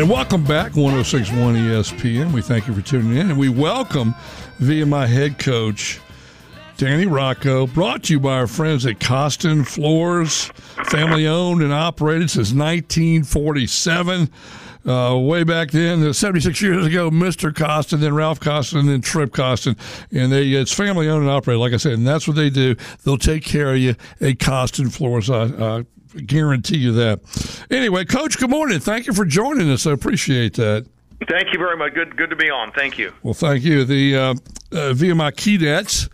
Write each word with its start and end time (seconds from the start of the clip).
And 0.00 0.08
welcome 0.08 0.42
back, 0.44 0.76
1061 0.76 1.56
ESPN. 1.56 2.32
We 2.32 2.40
thank 2.40 2.66
you 2.66 2.72
for 2.72 2.80
tuning 2.80 3.18
in. 3.18 3.32
And 3.32 3.38
we 3.38 3.50
welcome 3.50 4.14
VMI 4.58 5.06
head 5.06 5.38
coach 5.38 6.00
Danny 6.78 7.04
Rocco, 7.04 7.66
brought 7.66 8.04
to 8.04 8.14
you 8.14 8.18
by 8.18 8.32
our 8.32 8.46
friends 8.46 8.86
at 8.86 8.98
Costen 8.98 9.62
Floors, 9.62 10.46
family 10.86 11.26
owned 11.26 11.60
and 11.60 11.70
operated 11.70 12.30
since 12.30 12.54
1947. 12.54 14.30
Uh, 14.86 15.18
way 15.18 15.44
back 15.44 15.70
then, 15.70 16.02
uh, 16.02 16.14
76 16.14 16.62
years 16.62 16.86
ago, 16.86 17.10
Mr. 17.10 17.54
Costen, 17.54 18.00
then 18.00 18.14
Ralph 18.14 18.40
Costen, 18.40 18.86
then 18.86 19.02
Trip 19.02 19.34
Costen. 19.34 19.76
And 20.10 20.32
they 20.32 20.52
it's 20.52 20.72
family 20.72 21.10
owned 21.10 21.24
and 21.24 21.30
operated, 21.30 21.60
like 21.60 21.74
I 21.74 21.76
said, 21.76 21.92
and 21.92 22.06
that's 22.06 22.26
what 22.26 22.36
they 22.36 22.48
do. 22.48 22.74
They'll 23.04 23.18
take 23.18 23.44
care 23.44 23.74
of 23.74 23.78
you 23.78 23.96
at 24.22 24.38
Costen 24.38 24.88
Floors. 24.88 25.28
I, 25.28 25.42
I 25.42 25.84
guarantee 26.26 26.78
you 26.78 26.92
that. 26.92 27.20
Anyway, 27.70 28.04
Coach, 28.04 28.38
good 28.38 28.50
morning. 28.50 28.80
Thank 28.80 29.06
you 29.06 29.12
for 29.12 29.24
joining 29.24 29.70
us. 29.70 29.86
I 29.86 29.92
appreciate 29.92 30.54
that. 30.54 30.86
Thank 31.28 31.52
you 31.52 31.58
very 31.58 31.76
much. 31.76 31.94
Good, 31.94 32.16
good 32.16 32.30
to 32.30 32.36
be 32.36 32.50
on. 32.50 32.72
Thank 32.72 32.98
you. 32.98 33.12
Well, 33.22 33.34
thank 33.34 33.62
you. 33.62 33.84
The 33.84 34.16
uh, 34.16 34.20
uh, 34.20 34.34
VMI 34.94 35.32
Keydets 35.32 36.08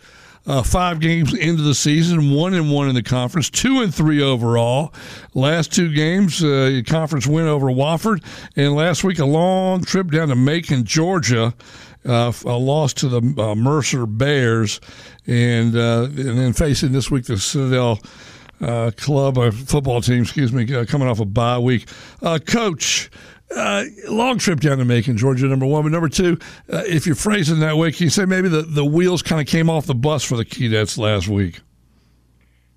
uh, 0.46 0.62
five 0.62 1.00
games 1.00 1.34
into 1.34 1.62
the 1.62 1.74
season, 1.74 2.30
one 2.30 2.54
and 2.54 2.70
one 2.70 2.88
in 2.88 2.94
the 2.94 3.02
conference, 3.02 3.50
two 3.50 3.82
and 3.82 3.94
three 3.94 4.22
overall. 4.22 4.94
Last 5.34 5.72
two 5.72 5.92
games, 5.92 6.42
uh, 6.42 6.82
conference 6.86 7.26
win 7.26 7.46
over 7.46 7.66
Wofford, 7.66 8.22
and 8.54 8.74
last 8.74 9.02
week 9.02 9.18
a 9.18 9.24
long 9.24 9.82
trip 9.82 10.10
down 10.10 10.28
to 10.28 10.36
Macon, 10.36 10.84
Georgia. 10.84 11.54
Uh, 12.04 12.32
a 12.44 12.56
loss 12.56 12.92
to 12.92 13.08
the 13.08 13.42
uh, 13.42 13.56
Mercer 13.56 14.06
Bears, 14.06 14.80
and 15.26 15.74
uh, 15.74 16.04
and 16.04 16.38
then 16.38 16.52
facing 16.52 16.92
this 16.92 17.10
week 17.10 17.24
the 17.24 17.36
Citadel 17.36 17.98
uh, 18.60 18.90
club 18.96 19.38
or 19.38 19.52
football 19.52 20.00
team, 20.00 20.22
excuse 20.22 20.52
me, 20.52 20.72
uh, 20.74 20.84
coming 20.84 21.08
off 21.08 21.20
a 21.20 21.24
bye 21.24 21.58
week. 21.58 21.88
Uh, 22.22 22.38
Coach, 22.44 23.10
uh, 23.54 23.84
long 24.08 24.38
trip 24.38 24.60
down 24.60 24.78
to 24.78 24.84
Macon, 24.84 25.16
Georgia, 25.16 25.46
number 25.46 25.66
one. 25.66 25.82
But 25.82 25.92
number 25.92 26.08
two, 26.08 26.38
uh, 26.72 26.82
if 26.86 27.06
you're 27.06 27.14
phrasing 27.14 27.60
that 27.60 27.76
way, 27.76 27.92
can 27.92 28.04
you 28.04 28.10
say 28.10 28.24
maybe 28.24 28.48
the, 28.48 28.62
the 28.62 28.84
wheels 28.84 29.22
kind 29.22 29.40
of 29.40 29.46
came 29.46 29.70
off 29.70 29.86
the 29.86 29.94
bus 29.94 30.24
for 30.24 30.36
the 30.36 30.44
Keydets 30.44 30.98
last 30.98 31.28
week? 31.28 31.60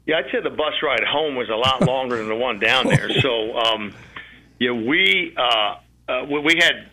Yeah, 0.05 0.17
I'd 0.17 0.31
say 0.31 0.41
the 0.41 0.49
bus 0.49 0.73
ride 0.81 1.03
home 1.03 1.35
was 1.35 1.49
a 1.49 1.55
lot 1.55 1.81
longer 1.83 2.17
than 2.17 2.29
the 2.29 2.35
one 2.35 2.59
down 2.59 2.87
there. 2.87 3.09
So, 3.21 3.57
um, 3.57 3.93
yeah, 4.59 4.71
we 4.71 5.35
uh, 5.37 5.75
uh, 6.07 6.25
we 6.25 6.55
had 6.59 6.89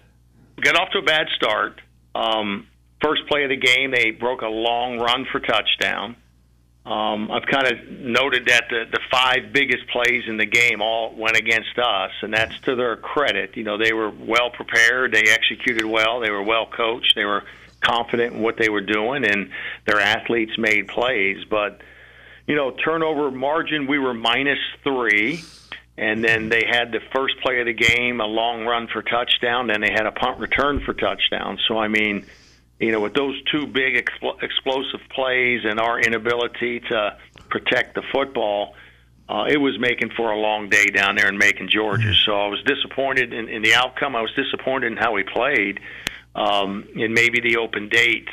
got 0.61 0.77
off 0.77 0.91
to 0.93 0.99
a 0.99 1.03
bad 1.03 1.27
start. 1.35 1.81
Um, 2.15 2.67
first 3.03 3.27
play 3.29 3.45
of 3.45 3.51
the 3.51 3.57
game, 3.57 3.91
they 3.91 4.11
broke 4.11 4.43
a 4.43 4.49
long 4.49 4.99
run 4.99 5.27
for 5.31 5.41
touchdown. 5.41 6.17
Um, 6.87 7.33
I've 7.33 7.47
kind 7.47 7.67
of 7.67 7.91
noted 7.91 8.47
that 8.47 8.67
the, 8.71 8.85
the 8.89 9.01
five 9.11 9.53
biggest 9.53 9.89
plays 9.89 10.23
in 10.29 10.37
the 10.37 10.47
game 10.47 10.81
all 10.81 11.13
went 11.17 11.37
against 11.37 11.77
us, 11.79 12.13
and 12.23 12.33
that's 12.33 12.57
to 12.61 12.77
their 12.77 12.97
credit. 12.97 13.57
You 13.57 13.65
know, 13.65 13.77
they 13.77 13.93
were 13.93 14.11
well 14.11 14.51
prepared, 14.51 15.13
they 15.13 15.25
executed 15.25 15.85
well, 15.85 16.21
they 16.21 16.31
were 16.31 16.45
well 16.45 16.67
coached, 16.67 17.15
they 17.17 17.25
were 17.25 17.43
confident 17.81 18.35
in 18.35 18.41
what 18.41 18.57
they 18.57 18.69
were 18.69 18.83
doing, 18.83 19.25
and 19.25 19.51
their 19.85 19.99
athletes 19.99 20.53
made 20.59 20.87
plays. 20.87 21.45
But, 21.51 21.81
you 22.47 22.55
know, 22.55 22.71
turnover 22.71 23.33
margin, 23.33 23.89
we 23.89 23.99
were 23.99 24.15
minus 24.15 24.61
three. 24.85 25.43
And 25.99 26.23
then 26.23 26.51
they 26.51 26.63
had 26.71 26.93
the 26.93 27.01
first 27.15 27.41
play 27.41 27.59
of 27.61 27.67
the 27.67 27.73
game, 27.73 28.21
a 28.21 28.27
long 28.27 28.67
run 28.67 28.87
for 28.87 29.03
touchdown. 29.03 29.69
Then 29.69 29.81
they 29.81 29.91
had 29.91 30.05
a 30.05 30.13
punt 30.13 30.39
return 30.39 30.81
for 30.85 30.93
touchdown. 30.93 31.59
So, 31.67 31.79
I 31.79 31.89
mean, 31.89 32.27
you 32.79 32.93
know, 32.93 33.01
with 33.01 33.15
those 33.15 33.41
two 33.51 33.67
big 33.67 33.95
expl- 33.95 34.43
explosive 34.43 35.01
plays 35.11 35.63
and 35.65 35.81
our 35.81 35.99
inability 35.99 36.81
to 36.81 37.17
protect 37.49 37.95
the 37.95 38.03
football, 38.13 38.75
uh, 39.29 39.47
it 39.49 39.57
was 39.57 39.79
making 39.79 40.11
for 40.11 40.31
a 40.31 40.39
long 40.39 40.69
day 40.69 40.87
down 40.87 41.17
there 41.17 41.29
in 41.29 41.39
Macon, 41.39 41.69
Georgia. 41.69 42.13
So 42.25 42.33
I 42.33 42.49
was 42.49 42.63
disappointed 42.63 43.33
in, 43.33 43.49
in 43.49 43.63
the 43.63 43.75
outcome. 43.75 44.15
I 44.15 44.21
was 44.21 44.33
disappointed 44.35 44.93
in 44.93 44.99
how 44.99 45.13
we 45.13 45.25
played, 45.25 45.81
um, 46.35 46.87
and 46.95 47.13
maybe 47.15 47.41
the 47.41 47.57
open 47.57 47.89
date 47.89 48.29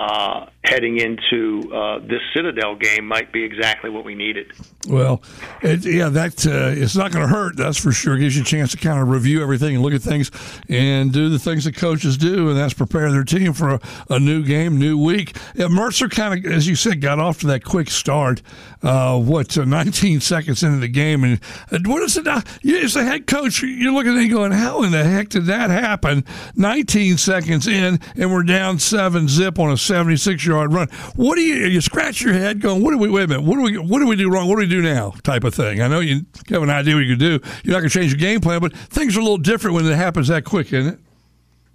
uh, 0.00 0.46
heading 0.64 0.98
into 0.98 1.70
uh, 1.74 1.98
this 1.98 2.22
Citadel 2.34 2.74
game 2.74 3.06
might 3.06 3.32
be 3.32 3.44
exactly 3.44 3.90
what 3.90 4.02
we 4.02 4.14
needed. 4.14 4.50
Well, 4.88 5.22
it, 5.60 5.84
yeah, 5.84 6.08
that 6.08 6.46
uh, 6.46 6.72
it's 6.74 6.96
not 6.96 7.12
going 7.12 7.28
to 7.28 7.28
hurt. 7.28 7.58
That's 7.58 7.76
for 7.76 7.92
sure. 7.92 8.16
It 8.16 8.20
gives 8.20 8.34
you 8.34 8.40
a 8.40 8.46
chance 8.46 8.70
to 8.70 8.78
kind 8.78 8.98
of 8.98 9.08
review 9.08 9.42
everything 9.42 9.74
and 9.74 9.84
look 9.84 9.92
at 9.92 10.00
things 10.00 10.30
and 10.70 11.12
do 11.12 11.28
the 11.28 11.38
things 11.38 11.64
that 11.64 11.76
coaches 11.76 12.16
do, 12.16 12.48
and 12.48 12.56
that's 12.56 12.72
prepare 12.72 13.12
their 13.12 13.24
team 13.24 13.52
for 13.52 13.74
a, 13.74 13.80
a 14.08 14.18
new 14.18 14.42
game, 14.42 14.78
new 14.78 14.96
week. 14.96 15.36
Yeah, 15.54 15.68
Mercer 15.68 16.08
kind 16.08 16.46
of, 16.46 16.50
as 16.50 16.66
you 16.66 16.76
said, 16.76 17.02
got 17.02 17.18
off 17.18 17.40
to 17.40 17.48
that 17.48 17.62
quick 17.62 17.90
start. 17.90 18.40
Uh, 18.82 19.20
what, 19.20 19.58
uh, 19.58 19.66
19 19.66 20.22
seconds 20.22 20.62
into 20.62 20.78
the 20.78 20.88
game, 20.88 21.24
and 21.24 21.40
what 21.86 22.02
is 22.02 22.16
it? 22.16 22.24
Now? 22.24 22.42
As 22.64 22.94
the 22.94 23.04
head 23.04 23.26
coach, 23.26 23.62
you're 23.62 23.92
looking 23.92 24.16
at 24.16 24.22
it 24.22 24.28
going, 24.28 24.52
"How 24.52 24.82
in 24.82 24.92
the 24.92 25.04
heck 25.04 25.28
did 25.28 25.44
that 25.44 25.68
happen?" 25.68 26.24
19 26.56 27.18
seconds 27.18 27.66
in, 27.66 28.00
and 28.16 28.32
we're 28.32 28.44
down 28.44 28.78
seven 28.78 29.28
zip 29.28 29.58
on 29.58 29.70
a 29.70 29.76
76 29.90 30.46
yard 30.46 30.72
run. 30.72 30.88
What 31.16 31.34
do 31.34 31.40
you? 31.42 31.66
You 31.66 31.80
scratch 31.80 32.22
your 32.22 32.32
head, 32.32 32.60
going, 32.60 32.80
"What 32.80 32.92
do 32.92 32.98
we? 32.98 33.08
Wait 33.08 33.24
a 33.24 33.26
minute. 33.26 33.42
What 33.42 33.56
do 33.56 33.62
we? 33.62 33.76
What 33.76 33.98
do 33.98 34.06
we 34.06 34.14
do 34.14 34.30
wrong? 34.30 34.48
What 34.48 34.54
do 34.54 34.60
we 34.60 34.68
do 34.68 34.80
now?" 34.80 35.14
Type 35.24 35.42
of 35.42 35.52
thing. 35.52 35.82
I 35.82 35.88
know 35.88 35.98
you 35.98 36.24
have 36.48 36.62
an 36.62 36.70
idea 36.70 36.94
what 36.94 37.00
you 37.00 37.16
can 37.16 37.18
do. 37.18 37.40
You're 37.64 37.72
not 37.72 37.80
going 37.80 37.90
to 37.90 37.98
change 37.98 38.12
your 38.12 38.20
game 38.20 38.40
plan, 38.40 38.60
but 38.60 38.72
things 38.72 39.16
are 39.16 39.20
a 39.20 39.22
little 39.22 39.36
different 39.36 39.74
when 39.74 39.84
it 39.84 39.96
happens 39.96 40.28
that 40.28 40.44
quick, 40.44 40.72
isn't 40.72 40.94
it? 40.94 41.00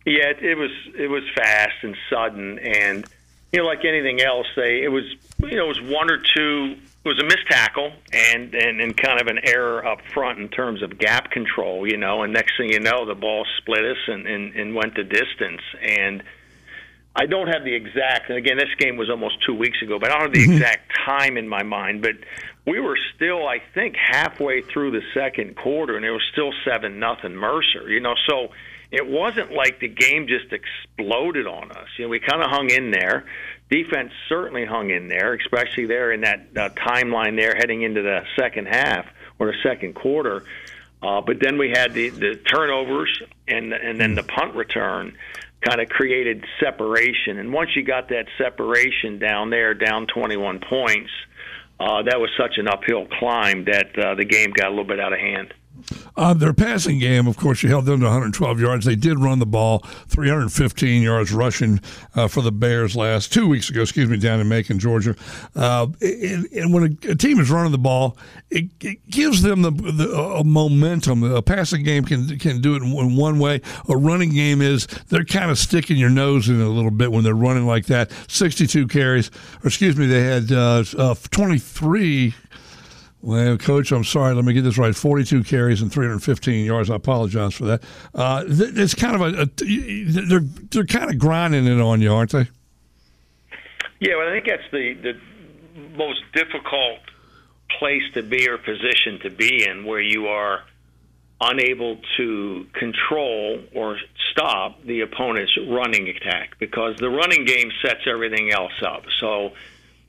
Yeah, 0.05 0.29
it, 0.29 0.41
it 0.41 0.55
was. 0.55 0.71
It 0.97 1.09
was 1.09 1.23
fast 1.35 1.75
and 1.81 1.97
sudden, 2.09 2.57
and 2.59 3.05
you 3.51 3.59
know, 3.59 3.65
like 3.65 3.83
anything 3.83 4.21
else, 4.21 4.47
they 4.55 4.81
it 4.81 4.91
was. 4.91 5.03
You 5.39 5.57
know, 5.57 5.65
it 5.65 5.67
was 5.67 5.81
one 5.81 6.09
or 6.09 6.19
two 6.33 6.77
it 7.05 7.09
was 7.09 7.19
a 7.19 7.23
missed 7.23 7.47
tackle 7.47 7.91
and, 8.11 8.55
and 8.55 8.81
and 8.81 8.97
kind 8.97 9.21
of 9.21 9.27
an 9.27 9.39
error 9.43 9.85
up 9.85 9.99
front 10.11 10.39
in 10.39 10.49
terms 10.49 10.81
of 10.81 10.97
gap 10.97 11.29
control, 11.29 11.85
you 11.85 11.97
know. 11.97 12.23
And 12.23 12.33
next 12.33 12.57
thing 12.57 12.71
you 12.71 12.79
know, 12.79 13.05
the 13.05 13.13
ball 13.13 13.45
split 13.59 13.85
us 13.85 13.97
and, 14.07 14.25
and, 14.25 14.55
and 14.55 14.73
went 14.73 14.95
the 14.95 15.03
distance. 15.03 15.61
And 15.83 16.23
I 17.15 17.25
don't 17.25 17.47
have 17.47 17.63
the 17.63 17.73
exact. 17.73 18.29
And 18.29 18.37
again, 18.37 18.57
this 18.57 18.73
game 18.77 18.97
was 18.97 19.09
almost 19.09 19.37
two 19.45 19.55
weeks 19.55 19.81
ago, 19.81 19.99
but 19.99 20.11
I 20.11 20.13
don't 20.15 20.21
have 20.23 20.33
the 20.33 20.43
mm-hmm. 20.43 20.53
exact 20.53 20.91
time 21.05 21.37
in 21.37 21.47
my 21.47 21.63
mind. 21.63 22.01
But 22.01 22.15
we 22.67 22.79
were 22.79 22.97
still, 23.15 23.47
I 23.47 23.61
think, 23.73 23.95
halfway 23.95 24.61
through 24.61 24.91
the 24.91 25.01
second 25.13 25.55
quarter, 25.55 25.95
and 25.95 26.05
it 26.05 26.11
was 26.11 26.23
still 26.33 26.51
seven 26.65 26.99
nothing 26.99 27.35
Mercer. 27.35 27.89
You 27.89 28.01
know, 28.01 28.15
so 28.27 28.49
it 28.91 29.07
wasn't 29.07 29.51
like 29.53 29.79
the 29.79 29.87
game 29.87 30.27
just 30.27 30.51
exploded 30.51 31.47
on 31.47 31.71
us. 31.71 31.87
You 31.97 32.05
know, 32.05 32.09
we 32.09 32.19
kind 32.19 32.43
of 32.43 32.49
hung 32.49 32.69
in 32.69 32.91
there. 32.91 33.25
Defense 33.69 34.11
certainly 34.29 34.65
hung 34.65 34.89
in 34.89 35.07
there, 35.07 35.33
especially 35.33 35.85
there 35.85 36.11
in 36.11 36.21
that 36.21 36.47
uh, 36.55 36.69
timeline 36.69 37.37
there 37.37 37.55
heading 37.55 37.81
into 37.81 38.01
the 38.01 38.21
second 38.37 38.67
half 38.67 39.05
or 39.39 39.47
the 39.47 39.57
second 39.63 39.95
quarter. 39.95 40.43
Uh, 41.01 41.21
but 41.21 41.39
then 41.39 41.57
we 41.57 41.69
had 41.69 41.93
the, 41.93 42.09
the 42.09 42.35
turnovers 42.35 43.21
and 43.47 43.73
and 43.73 43.99
then 43.99 44.15
the 44.15 44.23
punt 44.23 44.55
return 44.55 45.15
kind 45.65 45.81
of 45.81 45.89
created 45.89 46.43
separation. 46.59 47.39
And 47.39 47.51
once 47.51 47.71
you 47.75 47.83
got 47.83 48.09
that 48.09 48.25
separation 48.37 49.19
down 49.19 49.49
there, 49.49 49.73
down 49.73 50.07
21 50.07 50.59
points, 50.69 51.09
uh, 51.79 52.03
that 52.03 52.19
was 52.19 52.29
such 52.39 52.57
an 52.57 52.67
uphill 52.67 53.05
climb 53.19 53.65
that 53.65 53.97
uh, 53.97 54.15
the 54.15 54.25
game 54.25 54.51
got 54.51 54.67
a 54.67 54.69
little 54.69 54.85
bit 54.85 54.99
out 54.99 55.11
of 55.11 55.19
hand. 55.19 55.53
Uh, 56.17 56.33
their 56.33 56.53
passing 56.53 56.99
game, 56.99 57.27
of 57.27 57.37
course, 57.37 57.61
you 57.61 57.69
held 57.69 57.85
them 57.85 57.99
to 57.99 58.05
112 58.05 58.59
yards. 58.59 58.85
They 58.85 58.95
did 58.95 59.19
run 59.19 59.39
the 59.39 59.45
ball, 59.45 59.79
315 60.07 61.01
yards 61.01 61.31
rushing 61.31 61.79
uh, 62.15 62.27
for 62.27 62.41
the 62.41 62.51
Bears 62.51 62.95
last 62.95 63.33
two 63.33 63.47
weeks 63.47 63.69
ago. 63.69 63.81
Excuse 63.81 64.09
me, 64.09 64.17
down 64.17 64.39
in 64.39 64.47
Macon, 64.47 64.79
Georgia. 64.79 65.15
Uh, 65.55 65.87
and, 66.01 66.45
and, 66.53 66.73
when 66.73 66.83
a, 66.83 67.11
a, 67.11 67.15
team 67.15 67.39
is 67.39 67.49
running 67.49 67.71
the 67.71 67.77
ball, 67.77 68.17
it, 68.49 68.65
it 68.81 69.09
gives 69.09 69.41
them 69.41 69.61
the, 69.61 69.71
the 69.71 70.43
momentum. 70.45 71.23
A 71.23 71.41
passing 71.41 71.83
game 71.83 72.05
can 72.05 72.39
can 72.39 72.61
do 72.61 72.75
it 72.75 72.81
in, 72.81 72.91
in 72.91 73.15
one 73.15 73.39
way. 73.39 73.61
A 73.89 73.97
running 73.97 74.33
game 74.33 74.61
is 74.61 74.87
they're 75.09 75.25
kind 75.25 75.51
of 75.51 75.57
sticking 75.57 75.97
your 75.97 76.09
nose 76.09 76.47
in 76.47 76.61
a 76.61 76.69
little 76.69 76.91
bit 76.91 77.11
when 77.11 77.23
they're 77.23 77.33
running 77.33 77.65
like 77.65 77.85
that. 77.87 78.11
62 78.27 78.87
carries, 78.87 79.29
or 79.63 79.67
excuse 79.67 79.97
me, 79.97 80.05
they 80.07 80.23
had 80.23 80.51
uh, 80.51 80.83
uh, 80.97 81.15
23 81.31 82.33
well, 83.25 83.57
coach, 83.57 83.91
I'm 83.91 84.03
sorry. 84.03 84.35
Let 84.35 84.45
me 84.45 84.53
get 84.53 84.61
this 84.61 84.77
right. 84.77 84.95
42 84.95 85.43
carries 85.43 85.81
and 85.81 85.91
315 85.91 86.63
yards. 86.63 86.91
I 86.91 86.95
apologize 86.95 87.55
for 87.55 87.65
that. 87.65 87.83
Uh, 88.13 88.43
it's 88.47 88.93
kind 88.93 89.15
of 89.15 89.21
a, 89.21 89.41
a, 89.41 89.45
they're 90.27 90.39
they're 90.69 90.85
kind 90.85 91.09
of 91.09 91.17
grinding 91.17 91.65
it 91.65 91.81
on 91.81 92.01
you, 92.01 92.13
aren't 92.13 92.31
they? 92.31 92.47
Yeah, 93.99 94.17
well, 94.17 94.27
I 94.27 94.31
think 94.31 94.45
that's 94.45 94.71
the 94.71 94.93
the 94.93 95.13
most 95.97 96.21
difficult 96.33 96.99
place 97.79 98.03
to 98.13 98.21
be 98.21 98.47
or 98.47 98.59
position 98.59 99.19
to 99.23 99.31
be 99.31 99.65
in, 99.67 99.85
where 99.85 100.01
you 100.01 100.27
are 100.27 100.61
unable 101.41 101.97
to 102.17 102.67
control 102.73 103.59
or 103.73 103.97
stop 104.31 104.81
the 104.83 105.01
opponent's 105.01 105.57
running 105.67 106.07
attack 106.09 106.57
because 106.59 106.95
the 106.97 107.09
running 107.09 107.43
game 107.43 107.71
sets 107.83 108.01
everything 108.07 108.51
else 108.51 108.83
up. 108.85 109.03
So 109.19 109.51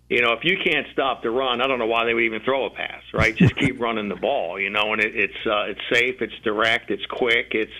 you 0.08 0.22
know, 0.22 0.32
if 0.32 0.44
you 0.44 0.56
can't 0.62 0.86
stop 0.92 1.22
the 1.22 1.30
run, 1.30 1.60
I 1.60 1.66
don't 1.66 1.78
know 1.78 1.86
why 1.86 2.04
they 2.04 2.14
would 2.14 2.22
even 2.22 2.40
throw 2.42 2.66
a 2.66 2.70
pass, 2.70 3.02
right? 3.12 3.34
Just 3.34 3.56
keep 3.58 3.80
running 3.80 4.08
the 4.08 4.16
ball, 4.16 4.58
you 4.58 4.70
know, 4.70 4.92
and 4.92 5.02
it, 5.02 5.16
it's 5.16 5.46
uh, 5.46 5.64
it's 5.64 5.80
safe, 5.92 6.22
it's 6.22 6.38
direct, 6.44 6.90
it's 6.90 7.06
quick, 7.06 7.48
it's 7.52 7.72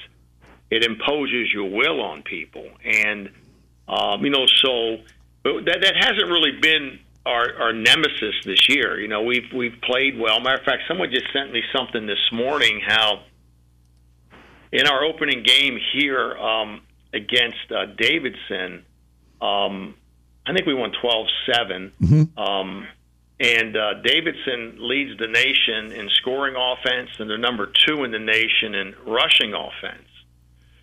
it 0.70 0.84
imposes 0.84 1.52
your 1.52 1.70
will 1.70 2.00
on 2.00 2.22
people, 2.22 2.68
and 2.84 3.30
um, 3.88 4.24
you 4.24 4.30
know, 4.30 4.46
so 4.46 4.98
but 5.42 5.64
that 5.66 5.80
that 5.82 5.94
hasn't 5.96 6.28
really 6.28 6.58
been 6.60 6.98
our 7.24 7.54
our 7.60 7.72
nemesis 7.72 8.34
this 8.44 8.68
year. 8.68 8.98
You 9.00 9.08
know, 9.08 9.22
we've 9.22 9.52
we've 9.54 9.80
played 9.82 10.18
well. 10.18 10.40
Matter 10.40 10.58
of 10.58 10.64
fact, 10.64 10.82
someone 10.88 11.10
just 11.10 11.32
sent 11.32 11.52
me 11.52 11.62
something 11.72 12.06
this 12.06 12.32
morning 12.32 12.80
how 12.84 13.22
in 14.72 14.86
our 14.88 15.04
opening 15.04 15.44
game 15.44 15.78
here 15.92 16.36
um, 16.36 16.82
against 17.14 17.70
uh, 17.70 17.86
Davidson, 17.96 18.84
um, 19.40 19.94
I 20.46 20.52
think 20.52 20.66
we 20.66 20.74
won 20.74 20.92
12 21.00 21.26
7. 21.52 21.92
Mm-hmm. 22.00 22.38
Um, 22.38 22.86
and 23.38 23.76
uh, 23.76 23.94
Davidson 24.02 24.76
leads 24.78 25.18
the 25.18 25.26
nation 25.26 25.92
in 25.92 26.08
scoring 26.14 26.54
offense, 26.56 27.10
and 27.18 27.28
they're 27.28 27.36
number 27.36 27.70
two 27.86 28.04
in 28.04 28.10
the 28.10 28.18
nation 28.18 28.74
in 28.74 28.94
rushing 29.06 29.52
offense. 29.52 30.08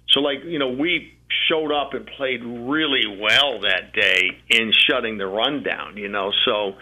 So, 0.10 0.20
like, 0.20 0.44
you 0.44 0.60
know, 0.60 0.70
we 0.70 1.18
showed 1.50 1.72
up 1.72 1.96
and 1.96 2.06
played 2.06 2.44
really 2.44 3.08
well 3.20 3.62
that 3.62 3.94
day 3.94 4.38
in 4.50 4.72
shutting 4.88 5.18
the 5.18 5.26
run 5.26 5.64
down, 5.64 5.98
you 5.98 6.10
know. 6.10 6.32
So, 6.46 6.76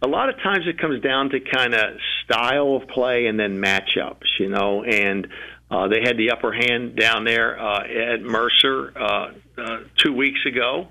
a 0.00 0.06
lot 0.06 0.28
of 0.28 0.36
times 0.36 0.66
it 0.68 0.78
comes 0.78 1.02
down 1.02 1.30
to 1.30 1.40
kind 1.40 1.74
of 1.74 1.96
style 2.24 2.76
of 2.76 2.88
play 2.88 3.26
and 3.26 3.40
then 3.40 3.58
matchups, 3.58 4.38
you 4.38 4.48
know. 4.48 4.84
And 4.84 5.26
uh, 5.68 5.88
they 5.88 6.00
had 6.00 6.16
the 6.16 6.30
upper 6.30 6.52
hand 6.52 6.94
down 6.94 7.24
there 7.24 7.60
uh, 7.60 7.82
at 7.82 8.22
Mercer 8.22 8.92
uh, 8.96 9.32
uh, 9.58 9.78
two 9.96 10.12
weeks 10.12 10.46
ago. 10.46 10.88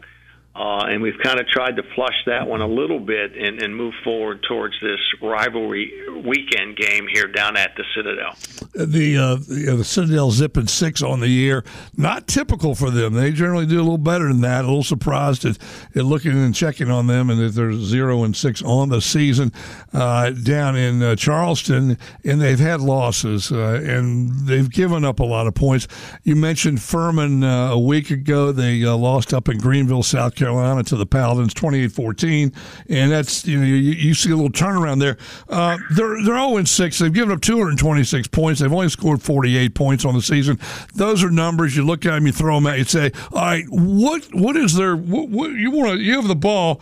Uh, 0.58 0.86
and 0.88 1.04
we've 1.04 1.20
kind 1.22 1.40
of 1.40 1.48
tried 1.48 1.76
to 1.76 1.84
flush 1.94 2.16
that 2.26 2.48
one 2.48 2.62
a 2.62 2.68
little 2.68 3.00
bit 3.00 3.38
and, 3.38 3.62
and 3.62 3.76
move 3.76 3.94
forward 4.04 4.44
towards 4.48 4.74
this 4.82 5.00
rivalry 5.22 5.94
weekend 6.26 6.76
game 6.76 7.06
here 7.14 7.28
down 7.28 7.56
at 7.56 7.76
the 7.78 7.84
Citadel. 7.96 8.36
The 8.74 9.18
uh, 9.18 9.36
the, 9.76 9.84
Citadel 9.84 10.32
zipping 10.32 10.66
six 10.66 11.04
on 11.04 11.20
the 11.20 11.28
year, 11.28 11.64
not 11.96 12.28
typical 12.28 12.74
for 12.74 12.90
them. 12.90 13.14
They 13.14 13.32
generally 13.32 13.68
do 13.68 13.78
a 13.78 13.84
little 13.84 14.00
better 14.00 14.30
than 14.30 14.42
that. 14.42 14.66
A 14.66 14.68
little 14.68 14.82
surprised 14.82 15.46
at, 15.46 15.60
at 15.96 16.06
looking 16.06 16.32
and 16.32 16.56
checking 16.56 16.90
on 16.90 17.06
them, 17.06 17.30
and 17.30 17.40
that 17.40 17.50
they're 17.50 17.74
zero 17.74 18.24
and 18.24 18.36
six 18.36 18.64
on 18.64 18.90
the 18.90 19.00
season 19.00 19.52
uh, 19.94 20.32
down 20.32 20.76
in 20.76 21.04
uh, 21.04 21.16
Charleston, 21.16 22.00
and 22.24 22.42
they've 22.42 22.60
had 22.60 22.82
losses 22.82 23.52
uh, 23.52 23.80
and 23.86 24.48
they've 24.48 24.72
given 24.72 25.06
up 25.06 25.20
a 25.20 25.24
lot 25.24 25.46
of 25.46 25.54
points. 25.54 25.88
You 26.24 26.36
mentioned 26.36 26.82
Furman 26.82 27.44
a 27.44 27.78
week 27.78 28.10
ago. 28.10 28.52
They 28.52 28.84
lost 28.84 29.36
up 29.36 29.50
in 29.50 29.60
Greenville, 29.60 30.02
South 30.02 30.34
Carolina. 30.34 30.47
Carolina 30.48 30.82
to 30.82 30.96
the 30.96 31.06
Paladins, 31.06 31.54
28-14, 31.54 32.56
and 32.88 33.12
that's 33.12 33.46
you 33.46 33.60
know 33.60 33.66
you, 33.66 33.74
you 33.76 34.14
see 34.14 34.32
a 34.32 34.36
little 34.36 34.50
turnaround 34.50 35.02
there. 35.02 35.18
Uh, 35.50 35.78
they're 35.92 36.24
they're 36.24 36.38
0 36.38 36.64
6. 36.64 37.00
They've 37.00 37.12
given 37.12 37.34
up 37.34 37.42
226 37.42 38.30
points. 38.30 38.62
They've 38.62 38.72
only 38.72 38.88
scored 38.88 39.22
48 39.22 39.76
points 39.76 40.06
on 40.06 40.14
the 40.14 40.22
season. 40.22 40.58
Those 40.96 41.22
are 41.22 41.30
numbers 41.30 41.76
you 41.76 41.86
look 41.86 42.06
at 42.06 42.12
them, 42.12 42.28
you 42.28 42.32
throw 42.32 42.56
them 42.56 42.68
out, 42.68 42.78
you 42.78 42.86
say, 42.86 43.12
all 43.34 43.42
right, 43.42 43.66
what 43.70 44.34
what 44.34 44.56
is 44.56 44.74
there? 44.76 44.96
What, 44.96 45.28
what 45.28 45.52
you 45.52 45.70
want 45.70 45.92
to 45.92 46.00
you 46.00 46.16
have 46.16 46.30
the 46.30 46.36
ball. 46.36 46.82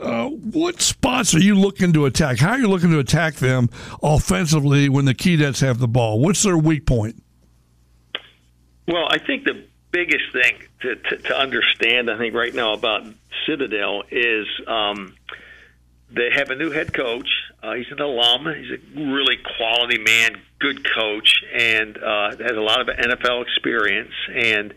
Uh, 0.00 0.28
what 0.28 0.80
spots 0.80 1.34
are 1.34 1.40
you 1.40 1.56
looking 1.56 1.92
to 1.92 2.06
attack? 2.06 2.38
How 2.38 2.50
are 2.50 2.58
you 2.58 2.68
looking 2.68 2.92
to 2.92 3.00
attack 3.00 3.34
them 3.34 3.68
offensively 4.00 4.88
when 4.88 5.06
the 5.06 5.14
Keydets 5.14 5.60
have 5.62 5.80
the 5.80 5.88
ball? 5.88 6.20
What's 6.20 6.44
their 6.44 6.56
weak 6.56 6.86
point? 6.86 7.20
Well, 8.86 9.08
I 9.10 9.18
think 9.18 9.44
the 9.44 9.67
biggest 9.90 10.32
thing 10.32 10.54
to, 10.80 10.96
to, 10.96 11.16
to, 11.18 11.38
understand, 11.38 12.10
I 12.10 12.18
think, 12.18 12.34
right 12.34 12.54
now 12.54 12.74
about 12.74 13.06
Citadel 13.46 14.02
is 14.10 14.46
um, 14.66 15.14
they 16.10 16.30
have 16.34 16.50
a 16.50 16.56
new 16.56 16.70
head 16.70 16.92
coach. 16.92 17.28
Uh, 17.62 17.74
he's 17.74 17.90
an 17.90 18.00
alum. 18.00 18.46
He's 18.46 18.70
a 18.70 19.12
really 19.12 19.36
quality 19.56 19.98
man, 19.98 20.40
good 20.58 20.86
coach, 20.94 21.42
and 21.52 21.96
uh, 21.98 22.30
has 22.30 22.56
a 22.56 22.60
lot 22.60 22.80
of 22.80 22.88
NFL 22.88 23.42
experience. 23.42 24.12
And 24.32 24.74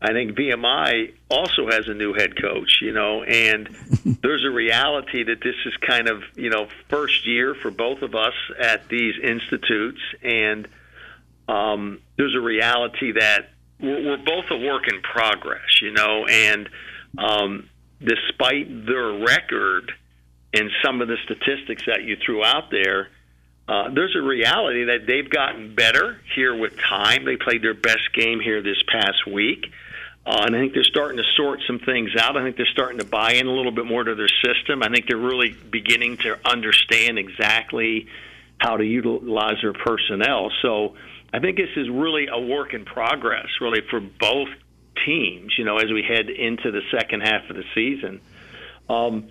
I 0.00 0.12
think 0.12 0.32
VMI 0.32 1.14
also 1.30 1.70
has 1.70 1.86
a 1.86 1.94
new 1.94 2.12
head 2.12 2.40
coach, 2.40 2.78
you 2.82 2.92
know, 2.92 3.22
and 3.22 3.68
there's 4.22 4.44
a 4.44 4.50
reality 4.50 5.22
that 5.22 5.40
this 5.40 5.54
is 5.64 5.74
kind 5.86 6.08
of, 6.08 6.22
you 6.34 6.50
know, 6.50 6.66
first 6.88 7.26
year 7.26 7.54
for 7.54 7.70
both 7.70 8.02
of 8.02 8.14
us 8.14 8.34
at 8.58 8.88
these 8.88 9.14
institutes. 9.22 10.00
And 10.22 10.66
um, 11.48 12.00
there's 12.16 12.34
a 12.34 12.40
reality 12.40 13.12
that 13.12 13.50
we're, 13.82 14.04
we're 14.04 14.16
both 14.16 14.44
a 14.50 14.56
work 14.56 14.88
in 14.88 15.00
progress, 15.02 15.80
you 15.82 15.92
know, 15.92 16.26
and 16.26 16.68
um, 17.18 17.68
despite 18.00 18.86
their 18.86 19.12
record 19.24 19.92
and 20.54 20.70
some 20.84 21.00
of 21.00 21.08
the 21.08 21.16
statistics 21.24 21.84
that 21.86 22.02
you 22.02 22.16
threw 22.24 22.44
out 22.44 22.70
there, 22.70 23.08
uh, 23.68 23.90
there's 23.94 24.16
a 24.16 24.22
reality 24.22 24.84
that 24.84 25.06
they've 25.06 25.30
gotten 25.30 25.74
better 25.74 26.20
here 26.34 26.54
with 26.54 26.76
time. 26.78 27.24
They 27.24 27.36
played 27.36 27.62
their 27.62 27.74
best 27.74 28.12
game 28.12 28.40
here 28.40 28.60
this 28.60 28.82
past 28.90 29.26
week. 29.26 29.66
Uh, 30.24 30.44
and 30.46 30.54
I 30.54 30.60
think 30.60 30.74
they're 30.74 30.84
starting 30.84 31.18
to 31.18 31.24
sort 31.36 31.60
some 31.66 31.80
things 31.80 32.10
out. 32.18 32.36
I 32.36 32.44
think 32.44 32.56
they're 32.56 32.66
starting 32.66 32.98
to 32.98 33.04
buy 33.04 33.32
in 33.32 33.46
a 33.46 33.52
little 33.52 33.72
bit 33.72 33.86
more 33.86 34.04
to 34.04 34.14
their 34.14 34.28
system. 34.44 34.82
I 34.82 34.88
think 34.88 35.06
they're 35.08 35.16
really 35.16 35.52
beginning 35.52 36.18
to 36.18 36.38
understand 36.44 37.18
exactly 37.18 38.06
how 38.58 38.76
to 38.76 38.84
utilize 38.84 39.56
their 39.62 39.72
personnel. 39.72 40.52
So 40.62 40.94
I 41.32 41.40
think 41.40 41.56
this 41.56 41.70
is 41.76 41.88
really 41.88 42.26
a 42.30 42.38
work 42.38 42.74
in 42.74 42.84
progress, 42.84 43.46
really, 43.60 43.80
for 43.90 44.00
both 44.00 44.48
teams, 45.06 45.54
you 45.56 45.64
know, 45.64 45.78
as 45.78 45.90
we 45.90 46.02
head 46.02 46.28
into 46.28 46.70
the 46.70 46.82
second 46.90 47.22
half 47.22 47.48
of 47.48 47.56
the 47.56 47.64
season. 47.74 48.20
Um, 48.88 49.28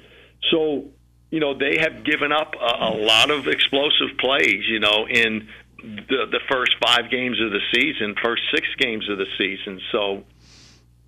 so, 0.50 0.86
you 1.29 1.39
know, 1.39 1.58
they 1.58 1.77
have 1.79 2.03
given 2.03 2.31
up 2.31 2.53
a, 2.60 2.86
a 2.86 2.93
lot 2.96 3.29
of 3.29 3.48
explosive 3.48 4.17
plays, 4.20 4.63
you 4.67 4.79
know, 4.79 5.08
in 5.08 5.48
the, 5.77 6.25
the 6.31 6.39
first 6.50 6.75
five 6.84 7.12
games 7.12 7.39
of 7.39 7.51
the 7.51 7.62
season, 7.74 8.15
first 8.24 8.41
six 8.53 8.67
games 8.79 9.08
of 9.10 9.17
the 9.17 9.27
season. 9.38 9.79
So, 9.91 10.24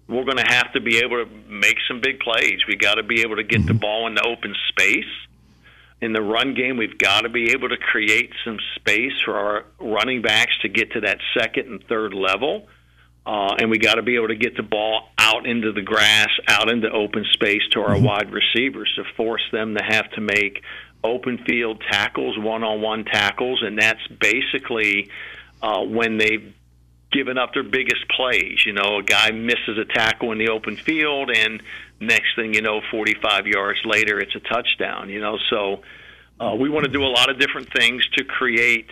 we're 0.07 0.25
going 0.25 0.37
to 0.37 0.53
have 0.53 0.73
to 0.73 0.81
be 0.81 0.97
able 0.97 1.23
to 1.23 1.31
make 1.47 1.77
some 1.87 2.01
big 2.01 2.19
plays. 2.19 2.59
We 2.67 2.75
got 2.75 2.95
to 2.95 3.03
be 3.03 3.21
able 3.21 3.37
to 3.37 3.43
get 3.43 3.65
the 3.65 3.73
ball 3.73 4.05
in 4.07 4.15
the 4.15 4.23
open 4.23 4.53
space 4.69 5.05
in 6.03 6.11
the 6.11 6.21
run 6.21 6.53
game, 6.53 6.75
we've 6.75 6.97
got 6.97 7.21
to 7.21 7.29
be 7.29 7.51
able 7.51 7.69
to 7.69 7.77
create 7.77 8.29
some 8.43 8.57
space 8.75 9.13
for 9.23 9.35
our 9.35 9.65
running 9.79 10.21
backs 10.21 10.51
to 10.61 10.69
get 10.69 10.91
to 10.91 11.01
that 11.01 11.17
second 11.37 11.67
and 11.67 11.83
third 11.87 12.13
level. 12.13 12.67
Uh, 13.25 13.55
and 13.57 13.69
we 13.69 13.77
got 13.77 13.95
to 13.95 14.01
be 14.01 14.15
able 14.15 14.27
to 14.27 14.35
get 14.35 14.57
the 14.57 14.63
ball 14.63 15.07
out 15.17 15.47
into 15.47 15.71
the 15.71 15.81
grass, 15.81 16.27
out 16.49 16.69
into 16.69 16.91
open 16.91 17.25
space 17.31 17.61
to 17.71 17.79
our 17.79 17.95
mm-hmm. 17.95 18.05
wide 18.05 18.31
receivers 18.33 18.91
to 18.97 19.03
force 19.15 19.43
them 19.53 19.75
to 19.75 19.81
have 19.81 20.11
to 20.11 20.19
make 20.19 20.61
open 21.05 21.37
field 21.47 21.81
tackles, 21.89 22.37
one 22.37 22.63
on 22.63 22.81
one 22.81 23.05
tackles. 23.05 23.63
And 23.65 23.79
that's 23.79 24.05
basically 24.07 25.09
uh, 25.61 25.83
when 25.83 26.17
they've 26.17 26.53
given 27.13 27.37
up 27.37 27.53
their 27.53 27.63
biggest 27.63 28.07
plays. 28.09 28.65
You 28.65 28.73
know, 28.73 28.99
a 28.99 29.03
guy 29.03 29.31
misses 29.31 29.77
a 29.77 29.85
tackle 29.85 30.31
in 30.31 30.37
the 30.37 30.49
open 30.49 30.75
field, 30.75 31.29
and 31.33 31.61
next 31.99 32.35
thing 32.35 32.53
you 32.53 32.61
know, 32.61 32.81
45 32.91 33.47
yards 33.47 33.79
later, 33.85 34.19
it's 34.19 34.35
a 34.35 34.39
touchdown. 34.39 35.09
You 35.09 35.21
know, 35.21 35.37
so 35.49 35.81
uh, 36.39 36.55
we 36.55 36.69
want 36.69 36.85
to 36.85 36.91
do 36.91 37.03
a 37.03 37.13
lot 37.13 37.29
of 37.29 37.39
different 37.39 37.71
things 37.73 38.05
to 38.17 38.23
create 38.23 38.87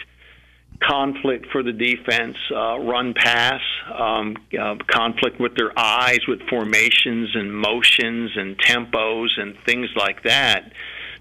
conflict 0.81 1.47
for 1.51 1.63
the 1.63 1.71
defense, 1.71 2.37
uh, 2.51 2.79
run 2.79 3.13
pass, 3.13 3.61
um, 3.93 4.35
uh, 4.59 4.75
conflict 4.87 5.39
with 5.39 5.55
their 5.55 5.77
eyes, 5.77 6.19
with 6.27 6.41
formations 6.49 7.35
and 7.35 7.53
motions 7.53 8.31
and 8.35 8.57
tempos 8.57 9.29
and 9.37 9.55
things 9.65 9.89
like 9.95 10.23
that. 10.23 10.71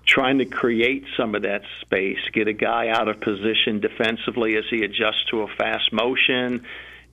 Trying 0.06 0.38
to 0.38 0.46
create 0.46 1.04
some 1.16 1.34
of 1.34 1.42
that 1.42 1.62
space, 1.82 2.18
get 2.32 2.48
a 2.48 2.52
guy 2.52 2.88
out 2.88 3.08
of 3.08 3.20
position 3.20 3.80
defensively 3.80 4.56
as 4.56 4.64
he 4.70 4.82
adjusts 4.82 5.24
to 5.30 5.42
a 5.42 5.48
fast 5.58 5.92
motion, 5.92 6.64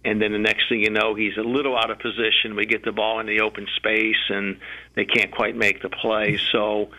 and 0.07 0.21
then 0.21 0.31
the 0.31 0.39
next 0.39 0.69
thing 0.69 0.79
you 0.79 0.89
know, 0.89 1.15
he's 1.15 1.35
a 1.35 1.41
little 1.41 1.77
out 1.77 1.91
of 1.91 1.99
position. 1.99 2.55
We 2.55 2.65
get 2.65 2.85
the 2.85 2.93
ball 2.93 3.19
in 3.19 3.25
the 3.25 3.41
open 3.41 3.67
space, 3.75 4.29
and 4.29 4.57
they 4.95 5.03
can't 5.03 5.31
quite 5.31 5.53
make 5.53 5.81
the 5.81 5.89
play. 5.89 6.39
So, 6.53 6.91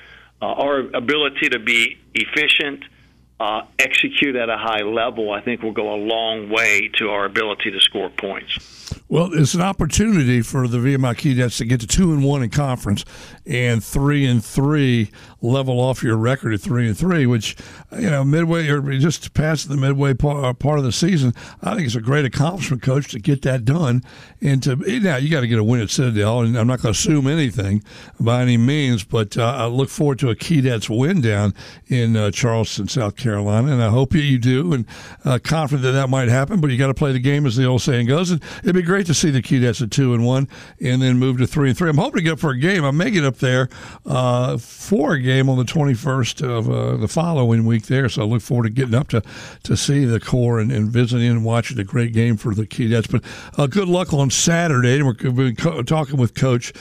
uh, 0.43 0.45
our 0.45 0.81
ability 0.81 1.49
to 1.49 1.59
be 1.59 1.97
efficient, 2.13 2.85
uh, 3.41 3.63
execute 3.79 4.37
at 4.37 4.51
a 4.51 4.59
high 4.59 4.83
level, 4.83 5.33
I 5.33 5.41
think 5.41 5.63
will 5.63 5.73
go 5.73 5.95
a 5.95 5.97
long 5.97 6.51
way 6.51 6.91
to 6.99 7.09
our 7.09 7.25
ability 7.25 7.71
to 7.71 7.81
score 7.81 8.11
points. 8.11 8.98
Well, 9.11 9.31
it's 9.33 9.55
an 9.55 9.63
opportunity 9.63 10.43
for 10.43 10.69
the 10.69 10.77
VMI 10.77 11.15
Keydets 11.15 11.57
to 11.59 11.65
get 11.65 11.81
to 11.81 11.87
two 11.87 12.13
and 12.13 12.23
one 12.23 12.43
in 12.43 12.51
conference 12.51 13.07
and 13.47 13.83
three 13.83 14.27
and 14.27 14.45
three, 14.45 15.11
level 15.41 15.81
off 15.81 16.03
your 16.03 16.17
record 16.17 16.53
at 16.53 16.61
three 16.61 16.87
and 16.87 16.99
three, 16.99 17.25
which 17.25 17.57
you 17.93 18.11
know 18.11 18.23
midway 18.23 18.69
or 18.69 18.83
just 18.99 19.33
past 19.33 19.71
the 19.71 19.79
midway 19.79 20.11
uh, 20.11 20.53
part 20.53 20.79
of 20.79 20.85
the 20.85 20.93
season. 20.93 21.33
I 21.63 21.75
think 21.75 21.87
it's 21.87 21.95
a 21.95 22.03
great 22.03 22.27
accomplishment, 22.27 22.83
coach, 22.83 23.09
to 23.13 23.19
get 23.19 23.41
that 23.43 23.65
done. 23.65 24.03
And 24.43 24.63
to 24.65 24.77
now 24.77 25.17
you 25.17 25.31
got 25.31 25.41
to 25.41 25.49
get 25.49 25.59
a 25.59 25.65
win 25.65 25.81
at 25.81 25.89
Citadel, 25.89 26.41
and 26.41 26.59
I'm 26.59 26.67
not 26.67 26.83
going 26.83 26.93
to 26.93 26.99
assume 26.99 27.27
anything 27.27 27.83
by 28.21 28.43
any 28.43 28.59
means, 28.59 29.05
but 29.05 29.39
uh, 29.39 29.45
I 29.45 29.67
look 29.67 29.89
forward 29.89 30.19
to 30.19 30.29
a 30.29 30.37
Keydets 30.37 30.95
win 30.95 31.23
down 31.23 31.55
in 31.87 32.15
uh, 32.15 32.31
Charleston, 32.31 32.89
South 32.89 33.17
Carolina, 33.17 33.73
and 33.73 33.83
I 33.83 33.89
hope 33.89 34.15
you 34.15 34.39
do, 34.39 34.75
and 34.75 34.85
uh, 35.25 35.39
confident 35.43 35.85
that 35.85 35.93
that 35.93 36.11
might 36.11 36.29
happen. 36.29 36.61
But 36.61 36.71
you 36.71 36.77
got 36.77 36.89
to 36.89 36.95
play 36.95 37.13
the 37.13 37.19
game, 37.21 37.47
as 37.47 37.57
the 37.57 37.65
old 37.65 37.81
saying 37.81 38.07
goes, 38.07 38.31
and 38.31 38.43
it'd 38.63 38.75
be 38.75 38.83
great 38.83 38.98
great 38.99 39.07
to 39.07 39.15
see 39.15 39.31
the 39.31 39.41
Keydets 39.41 39.81
at 39.81 39.93
two 39.93 40.13
and 40.13 40.27
one, 40.27 40.49
and 40.81 41.01
then 41.01 41.21
move 41.21 41.39
to 41.39 41.47
three 41.47 41.69
and 41.69 41.79
three. 41.79 41.89
I'm 41.89 41.99
hoping 41.99 42.19
to 42.19 42.23
get 42.25 42.33
up 42.33 42.41
for 42.41 42.51
a 42.51 42.59
game. 42.59 42.85
I 42.85 42.91
may 42.91 43.13
get 43.13 43.25
up 43.25 43.37
there 43.37 43.69
uh, 44.05 44.59
for 44.59 45.13
a 45.13 45.21
game 45.21 45.49
on 45.49 45.57
the 45.57 45.63
21st 45.63 46.43
of 46.43 46.69
uh, 46.69 46.97
the 46.97 47.07
following 47.07 47.65
week 47.65 47.87
there. 47.87 48.09
So 48.09 48.23
I 48.23 48.25
look 48.25 48.43
forward 48.43 48.65
to 48.65 48.71
getting 48.71 48.97
up 48.97 49.07
to 49.11 49.23
to 49.63 49.77
see 49.77 50.05
the 50.05 50.19
core 50.19 50.59
and, 50.59 50.73
and 50.73 50.91
visiting 50.91 51.31
and 51.31 51.45
watching 51.45 51.79
a 51.79 51.85
great 51.85 52.13
game 52.13 52.37
for 52.37 52.57
the 52.57 52.67
Keydets. 52.67 53.09
But 53.09 53.23
uh, 53.57 53.69
good 53.69 53.87
luck 53.87 54.13
on 54.13 54.31
Saturday. 54.31 55.01
We're, 55.01 55.15
we're 55.31 55.53
talking 55.53 56.17
with 56.17 56.35
Coach 56.35 56.73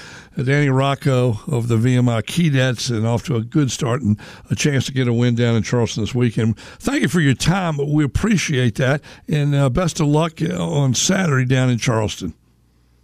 Danny 0.44 0.70
Rocco 0.70 1.39
of 1.48 1.67
the 1.67 1.77
VMI 1.77 2.24
Keydets, 2.24 2.96
and 2.96 3.08
off 3.08 3.24
to 3.24 3.36
a 3.36 3.41
good 3.41 3.72
start 3.72 4.01
and 4.01 4.20
a 4.50 4.56
chance 4.56 4.86
to 4.86 4.94
get 4.94 5.08
a 5.08 5.13
win 5.13 5.36
down 5.36 5.56
in 5.56 5.63
Charleston 5.63 6.03
this 6.03 6.13
weekend. 6.13 6.58
Thank 6.60 7.01
you 7.01 7.08
for 7.08 7.22
your 7.22 7.34
time. 7.34 7.77
We 7.77 8.03
appreciate 8.03 8.75
that, 8.75 9.01
and 9.27 9.56
uh, 9.56 9.70
best 9.70 10.00
of 10.00 10.08
luck 10.08 10.41
on 10.41 10.94
Saturday 10.94 11.46
down 11.46 11.70
in 11.70 11.77
Charleston. 11.77 12.34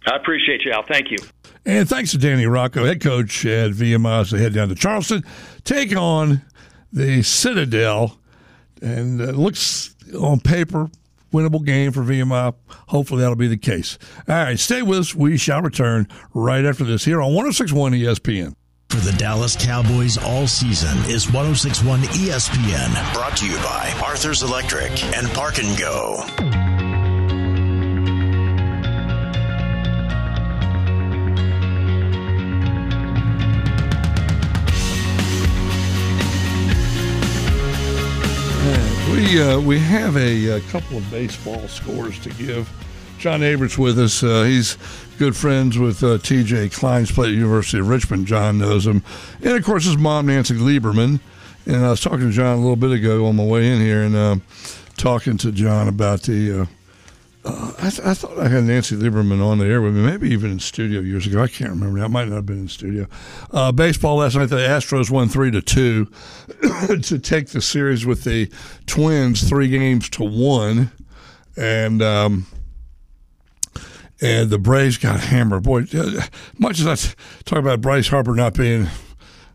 I 0.06 0.16
appreciate 0.16 0.64
you, 0.64 0.72
Al. 0.72 0.84
Thank 0.84 1.10
you. 1.10 1.16
And 1.66 1.88
thanks 1.88 2.10
to 2.12 2.18
Danny 2.18 2.46
Rocco, 2.46 2.84
head 2.84 3.00
coach 3.00 3.44
at 3.46 3.70
VMI, 3.72 4.20
as 4.20 4.30
they 4.30 4.38
head 4.38 4.52
down 4.52 4.68
to 4.68 4.74
Charleston, 4.74 5.24
take 5.64 5.96
on 5.96 6.42
the 6.92 7.22
Citadel, 7.22 8.18
and 8.82 9.20
it 9.20 9.34
looks 9.34 9.94
on 10.20 10.40
paper 10.40 10.90
winnable 11.34 11.64
game 11.64 11.92
for 11.92 12.02
VMI. 12.02 12.54
Hopefully 12.88 13.20
that'll 13.20 13.36
be 13.36 13.48
the 13.48 13.56
case. 13.56 13.98
All 14.28 14.34
right, 14.34 14.58
stay 14.58 14.82
with 14.82 15.00
us. 15.00 15.14
We 15.14 15.36
shall 15.36 15.60
return 15.60 16.08
right 16.32 16.64
after 16.64 16.84
this 16.84 17.04
here 17.04 17.20
on 17.20 17.34
1061 17.34 17.92
ESPN. 17.92 18.54
For 18.88 19.00
the 19.00 19.12
Dallas 19.18 19.56
Cowboys 19.56 20.16
all 20.18 20.46
season 20.46 20.96
is 21.10 21.26
1061 21.32 22.00
ESPN. 22.02 23.12
Brought 23.12 23.36
to 23.38 23.46
you 23.46 23.56
by 23.56 23.92
Arthur's 24.04 24.42
Electric 24.42 25.02
and 25.16 25.26
Park 25.28 25.58
and 25.58 25.76
Go. 25.76 26.63
We 39.14 39.40
uh, 39.40 39.60
we 39.60 39.78
have 39.78 40.16
a, 40.16 40.56
a, 40.56 40.60
couple 40.62 40.98
of 40.98 41.08
baseball 41.08 41.68
scores 41.68 42.18
to 42.18 42.30
give. 42.30 42.68
John 43.16 43.42
Averett's 43.42 43.78
with 43.78 43.96
us. 43.96 44.24
Uh, 44.24 44.42
he's 44.42 44.76
good 45.18 45.36
friends 45.36 45.78
with 45.78 46.02
uh, 46.02 46.18
T.J. 46.18 46.70
Cline's 46.70 47.12
played 47.12 47.28
at 47.28 47.34
University 47.36 47.78
of 47.78 47.88
Richmond. 47.88 48.26
John 48.26 48.58
knows 48.58 48.88
him, 48.88 49.04
and 49.40 49.52
of 49.52 49.64
course 49.64 49.84
his 49.84 49.96
mom 49.96 50.26
Nancy 50.26 50.54
Lieberman. 50.54 51.20
And 51.64 51.86
I 51.86 51.90
was 51.90 52.00
talking 52.00 52.22
to 52.28 52.32
John 52.32 52.58
a 52.58 52.60
little 52.60 52.74
bit 52.74 52.90
ago 52.90 53.26
on 53.26 53.36
my 53.36 53.44
way 53.44 53.70
in 53.70 53.80
here, 53.80 54.02
and 54.02 54.16
uh, 54.16 54.36
talking 54.96 55.38
to 55.38 55.52
John 55.52 55.86
about 55.86 56.22
the 56.22 56.66
I, 57.46 57.90
th- 57.90 58.00
I, 58.00 58.14
thought 58.14 58.38
I 58.38 58.48
had 58.48 58.64
Nancy 58.64 58.96
Lieberman 58.96 59.44
on 59.44 59.58
the 59.58 59.66
air 59.66 59.82
with 59.82 59.94
me, 59.94 60.02
maybe 60.02 60.30
even 60.30 60.50
in 60.50 60.58
studio 60.58 61.00
years 61.00 61.26
ago. 61.26 61.42
I 61.42 61.48
can't 61.48 61.70
remember. 61.70 62.02
I 62.02 62.06
might 62.06 62.28
not 62.28 62.36
have 62.36 62.46
been 62.46 62.60
in 62.60 62.68
studio. 62.68 63.06
Uh, 63.50 63.70
baseball 63.70 64.16
last 64.16 64.34
night, 64.34 64.46
the 64.46 64.56
Astros 64.56 65.10
won 65.10 65.28
three 65.28 65.50
to 65.50 65.60
two 65.60 66.06
to 67.02 67.18
take 67.18 67.48
the 67.48 67.60
series 67.60 68.06
with 68.06 68.24
the 68.24 68.50
Twins 68.86 69.46
three 69.46 69.68
games 69.68 70.08
to 70.10 70.24
one, 70.24 70.90
and 71.56 72.00
um, 72.00 72.46
and 74.22 74.48
the 74.48 74.58
Braves 74.58 74.96
got 74.96 75.20
hammered. 75.20 75.64
Boy, 75.64 75.84
uh, 75.94 76.22
much 76.58 76.80
as 76.80 76.86
I 76.86 77.14
talk 77.44 77.58
about 77.58 77.82
Bryce 77.82 78.08
Harper 78.08 78.34
not 78.34 78.54
being 78.54 78.88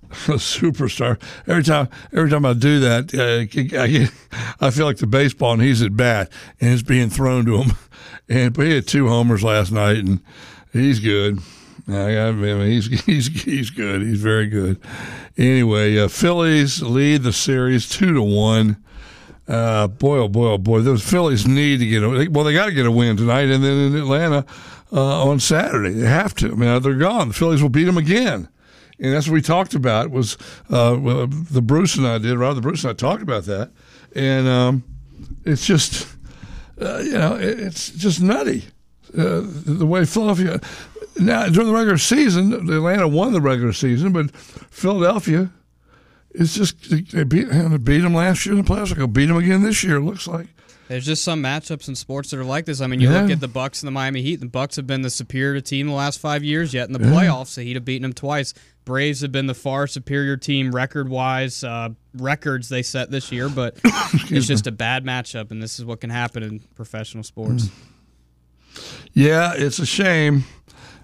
superstar. 0.37 1.21
Every 1.47 1.63
time, 1.63 1.89
every 2.13 2.29
time 2.29 2.45
I 2.45 2.53
do 2.53 2.79
that, 2.79 3.13
uh, 3.13 3.79
I, 3.79 3.87
get, 3.87 4.11
I 4.59 4.69
feel 4.71 4.85
like 4.85 4.97
the 4.97 5.07
baseball 5.07 5.53
and 5.53 5.61
he's 5.61 5.81
at 5.81 5.95
bat 5.95 6.31
and 6.59 6.71
it's 6.71 6.83
being 6.83 7.09
thrown 7.09 7.45
to 7.45 7.61
him. 7.61 7.71
And 8.31 8.53
but 8.53 8.67
he 8.67 8.75
had 8.75 8.87
two 8.87 9.07
homers 9.07 9.43
last 9.43 9.71
night 9.71 9.97
and 9.97 10.19
he's 10.71 10.99
good. 10.99 11.39
I 11.87 12.31
mean, 12.31 12.61
he's 12.67 12.85
he's 13.05 13.43
he's 13.43 13.71
good. 13.71 14.03
He's 14.03 14.21
very 14.21 14.45
good. 14.45 14.79
Anyway, 15.35 15.97
uh, 15.97 16.07
Phillies 16.07 16.81
lead 16.83 17.23
the 17.23 17.33
series 17.33 17.89
two 17.89 18.13
to 18.13 18.21
one. 18.21 18.77
Uh, 19.47 19.87
boy, 19.87 20.19
oh 20.19 20.27
boy, 20.27 20.51
oh 20.51 20.57
boy, 20.59 20.81
those 20.81 21.03
Phillies 21.03 21.47
need 21.47 21.79
to 21.79 21.87
get 21.87 22.03
a 22.03 22.29
well. 22.29 22.45
They 22.45 22.53
got 22.53 22.67
to 22.67 22.71
get 22.71 22.85
a 22.85 22.91
win 22.91 23.17
tonight, 23.17 23.49
and 23.49 23.63
then 23.63 23.77
in 23.77 23.95
Atlanta 23.95 24.45
uh, 24.91 25.27
on 25.27 25.39
Saturday 25.39 25.93
they 25.93 26.07
have 26.07 26.35
to. 26.35 26.51
I 26.51 26.55
mean, 26.55 26.81
they're 26.83 26.93
gone. 26.93 27.29
The 27.29 27.33
Phillies 27.33 27.63
will 27.63 27.69
beat 27.69 27.85
them 27.85 27.97
again 27.97 28.47
and 29.00 29.13
that's 29.13 29.27
what 29.27 29.34
we 29.34 29.41
talked 29.41 29.74
about. 29.74 30.12
Was 30.12 30.38
uh, 30.70 30.96
the 30.96 31.62
Bruce 31.62 31.96
and 31.96 32.08
I 32.08 32.18
did? 32.18 32.38
Rather, 32.38 32.56
the 32.56 32.62
Bruce 32.62 32.84
and 32.84 32.91
I 32.91 32.94
talked 32.94 33.22
about 33.22 33.46
that, 33.46 33.72
and 34.15 34.48
um, 34.48 34.84
it's 35.46 35.65
just 35.65 36.08
uh, 36.82 37.00
you 37.00 37.13
know 37.13 37.36
it, 37.36 37.60
it's 37.60 37.89
just 37.91 38.22
nutty 38.22 38.65
uh, 39.18 39.41
the 39.44 39.86
way 39.86 40.06
Philadelphia. 40.06 40.60
Now 41.18 41.48
during 41.48 41.68
the 41.68 41.74
regular 41.74 41.98
season, 41.98 42.53
Atlanta 42.53 43.08
won 43.08 43.34
the 43.34 43.41
regular 43.41 43.74
season, 43.74 44.12
but 44.12 44.32
Philadelphia 44.32 45.51
is 46.32 46.53
just 46.53 46.89
they 47.12 47.24
beat, 47.24 47.50
they 47.50 47.77
beat 47.77 48.00
them 48.00 48.13
last 48.13 48.46
year 48.46 48.56
in 48.56 48.63
the 48.63 48.70
playoffs. 48.70 48.96
They'll 48.96 49.08
beat 49.08 49.25
them 49.25 49.38
again 49.38 49.63
this 49.63 49.84
year. 49.84 49.98
It 49.98 50.01
looks 50.01 50.27
like. 50.27 50.48
There's 50.89 51.05
just 51.05 51.24
some 51.24 51.43
matchups 51.43 51.88
in 51.88 51.93
sports 51.93 52.31
that 52.31 52.39
are 52.39 52.43
like 52.43 52.65
this. 52.65 52.81
I 52.81 52.88
mean, 52.88 53.00
you 53.00 53.12
yeah. 53.12 53.22
look 53.22 53.29
at 53.29 53.39
the 53.39 53.48
Bucks 53.48 53.84
and 53.84 53.88
the 53.88 53.91
Miami 53.91 54.24
Heat. 54.24 54.38
The 54.38 54.48
Bucks 54.48 54.75
have 54.75 54.88
been 54.88 55.03
the 55.03 55.12
superior 55.12 55.62
team 55.62 55.86
the 55.86 55.93
last 55.93 56.19
five 56.19 56.43
years. 56.43 56.74
Yet 56.74 56.88
in 56.88 56.93
the 56.93 57.00
yeah. 57.00 57.12
playoffs, 57.12 57.53
the 57.53 57.62
Heat 57.62 57.75
have 57.75 57.86
beaten 57.86 58.01
them 58.01 58.13
twice. 58.13 58.55
Braves 58.86 59.22
have 59.22 59.31
been 59.31 59.46
the 59.46 59.53
far 59.53 59.86
superior 59.86 60.36
team 60.36 60.72
record 60.74 61.08
wise. 61.08 61.63
Uh, 61.63 61.89
records 62.15 62.69
they 62.69 62.81
set 62.81 63.12
this 63.12 63.31
year, 63.31 63.50
but 63.50 63.79
it's 63.84 64.48
just 64.48 64.65
a 64.65 64.72
bad 64.72 65.05
matchup, 65.05 65.51
and 65.51 65.62
this 65.62 65.77
is 65.77 65.86
what 65.86 66.01
can 66.01 66.10
happen 66.10 66.41
in 66.41 66.60
professional 66.74 67.24
sports. 67.24 67.69
Yeah, 69.13 69.53
it's 69.55 69.77
a 69.77 69.86
shame. 69.86 70.43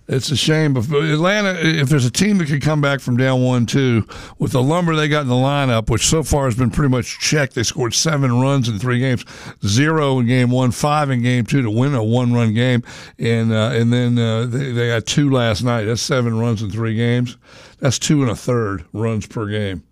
It's 0.07 0.29
a 0.29 0.35
shame. 0.35 0.77
Atlanta, 0.77 1.55
if 1.59 1.89
there's 1.89 2.05
a 2.05 2.11
team 2.11 2.37
that 2.37 2.47
could 2.47 2.61
come 2.61 2.79
back 2.79 2.99
from 2.99 3.17
down 3.17 3.41
one 3.43 3.65
two 3.65 4.05
with 4.37 4.51
the 4.51 4.61
lumber 4.61 4.95
they 4.95 5.07
got 5.07 5.21
in 5.21 5.27
the 5.27 5.33
lineup, 5.33 5.89
which 5.89 6.05
so 6.05 6.21
far 6.21 6.45
has 6.45 6.55
been 6.55 6.69
pretty 6.69 6.91
much 6.91 7.19
checked, 7.19 7.55
they 7.55 7.63
scored 7.63 7.95
seven 7.95 8.39
runs 8.39 8.69
in 8.69 8.77
three 8.77 8.99
games, 8.99 9.25
zero 9.65 10.19
in 10.19 10.27
game 10.27 10.51
one, 10.51 10.69
five 10.69 11.09
in 11.09 11.23
game 11.23 11.43
two 11.43 11.63
to 11.63 11.71
win 11.71 11.95
a 11.95 12.03
one 12.03 12.33
run 12.33 12.53
game, 12.53 12.83
and 13.17 13.51
uh, 13.51 13.71
and 13.73 13.91
then 13.91 14.19
uh, 14.19 14.45
they, 14.45 14.71
they 14.71 14.89
got 14.89 15.07
two 15.07 15.31
last 15.31 15.63
night. 15.63 15.85
That's 15.85 16.03
seven 16.03 16.37
runs 16.37 16.61
in 16.61 16.69
three 16.69 16.95
games. 16.95 17.37
That's 17.79 17.97
two 17.97 18.21
and 18.21 18.29
a 18.29 18.35
third 18.35 18.85
runs 18.93 19.25
per 19.25 19.47
game. 19.47 19.83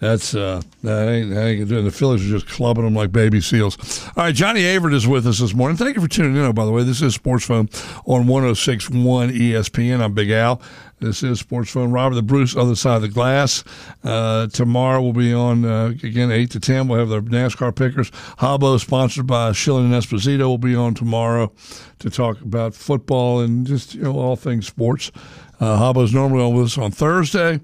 That's 0.00 0.32
uh, 0.32 0.62
that 0.84 1.08
ain't, 1.08 1.30
that 1.30 1.44
ain't. 1.44 1.68
The 1.68 1.90
Phillies 1.90 2.24
are 2.24 2.38
just 2.38 2.46
clubbing 2.46 2.84
them 2.84 2.94
like 2.94 3.10
baby 3.10 3.40
seals. 3.40 4.06
All 4.16 4.24
right, 4.24 4.34
Johnny 4.34 4.62
Averett 4.62 4.94
is 4.94 5.08
with 5.08 5.26
us 5.26 5.40
this 5.40 5.54
morning. 5.54 5.76
Thank 5.76 5.96
you 5.96 6.02
for 6.02 6.08
tuning 6.08 6.36
in. 6.36 6.42
Oh, 6.42 6.52
by 6.52 6.64
the 6.64 6.70
way, 6.70 6.84
this 6.84 7.02
is 7.02 7.14
Sports 7.14 7.46
Phone 7.46 7.68
on 8.06 8.26
106.1 8.26 8.92
ESPN. 9.32 10.00
I'm 10.00 10.14
Big 10.14 10.30
Al. 10.30 10.62
This 11.00 11.24
is 11.24 11.40
Sports 11.40 11.70
Phone. 11.70 11.90
Robert 11.90 12.14
the 12.14 12.22
Bruce, 12.22 12.56
other 12.56 12.76
side 12.76 12.96
of 12.96 13.02
the 13.02 13.08
glass. 13.08 13.64
Uh, 14.04 14.46
tomorrow 14.48 15.02
we'll 15.02 15.12
be 15.12 15.34
on 15.34 15.64
uh, 15.64 15.86
again 15.86 16.30
eight 16.30 16.52
to 16.52 16.60
ten. 16.60 16.86
We'll 16.86 17.00
have 17.00 17.08
the 17.08 17.20
NASCAR 17.20 17.74
pickers. 17.74 18.12
Habo, 18.38 18.78
sponsored 18.78 19.26
by 19.26 19.50
Schilling 19.50 19.92
and 19.92 19.94
Esposito, 19.94 20.46
will 20.46 20.58
be 20.58 20.76
on 20.76 20.94
tomorrow 20.94 21.52
to 21.98 22.08
talk 22.10 22.40
about 22.40 22.74
football 22.74 23.40
and 23.40 23.66
just 23.66 23.94
you 23.94 24.02
know 24.02 24.16
all 24.16 24.36
things 24.36 24.68
sports. 24.68 25.10
Uh, 25.58 25.76
Habo's 25.76 26.14
normally 26.14 26.42
on 26.42 26.54
with 26.54 26.66
us 26.66 26.78
on 26.78 26.92
Thursday, 26.92 27.60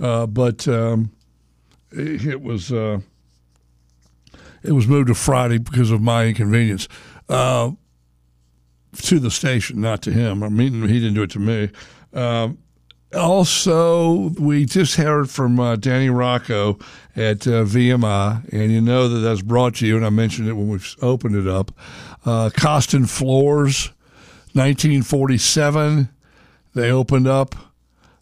uh, 0.00 0.26
but. 0.26 0.66
Um, 0.66 1.12
it 1.92 2.42
was 2.42 2.72
uh, 2.72 3.00
it 4.62 4.72
was 4.72 4.86
moved 4.86 5.08
to 5.08 5.14
Friday 5.14 5.58
because 5.58 5.90
of 5.90 6.00
my 6.00 6.26
inconvenience 6.26 6.88
uh, 7.28 7.70
to 8.96 9.18
the 9.18 9.30
station, 9.30 9.80
not 9.80 10.02
to 10.02 10.12
him. 10.12 10.42
I 10.42 10.48
mean, 10.48 10.82
he 10.88 11.00
didn't 11.00 11.14
do 11.14 11.22
it 11.22 11.30
to 11.30 11.38
me. 11.38 11.70
Um, 12.12 12.58
also, 13.14 14.30
we 14.38 14.66
just 14.66 14.96
heard 14.96 15.30
from 15.30 15.58
uh, 15.58 15.76
Danny 15.76 16.10
Rocco 16.10 16.78
at 17.16 17.46
uh, 17.46 17.64
VMI, 17.64 18.52
and 18.52 18.70
you 18.70 18.82
know 18.82 19.08
that 19.08 19.20
that's 19.20 19.40
brought 19.40 19.76
to 19.76 19.86
you, 19.86 19.96
and 19.96 20.04
I 20.04 20.10
mentioned 20.10 20.48
it 20.48 20.52
when 20.52 20.68
we 20.68 20.78
opened 21.00 21.34
it 21.34 21.46
up. 21.46 21.72
Uh, 22.26 22.50
Costen 22.52 23.06
Floors, 23.06 23.88
1947, 24.52 26.10
they 26.74 26.90
opened 26.90 27.26
up. 27.26 27.54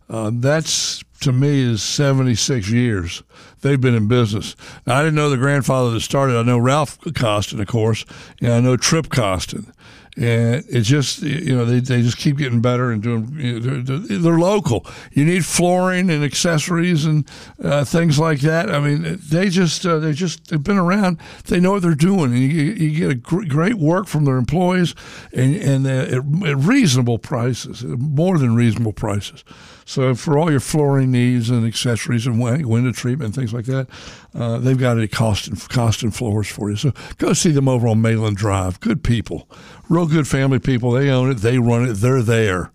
Uh, 0.08 0.30
that's 0.32 1.02
to 1.26 1.32
me 1.32 1.60
is 1.60 1.82
76 1.82 2.70
years 2.70 3.24
they've 3.60 3.80
been 3.80 3.96
in 3.96 4.06
business. 4.06 4.54
Now, 4.86 4.96
I 4.96 5.02
didn't 5.02 5.16
know 5.16 5.28
the 5.28 5.36
grandfather 5.36 5.90
that 5.90 6.00
started. 6.00 6.36
I 6.36 6.42
know 6.42 6.56
Ralph 6.56 7.00
Costen, 7.00 7.60
of 7.60 7.66
course, 7.66 8.04
and 8.40 8.52
I 8.52 8.60
know 8.60 8.76
Trip 8.76 9.08
Costen. 9.08 9.72
And 10.16 10.64
it's 10.70 10.88
just 10.88 11.20
you 11.20 11.54
know 11.54 11.66
they, 11.66 11.80
they 11.80 12.00
just 12.00 12.16
keep 12.16 12.38
getting 12.38 12.62
better 12.62 12.90
and 12.90 13.02
doing 13.02 13.36
you 13.38 13.60
know, 13.60 13.82
they're, 13.82 14.18
they're, 14.18 14.38
local. 14.38 14.86
You 15.12 15.26
need 15.26 15.44
flooring 15.44 16.08
and 16.08 16.24
accessories 16.24 17.04
and 17.04 17.28
uh, 17.62 17.84
things 17.84 18.18
like 18.18 18.40
that. 18.40 18.70
I 18.70 18.80
mean 18.80 19.20
they 19.28 19.50
just 19.50 19.84
uh, 19.84 19.98
they 19.98 20.14
just 20.14 20.48
they've 20.48 20.62
been 20.62 20.78
around. 20.78 21.18
They 21.44 21.60
know 21.60 21.72
what 21.72 21.82
they're 21.82 21.94
doing. 21.94 22.32
And 22.32 22.38
you, 22.38 22.48
you 22.48 22.98
get 22.98 23.10
a 23.10 23.14
great 23.46 23.74
work 23.74 24.06
from 24.06 24.24
their 24.24 24.38
employees 24.38 24.94
and 25.34 25.54
and 25.54 25.86
at, 25.86 26.14
at 26.14 26.56
reasonable 26.56 27.18
prices 27.18 27.84
more 27.84 28.38
than 28.38 28.54
reasonable 28.54 28.94
prices 28.94 29.44
so 29.86 30.14
for 30.14 30.38
all 30.38 30.50
your 30.50 30.60
flooring 30.60 31.10
needs 31.10 31.48
and 31.48 31.66
accessories 31.66 32.26
and 32.26 32.38
window 32.38 32.92
treatment 32.92 33.28
and 33.28 33.34
things 33.34 33.54
like 33.54 33.64
that 33.64 33.88
uh, 34.36 34.58
they've 34.58 34.78
got 34.78 34.98
it 34.98 35.04
at 35.04 35.10
Costen, 35.10 35.56
Costen 35.56 36.10
Floors 36.10 36.48
for 36.48 36.70
you. 36.70 36.76
So 36.76 36.92
go 37.16 37.32
see 37.32 37.50
them 37.50 37.68
over 37.68 37.88
on 37.88 38.02
Mayland 38.02 38.36
Drive. 38.36 38.80
Good 38.80 39.02
people, 39.02 39.48
real 39.88 40.06
good 40.06 40.28
family 40.28 40.58
people. 40.58 40.90
They 40.90 41.08
own 41.08 41.30
it. 41.30 41.38
They 41.38 41.58
run 41.58 41.88
it. 41.88 41.94
They're 41.94 42.22
there. 42.22 42.72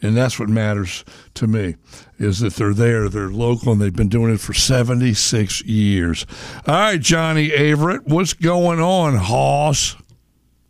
And 0.00 0.16
that's 0.16 0.38
what 0.38 0.48
matters 0.48 1.04
to 1.34 1.46
me 1.46 1.76
is 2.18 2.40
that 2.40 2.54
they're 2.54 2.74
there, 2.74 3.08
they're 3.08 3.28
local, 3.28 3.72
and 3.72 3.80
they've 3.80 3.94
been 3.94 4.08
doing 4.08 4.34
it 4.34 4.40
for 4.40 4.52
76 4.52 5.62
years. 5.62 6.26
All 6.66 6.74
right, 6.74 7.00
Johnny 7.00 7.50
Averett, 7.50 8.08
what's 8.08 8.32
going 8.32 8.80
on, 8.80 9.16
Hoss? 9.16 9.96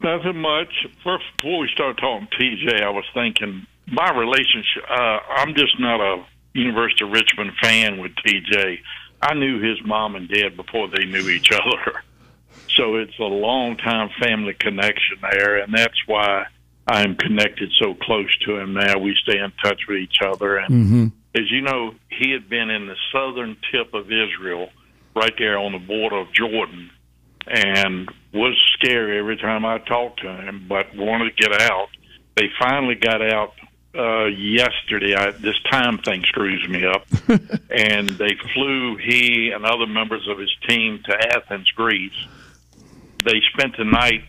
Nothing 0.02 0.38
much. 0.38 0.87
First, 1.02 1.25
before 1.38 1.61
we 1.61 1.68
start 1.72 1.96
talking 1.99 2.28
TJ, 2.38 2.82
I 2.82 2.90
was 2.90 3.04
thinking 3.14 3.66
my 3.86 4.10
relationship. 4.16 4.84
Uh, 4.88 5.18
I'm 5.36 5.54
just 5.54 5.78
not 5.80 6.00
a 6.00 6.24
University 6.54 7.04
of 7.04 7.10
Richmond 7.10 7.52
fan 7.60 7.98
with 7.98 8.12
TJ. 8.26 8.78
I 9.20 9.34
knew 9.34 9.60
his 9.60 9.84
mom 9.84 10.16
and 10.16 10.28
dad 10.28 10.56
before 10.56 10.88
they 10.88 11.04
knew 11.04 11.28
each 11.28 11.50
other, 11.52 12.02
so 12.76 12.96
it's 12.96 13.18
a 13.18 13.24
long 13.24 13.76
time 13.76 14.10
family 14.20 14.54
connection 14.54 15.18
there, 15.22 15.58
and 15.58 15.72
that's 15.72 15.98
why 16.06 16.46
I'm 16.86 17.16
connected 17.16 17.70
so 17.80 17.94
close 17.94 18.36
to 18.46 18.58
him 18.58 18.74
now. 18.74 18.98
We 18.98 19.16
stay 19.22 19.38
in 19.38 19.52
touch 19.62 19.82
with 19.88 19.98
each 19.98 20.18
other, 20.24 20.58
and 20.58 20.74
mm-hmm. 20.74 21.06
as 21.34 21.50
you 21.50 21.60
know, 21.60 21.94
he 22.08 22.32
had 22.32 22.48
been 22.48 22.70
in 22.70 22.86
the 22.86 22.96
southern 23.12 23.56
tip 23.70 23.94
of 23.94 24.06
Israel, 24.06 24.68
right 25.14 25.32
there 25.38 25.58
on 25.58 25.72
the 25.72 25.78
border 25.78 26.16
of 26.16 26.32
Jordan, 26.32 26.90
and 27.46 28.10
was 28.32 28.54
scary 28.74 29.18
every 29.18 29.36
time 29.36 29.64
I 29.64 29.78
talked 29.78 30.20
to 30.22 30.28
him, 30.28 30.66
but 30.68 30.94
wanted 30.96 31.36
to 31.36 31.48
get 31.48 31.60
out. 31.62 31.88
They 32.36 32.48
finally 32.58 32.94
got 32.94 33.20
out 33.22 33.52
uh, 33.94 34.26
yesterday. 34.26 35.14
I, 35.14 35.30
this 35.32 35.61
time 35.70 35.99
thing 35.99 36.22
screws 36.25 36.66
me 36.68 36.84
up. 36.84 37.06
and 37.70 38.08
they 38.08 38.37
flew 38.54 38.96
he 38.96 39.50
and 39.54 39.64
other 39.64 39.87
members 39.87 40.26
of 40.28 40.38
his 40.38 40.54
team 40.68 41.00
to 41.04 41.37
Athens, 41.37 41.70
Greece. 41.72 42.26
They 43.25 43.40
spent 43.52 43.76
the 43.76 43.84
night, 43.84 44.25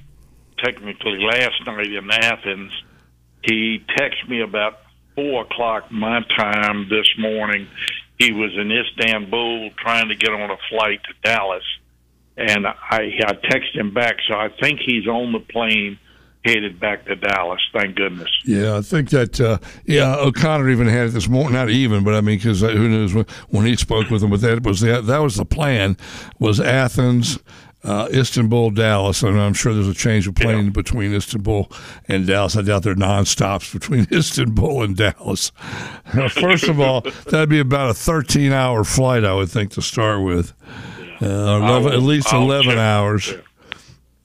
technically 0.64 1.20
last 1.20 1.66
night 1.66 1.92
in 1.92 2.12
Athens. 2.12 2.72
He 3.44 3.84
texted 3.98 4.30
me 4.30 4.42
about 4.42 4.80
four 5.16 5.44
o'clock 5.44 5.92
my 5.92 6.22
time 6.36 6.88
this 6.90 7.08
morning. 7.18 7.68
He 8.18 8.32
was 8.32 8.52
in 8.56 8.72
Istanbul 8.72 9.72
trying 9.78 10.10
to 10.10 10.16
get 10.16 10.32
on 10.32 10.50
a 10.50 10.58
flight 10.70 11.02
to 11.04 11.14
Dallas, 11.24 11.64
and 12.38 12.68
I, 12.68 12.76
I 12.92 13.34
texted 13.34 13.76
him 13.76 13.94
back. 13.94 14.18
So 14.28 14.36
I 14.36 14.50
think 14.62 14.80
he's 14.86 15.08
on 15.08 15.32
the 15.34 15.40
plane 15.40 15.98
headed 16.46 16.80
back 16.80 17.06
to 17.06 17.16
Dallas. 17.16 17.62
Thank 17.74 17.96
goodness. 17.96 18.30
Yeah, 18.46 18.78
I 18.78 18.82
think 18.82 19.10
that. 19.12 19.40
Uh, 19.40 19.58
yeah, 19.86 20.16
O'Connor 20.16 20.70
even 20.70 20.88
had 20.88 21.08
it 21.08 21.12
this 21.12 21.28
morning. 21.28 21.54
Not 21.54 21.70
even, 21.70 22.04
but 22.04 22.14
I 22.14 22.22
mean, 22.22 22.38
because 22.38 22.64
uh, 22.64 22.70
who 22.70 22.90
knows 22.90 23.14
when, 23.14 23.26
when, 23.50 23.66
he 23.66 23.76
spoke 23.76 24.10
with 24.10 24.24
him. 24.24 24.30
But 24.30 24.42
that 24.42 24.64
was 24.64 24.82
the, 24.82 25.02
that 25.02 25.18
was 25.20 25.36
the 25.36 25.46
plan. 25.46 25.98
Was 26.40 26.60
Athens. 26.60 27.40
Uh, 27.86 28.08
Istanbul, 28.14 28.72
Dallas, 28.72 29.24
and 29.24 29.38
I'm 29.38 29.54
sure 29.54 29.74
there's 29.74 29.90
a 29.90 29.94
change 29.94 30.26
of 30.26 30.36
plane 30.36 30.68
yeah. 30.68 30.72
between 30.72 31.14
Istanbul 31.14 31.70
and 32.08 32.26
Dallas. 32.26 32.56
I 32.56 32.62
doubt 32.62 32.84
there 32.84 32.94
are 32.94 32.96
nonstops 32.96 33.74
between 33.74 34.08
Istanbul 34.12 34.84
and 34.84 34.96
Dallas. 34.96 35.52
First 36.30 36.70
of 36.70 36.80
all, 36.80 37.02
that'd 37.30 37.50
be 37.50 37.60
about 37.60 37.90
a 37.90 37.94
13 37.94 38.54
hour 38.54 38.86
flight, 38.86 39.26
I 39.26 39.34
would 39.34 39.50
think, 39.50 39.72
to 39.72 39.82
start 39.82 40.24
with. 40.24 40.54
Uh, 41.22 41.60
11, 41.62 41.92
at 41.92 42.02
least 42.02 42.32
11 42.32 42.72
check. 42.72 42.78
hours. 42.78 43.32
Yeah. 43.32 43.42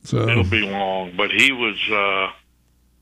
So 0.09 0.27
it'll 0.27 0.43
be 0.43 0.63
long. 0.63 1.13
But 1.17 1.31
he 1.31 1.53
was 1.53 1.77
uh 1.91 2.33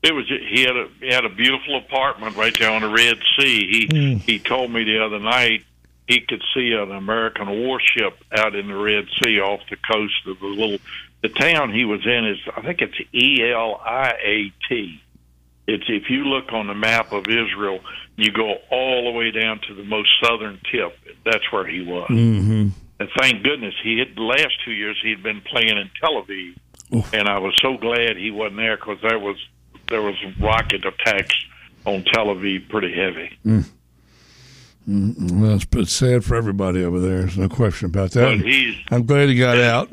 it 0.03 0.13
was 0.13 0.27
he 0.27 0.63
had 0.63 0.75
a 0.75 0.89
he 0.99 1.07
had 1.07 1.23
a 1.23 1.29
beautiful 1.29 1.77
apartment 1.77 2.35
right 2.35 2.55
there 2.59 2.69
on 2.69 2.81
the 2.81 2.89
Red 2.89 3.17
Sea. 3.39 3.67
He 3.67 3.87
mm. 3.87 4.21
he 4.21 4.39
told 4.39 4.71
me 4.71 4.83
the 4.83 5.03
other 5.03 5.19
night 5.19 5.63
he 6.05 6.19
could 6.19 6.43
see 6.53 6.73
an 6.73 6.91
American 6.91 7.47
warship 7.47 8.17
out 8.33 8.55
in 8.55 8.67
the 8.67 8.75
Red 8.75 9.05
Sea 9.23 9.39
off 9.39 9.61
the 9.69 9.77
coast 9.77 10.27
of 10.27 10.39
the 10.39 10.47
little 10.47 10.79
the 11.21 11.29
town 11.29 11.73
he 11.73 11.85
was 11.85 12.05
in 12.05 12.25
is 12.25 12.39
I 12.57 12.61
think 12.61 12.81
it's 12.81 12.99
E 13.13 13.41
L 13.53 13.79
I 13.83 14.13
A 14.21 14.53
T. 14.67 15.01
It's 15.65 15.85
if 15.87 16.09
you 16.09 16.25
look 16.25 16.51
on 16.51 16.67
the 16.67 16.75
map 16.75 17.13
of 17.13 17.27
Israel, 17.29 17.79
you 18.17 18.31
go 18.33 18.57
all 18.69 19.05
the 19.05 19.17
way 19.17 19.31
down 19.31 19.61
to 19.69 19.73
the 19.73 19.83
most 19.83 20.09
southern 20.21 20.59
tip. 20.69 20.97
That's 21.23 21.51
where 21.53 21.65
he 21.65 21.81
was. 21.81 22.09
Mm-hmm. 22.09 22.67
And 22.99 23.09
thank 23.17 23.43
goodness 23.43 23.75
he 23.81 23.99
had 23.99 24.15
the 24.15 24.23
last 24.23 24.53
two 24.65 24.71
years 24.71 24.97
he 25.01 25.11
had 25.11 25.23
been 25.23 25.39
playing 25.39 25.77
in 25.77 25.89
Tel 26.01 26.21
Aviv 26.21 26.55
Oof. 26.95 27.13
and 27.13 27.27
I 27.27 27.39
was 27.39 27.53
so 27.61 27.77
glad 27.77 28.15
he 28.15 28.31
wasn't 28.31 28.57
there 28.57 28.77
because 28.77 28.97
there 29.01 29.19
was 29.19 29.35
there 29.89 30.01
was 30.01 30.15
rocket 30.39 30.85
attacks 30.85 31.35
on 31.85 32.03
Tel 32.03 32.27
Aviv 32.27 32.69
pretty 32.69 32.93
heavy. 32.93 33.37
Mm. 33.45 33.65
Well, 34.87 35.55
it's, 35.55 35.65
it's 35.73 35.91
sad 35.91 36.23
for 36.23 36.35
everybody 36.35 36.83
over 36.83 36.99
there. 36.99 37.19
There's 37.19 37.37
no 37.37 37.49
question 37.49 37.87
about 37.87 38.11
that. 38.11 38.37
But 38.37 38.45
he's, 38.45 38.75
I'm 38.89 39.05
glad 39.05 39.27
he 39.27 39.35
got 39.35 39.57
out. 39.57 39.89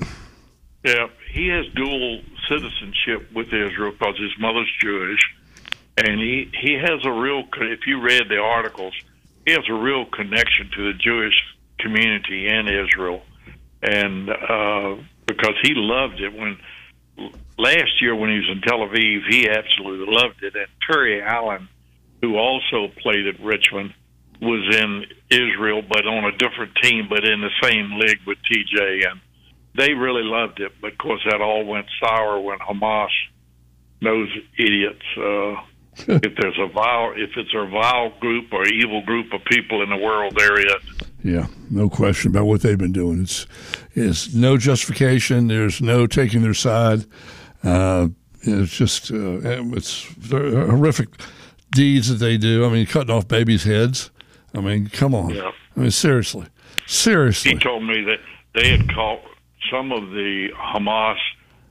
Yeah, 0.85 1.09
he 1.33 1.49
has 1.49 1.67
dual 1.75 2.21
citizenship 2.49 3.33
with 3.35 3.49
Israel 3.49 3.91
because 3.93 4.19
his 4.19 4.39
mother's 4.39 4.71
Jewish, 4.81 5.21
and 5.97 6.21
he 6.21 6.51
he 6.61 6.75
has 6.75 7.05
a 7.05 7.11
real. 7.11 7.43
If 7.57 7.87
you 7.87 8.01
read 8.01 8.29
the 8.29 8.39
articles, 8.39 8.95
he 9.47 9.53
has 9.53 9.65
a 9.69 9.75
real 9.75 10.05
connection 10.05 10.71
to 10.77 10.93
the 10.93 10.99
Jewish 10.99 11.35
community 11.79 12.47
in 12.47 12.69
Israel, 12.69 13.23
and 13.83 14.31
uh, 14.31 14.97
because 15.27 15.55
he 15.63 15.73
loved 15.75 16.21
it 16.21 16.33
when 16.33 16.57
last 17.59 18.01
year 18.01 18.15
when 18.15 18.31
he 18.31 18.37
was 18.37 18.49
in 18.51 18.61
Tel 18.63 18.79
Aviv, 18.79 19.21
he 19.31 19.49
absolutely 19.49 20.13
loved 20.15 20.43
it. 20.43 20.55
And 20.55 20.67
Terry 20.87 21.23
Allen, 21.23 21.69
who 22.21 22.37
also 22.37 22.89
played 23.03 23.27
at 23.27 23.41
Richmond, 23.41 23.95
was 24.41 24.77
in 24.77 25.05
Israel, 25.31 25.83
but 25.83 26.07
on 26.07 26.25
a 26.25 26.37
different 26.37 26.73
team, 26.83 27.07
but 27.09 27.25
in 27.25 27.41
the 27.41 27.51
same 27.63 27.99
league 27.99 28.21
with 28.27 28.39
TJ, 28.51 29.09
and 29.09 29.21
they 29.77 29.93
really 29.93 30.25
loved 30.25 30.61
it. 30.61 30.73
But 30.81 30.93
of 30.93 30.99
course, 30.99 31.21
that 31.31 31.41
all 31.41 31.65
went 31.65 31.87
sour 32.01 32.41
when 32.41 32.59
Hamas, 32.59 33.09
those 34.03 34.29
idiots. 34.59 35.05
Uh, 35.17 35.55
if 36.09 36.35
there's 36.37 36.59
a 36.59 36.67
vile, 36.67 37.13
if 37.17 37.31
it's 37.37 37.55
a 37.55 37.67
vile 37.71 38.11
group 38.19 38.53
or 38.53 38.67
evil 38.67 39.03
group 39.03 39.33
of 39.33 39.45
people 39.45 39.83
in 39.83 39.91
the 39.91 39.97
world, 39.97 40.35
there 40.37 40.59
is. 40.59 40.75
Yeah, 41.25 41.47
no 41.71 41.89
question 41.89 42.31
about 42.31 42.45
what 42.45 42.61
they've 42.61 42.77
been 42.77 42.93
doing. 42.93 43.23
It's 43.23 43.47
is 43.95 44.35
no 44.35 44.59
justification. 44.59 45.49
There's 45.49 45.81
no 45.81 46.07
taking 46.07 46.43
their 46.43 46.53
side. 46.53 47.07
Uh, 47.63 48.09
it's 48.43 48.77
just 48.77 49.11
uh, 49.11 49.41
it's 49.43 50.07
horrific 50.31 51.09
deeds 51.71 52.09
that 52.09 52.17
they 52.17 52.37
do. 52.37 52.67
I 52.67 52.69
mean, 52.69 52.85
cutting 52.85 53.11
off 53.11 53.27
babies' 53.27 53.65
heads. 53.65 54.11
I 54.55 54.61
mean, 54.61 54.89
come 54.89 55.15
on. 55.15 55.31
Yeah. 55.31 55.51
I 55.75 55.81
mean, 55.81 55.91
seriously, 55.91 56.47
seriously. 56.87 57.53
He 57.53 57.59
told 57.59 57.85
me 57.85 58.03
that 58.03 58.21
they 58.55 58.69
had 58.69 58.93
caught 58.93 59.21
some 59.71 59.93
of 59.93 60.11
the 60.11 60.51
Hamas 60.55 61.17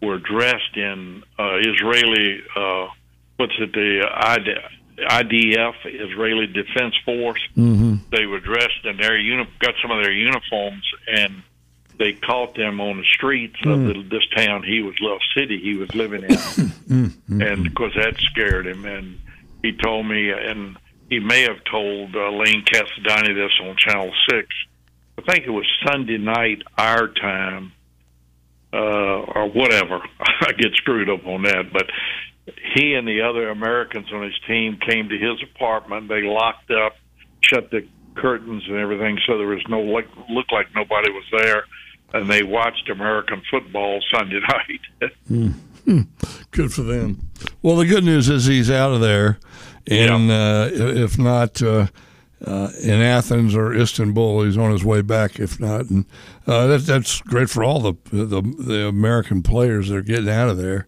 were 0.01 0.17
dressed 0.17 0.75
in 0.75 1.21
uh, 1.37 1.57
Israeli. 1.59 2.41
Uh, 2.55 2.87
what's 3.37 3.53
it? 3.59 3.71
The 3.71 4.01
IDF, 4.97 5.73
Israeli 5.85 6.47
Defense 6.47 6.95
Force. 7.05 7.41
Mm-hmm. 7.57 7.95
They 8.11 8.25
were 8.25 8.39
dressed 8.39 8.85
in 8.85 8.97
their 8.97 9.17
uni- 9.17 9.49
got 9.59 9.75
some 9.81 9.91
of 9.91 10.03
their 10.03 10.11
uniforms, 10.11 10.83
and 11.07 11.43
they 11.97 12.13
caught 12.13 12.55
them 12.55 12.81
on 12.81 12.97
the 12.97 13.05
streets 13.05 13.55
mm. 13.61 13.71
of 13.71 13.87
the, 13.87 14.03
this 14.09 14.27
town. 14.35 14.63
He 14.63 14.81
was 14.81 14.95
little 14.99 15.19
city 15.35 15.59
he 15.59 15.75
was 15.75 15.93
living 15.95 16.23
in, 16.23 16.29
mm-hmm. 16.29 17.41
and 17.41 17.67
of 17.67 17.75
course 17.75 17.93
that 17.95 18.17
scared 18.19 18.67
him. 18.67 18.85
And 18.85 19.19
he 19.61 19.73
told 19.73 20.07
me, 20.07 20.31
and 20.31 20.77
he 21.09 21.19
may 21.19 21.41
have 21.41 21.63
told 21.69 22.15
uh, 22.15 22.29
Lane 22.31 22.63
Casadonte 22.65 23.35
this 23.35 23.51
on 23.61 23.75
Channel 23.77 24.11
Six. 24.29 24.47
I 25.17 25.21
think 25.31 25.45
it 25.45 25.51
was 25.51 25.65
Sunday 25.85 26.17
night 26.17 26.63
our 26.77 27.07
time, 27.07 27.71
uh, 28.73 28.77
or 28.77 29.49
whatever. 29.49 30.01
I 30.19 30.51
get 30.53 30.73
screwed 30.75 31.09
up 31.09 31.25
on 31.25 31.43
that, 31.43 31.71
but 31.71 31.89
he 32.45 32.93
and 32.93 33.07
the 33.07 33.21
other 33.21 33.49
Americans 33.49 34.07
on 34.11 34.23
his 34.23 34.37
team 34.47 34.77
came 34.77 35.09
to 35.09 35.17
his 35.17 35.41
apartment. 35.43 36.09
They 36.09 36.23
locked 36.23 36.71
up, 36.71 36.97
shut 37.41 37.71
the 37.71 37.87
curtains 38.15 38.63
and 38.67 38.77
everything, 38.77 39.17
so 39.25 39.37
there 39.37 39.47
was 39.47 39.63
no 39.69 39.81
like 39.81 40.07
looked 40.29 40.51
like 40.51 40.67
nobody 40.75 41.11
was 41.11 41.23
there, 41.31 41.63
and 42.13 42.29
they 42.29 42.43
watched 42.43 42.89
American 42.89 43.41
football 43.49 43.99
Sunday 44.13 44.39
night. 45.01 45.11
mm. 45.29 46.07
Good 46.51 46.73
for 46.73 46.83
them. 46.83 47.29
Well, 47.61 47.75
the 47.75 47.85
good 47.85 48.03
news 48.03 48.29
is 48.29 48.45
he's 48.45 48.71
out 48.71 48.91
of 48.93 49.01
there, 49.01 49.39
and 49.87 50.27
yeah. 50.27 50.35
uh, 50.35 50.69
if 50.73 51.17
not. 51.17 51.61
Uh, 51.61 51.87
uh, 52.45 52.69
in 52.81 53.01
Athens 53.01 53.55
or 53.55 53.73
Istanbul. 53.73 54.43
He's 54.43 54.57
on 54.57 54.71
his 54.71 54.83
way 54.83 55.01
back, 55.01 55.39
if 55.39 55.61
not, 55.61 55.89
and 55.89 56.05
uh, 56.45 56.67
that, 56.67 56.79
that's 56.79 57.21
great 57.21 57.49
for 57.49 57.63
all 57.63 57.79
the, 57.79 57.93
the 58.11 58.41
the 58.41 58.87
American 58.87 59.41
players 59.43 59.87
that 59.87 59.95
are 59.95 60.01
getting 60.01 60.29
out 60.29 60.49
of 60.49 60.57
there. 60.57 60.87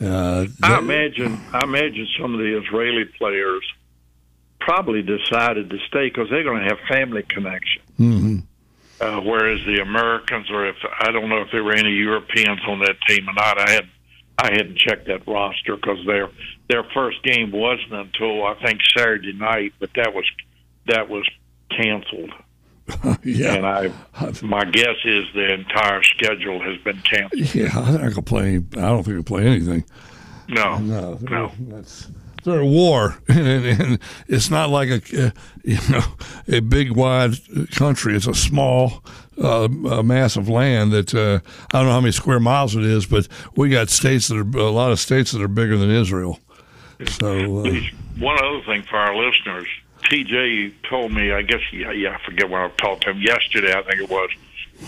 Uh, 0.00 0.46
I 0.62 0.78
imagine. 0.78 1.40
I 1.52 1.64
imagine 1.64 2.06
some 2.18 2.32
of 2.34 2.40
the 2.40 2.58
Israeli 2.58 3.04
players 3.18 3.64
probably 4.60 5.02
decided 5.02 5.70
to 5.70 5.78
stay 5.88 6.08
because 6.08 6.28
they're 6.30 6.44
going 6.44 6.62
to 6.62 6.68
have 6.68 6.78
family 6.88 7.22
connection. 7.22 7.82
Mm-hmm. 7.98 8.38
Uh, 9.00 9.20
whereas 9.22 9.64
the 9.64 9.80
Americans, 9.80 10.50
or 10.50 10.66
if 10.66 10.76
I 11.00 11.10
don't 11.10 11.28
know 11.28 11.40
if 11.40 11.48
there 11.50 11.64
were 11.64 11.74
any 11.74 11.92
Europeans 11.92 12.60
on 12.68 12.80
that 12.80 12.96
team 13.08 13.28
or 13.28 13.32
not, 13.32 13.58
I 13.58 13.70
had 13.70 13.88
I 14.38 14.52
hadn't 14.52 14.78
checked 14.78 15.06
that 15.06 15.26
roster 15.26 15.76
because 15.76 16.04
their 16.06 16.28
their 16.68 16.84
first 16.94 17.22
game 17.22 17.50
wasn't 17.50 17.92
until 17.92 18.44
I 18.44 18.54
think 18.62 18.80
Saturday 18.96 19.32
night, 19.32 19.74
but 19.78 19.90
that 19.96 20.14
was 20.14 20.24
that 20.86 21.08
was 21.08 21.28
canceled. 21.70 22.30
yeah. 23.24 23.54
And 23.54 23.66
I, 23.66 23.92
my 24.42 24.64
guess 24.64 24.96
is 25.04 25.24
the 25.34 25.54
entire 25.54 26.02
schedule 26.02 26.60
has 26.60 26.78
been 26.78 27.00
canceled. 27.02 27.54
Yeah, 27.54 27.70
I 27.74 27.92
think 27.92 28.02
I 28.02 28.10
could 28.10 28.26
play. 28.26 28.56
I 28.56 28.60
don't 28.60 29.04
think 29.04 29.14
I 29.14 29.18
could 29.18 29.26
play 29.26 29.46
anything. 29.46 29.84
No, 30.48 30.78
no, 30.78 31.18
no. 31.22 31.52
That's 31.68 32.08
they're 32.44 32.62
at 32.62 32.66
war, 32.66 33.18
and, 33.28 33.66
and, 33.66 33.98
it's 34.26 34.50
not 34.50 34.70
like 34.70 34.88
a 34.88 35.26
uh, 35.26 35.30
you 35.62 35.78
know 35.90 36.02
a 36.48 36.60
big 36.60 36.92
wide 36.92 37.34
country. 37.72 38.16
It's 38.16 38.26
a 38.26 38.34
small 38.34 39.04
uh, 39.42 39.68
a 39.90 40.02
mass 40.02 40.36
of 40.36 40.48
land 40.48 40.92
that 40.92 41.14
uh, 41.14 41.40
I 41.72 41.78
don't 41.78 41.86
know 41.86 41.92
how 41.92 42.00
many 42.00 42.12
square 42.12 42.40
miles 42.40 42.74
it 42.76 42.84
is, 42.84 43.06
but 43.06 43.28
we 43.56 43.68
got 43.68 43.90
states 43.90 44.28
that 44.28 44.36
are 44.36 44.58
a 44.58 44.70
lot 44.70 44.92
of 44.92 44.98
states 44.98 45.32
that 45.32 45.42
are 45.42 45.48
bigger 45.48 45.76
than 45.76 45.90
Israel. 45.90 46.38
So 47.08 47.64
uh, 47.64 47.80
one 48.18 48.38
other 48.42 48.62
thing 48.66 48.82
for 48.82 48.96
our 48.96 49.14
listeners, 49.16 49.68
TJ 50.02 50.74
told 50.88 51.12
me. 51.12 51.32
I 51.32 51.42
guess 51.42 51.60
yeah, 51.72 51.92
yeah, 51.92 52.16
I 52.16 52.24
forget 52.24 52.48
when 52.48 52.60
I 52.60 52.68
talked 52.76 53.04
to 53.04 53.10
him 53.10 53.20
yesterday. 53.20 53.72
I 53.72 53.82
think 53.82 54.02
it 54.02 54.10
was. 54.10 54.30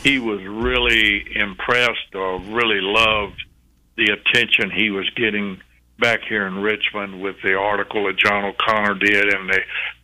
He 0.02 0.18
was 0.18 0.42
really 0.42 1.24
impressed 1.36 2.14
or 2.14 2.40
really 2.40 2.80
loved 2.80 3.42
the 3.96 4.12
attention 4.12 4.70
he 4.70 4.90
was 4.90 5.08
getting 5.10 5.60
back 5.98 6.20
here 6.28 6.46
in 6.46 6.62
Richmond 6.62 7.22
with 7.22 7.36
the 7.42 7.54
article 7.54 8.06
that 8.06 8.16
John 8.16 8.44
O'Connor 8.44 8.94
did 8.94 9.32
and 9.32 9.48
the 9.48 9.60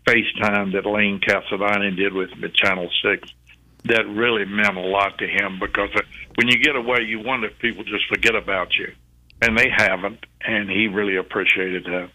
FaceTime 0.07 0.73
that 0.73 0.87
Lane 0.87 1.21
Casadonte 1.21 1.97
did 1.97 2.13
with 2.13 2.31
him 2.31 2.45
at 2.45 2.55
Channel 2.55 2.89
6. 3.03 3.29
That 3.85 4.07
really 4.07 4.45
meant 4.45 4.77
a 4.77 4.81
lot 4.81 5.19
to 5.19 5.27
him 5.27 5.59
because 5.59 5.91
uh, 5.95 6.01
when 6.37 6.49
you 6.49 6.59
get 6.59 6.77
away, 6.77 7.03
you 7.03 7.21
wonder 7.21 7.49
if 7.49 7.59
people 7.59 7.85
just 7.85 8.07
forget 8.09 8.35
about 8.35 8.75
you. 8.77 8.93
And 9.41 9.57
they 9.57 9.69
haven't, 9.75 10.25
and 10.45 10.69
he 10.69 10.89
really 10.89 11.17
appreciated 11.17 11.85
that. 11.85 12.11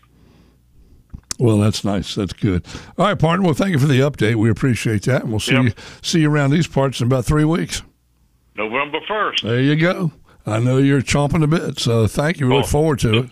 Well, 1.40 1.58
that's 1.58 1.84
nice. 1.84 2.16
That's 2.16 2.34
good. 2.34 2.66
All 2.98 3.06
right, 3.06 3.18
partner. 3.18 3.46
Well, 3.46 3.54
thank 3.54 3.72
you 3.72 3.80
for 3.80 3.88
the 3.88 4.00
update. 4.00 4.36
We 4.36 4.50
appreciate 4.50 5.04
that, 5.04 5.24
and 5.24 5.32
we'll 5.32 5.40
see 5.40 5.54
yep. 5.54 5.64
you 5.64 5.72
see 6.02 6.22
you 6.22 6.32
around 6.32 6.52
these 6.52 6.68
parts 6.68 7.02
in 7.02 7.08
about 7.08 7.26
three 7.26 7.46
weeks. 7.46 7.82
November 8.56 9.00
first. 9.08 9.44
There 9.44 9.60
you 9.60 9.76
go. 9.76 10.12
I 10.46 10.60
know 10.60 10.78
you're 10.78 11.02
chomping 11.02 11.44
a 11.44 11.48
bit, 11.48 11.80
so 11.80 12.06
thank 12.06 12.40
you. 12.40 12.48
We 12.48 12.56
look 12.56 12.68
forward 12.68 13.00
to 13.00 13.20
it. 13.20 13.30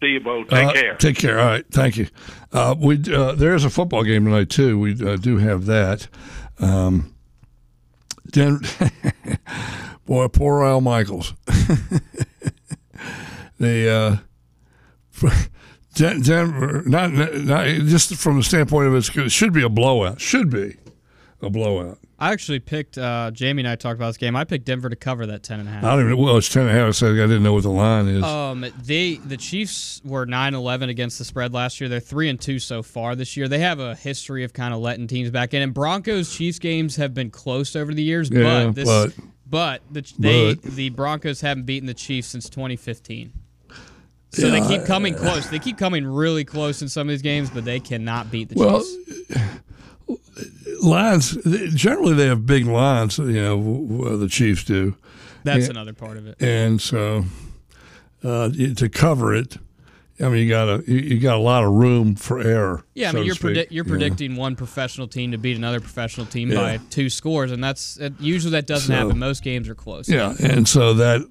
See 0.00 0.08
you 0.08 0.20
both. 0.20 0.48
Take 0.48 0.68
uh, 0.68 0.72
care. 0.72 0.94
Take 0.96 1.18
care. 1.18 1.38
All 1.38 1.46
right. 1.46 1.66
Thank 1.70 1.98
you. 1.98 2.06
Uh, 2.52 2.74
we 2.78 3.02
uh, 3.12 3.32
there's 3.32 3.64
a 3.64 3.70
football 3.70 4.02
game 4.02 4.24
tonight 4.24 4.48
too. 4.48 4.78
We 4.78 4.92
uh, 4.92 5.16
do 5.16 5.36
have 5.38 5.66
that. 5.66 6.08
Um, 6.58 7.14
Den- 8.30 8.60
boy, 10.06 10.28
poor 10.28 10.64
Al 10.64 10.80
Michaels. 10.80 11.34
the 13.58 14.22
uh, 15.12 15.28
Denver, 16.00 16.82
not, 16.86 17.12
not 17.12 17.66
just 17.66 18.14
from 18.16 18.36
the 18.36 18.42
standpoint 18.42 18.88
of 18.88 18.94
it 18.94 19.30
should 19.30 19.52
be 19.52 19.62
a 19.62 19.68
blowout. 19.68 20.20
Should 20.20 20.50
be 20.50 20.76
a 21.42 21.50
blowout. 21.50 21.98
I 22.18 22.32
actually 22.32 22.60
picked. 22.60 22.98
Uh, 22.98 23.30
Jamie 23.30 23.62
and 23.62 23.68
I 23.68 23.76
talked 23.76 23.96
about 23.96 24.08
this 24.08 24.18
game. 24.18 24.36
I 24.36 24.44
picked 24.44 24.66
Denver 24.66 24.90
to 24.90 24.96
cover 24.96 25.24
that 25.26 25.42
ten 25.42 25.58
and 25.58 25.68
a 25.68 25.72
half. 25.72 25.84
I 25.84 25.96
don't 25.96 26.04
even. 26.04 26.18
Well, 26.18 26.36
it's 26.36 26.50
ten 26.50 26.66
and 26.66 26.70
a 26.70 26.74
half. 26.74 26.94
So 26.94 27.12
I 27.12 27.14
didn't 27.14 27.42
know 27.42 27.54
what 27.54 27.62
the 27.62 27.70
line 27.70 28.08
is. 28.08 28.22
Um, 28.22 28.66
they 28.82 29.14
the 29.14 29.38
Chiefs 29.38 30.02
were 30.04 30.26
9-11 30.26 30.90
against 30.90 31.18
the 31.18 31.24
spread 31.24 31.54
last 31.54 31.80
year. 31.80 31.88
They're 31.88 31.98
three 31.98 32.28
and 32.28 32.38
two 32.38 32.58
so 32.58 32.82
far 32.82 33.16
this 33.16 33.38
year. 33.38 33.48
They 33.48 33.60
have 33.60 33.80
a 33.80 33.94
history 33.94 34.44
of 34.44 34.52
kind 34.52 34.74
of 34.74 34.80
letting 34.80 35.06
teams 35.06 35.30
back 35.30 35.54
in. 35.54 35.62
And 35.62 35.72
Broncos 35.72 36.34
Chiefs 36.34 36.58
games 36.58 36.96
have 36.96 37.14
been 37.14 37.30
close 37.30 37.74
over 37.74 37.94
the 37.94 38.02
years, 38.02 38.28
yeah, 38.30 38.66
but 38.66 38.74
this, 38.74 38.86
but, 38.86 39.24
but 39.46 39.82
the 39.90 40.12
they 40.18 40.54
but. 40.56 40.74
the 40.74 40.90
Broncos 40.90 41.40
haven't 41.40 41.64
beaten 41.64 41.86
the 41.86 41.94
Chiefs 41.94 42.28
since 42.28 42.50
2015. 42.50 43.32
So 44.32 44.46
yeah, 44.46 44.60
they 44.60 44.68
keep 44.68 44.86
coming 44.86 45.14
close. 45.14 45.48
They 45.48 45.58
keep 45.58 45.76
coming 45.76 46.06
really 46.06 46.44
close 46.44 46.82
in 46.82 46.88
some 46.88 47.08
of 47.08 47.08
these 47.08 47.22
games, 47.22 47.50
but 47.50 47.64
they 47.64 47.80
cannot 47.80 48.30
beat 48.30 48.48
the 48.48 48.54
well, 48.56 48.80
Chiefs 48.80 49.60
lines 50.82 51.36
generally 51.74 52.14
they 52.14 52.26
have 52.26 52.46
big 52.46 52.66
lines. 52.66 53.18
You 53.18 53.32
know, 53.32 54.16
the 54.16 54.28
Chiefs 54.28 54.64
do. 54.64 54.96
That's 55.42 55.68
and, 55.68 55.76
another 55.76 55.92
part 55.92 56.16
of 56.16 56.26
it. 56.26 56.40
And 56.40 56.80
so 56.80 57.24
uh, 58.22 58.50
to 58.50 58.88
cover 58.88 59.34
it, 59.34 59.56
I 60.20 60.28
mean, 60.28 60.46
you 60.46 60.50
got 60.50 60.68
a 60.68 60.82
you 60.86 61.18
got 61.18 61.36
a 61.36 61.40
lot 61.40 61.64
of 61.64 61.72
room 61.72 62.14
for 62.14 62.40
error. 62.40 62.84
Yeah, 62.94 63.08
I 63.08 63.12
mean, 63.12 63.24
you're 63.24 63.34
predi- 63.34 63.68
you're 63.70 63.84
predicting 63.84 64.36
one 64.36 64.54
professional 64.54 65.08
team 65.08 65.32
to 65.32 65.38
beat 65.38 65.56
another 65.56 65.80
professional 65.80 66.26
team 66.26 66.50
yeah. 66.50 66.56
by 66.56 66.80
two 66.90 67.08
scores, 67.08 67.52
and 67.52 67.64
that's 67.64 67.98
usually 68.18 68.52
that 68.52 68.66
doesn't 68.66 68.88
so, 68.88 68.94
happen. 68.94 69.18
Most 69.18 69.42
games 69.42 69.68
are 69.68 69.74
close. 69.74 70.08
Yeah, 70.08 70.34
and 70.38 70.68
so 70.68 70.94
that 70.94 71.22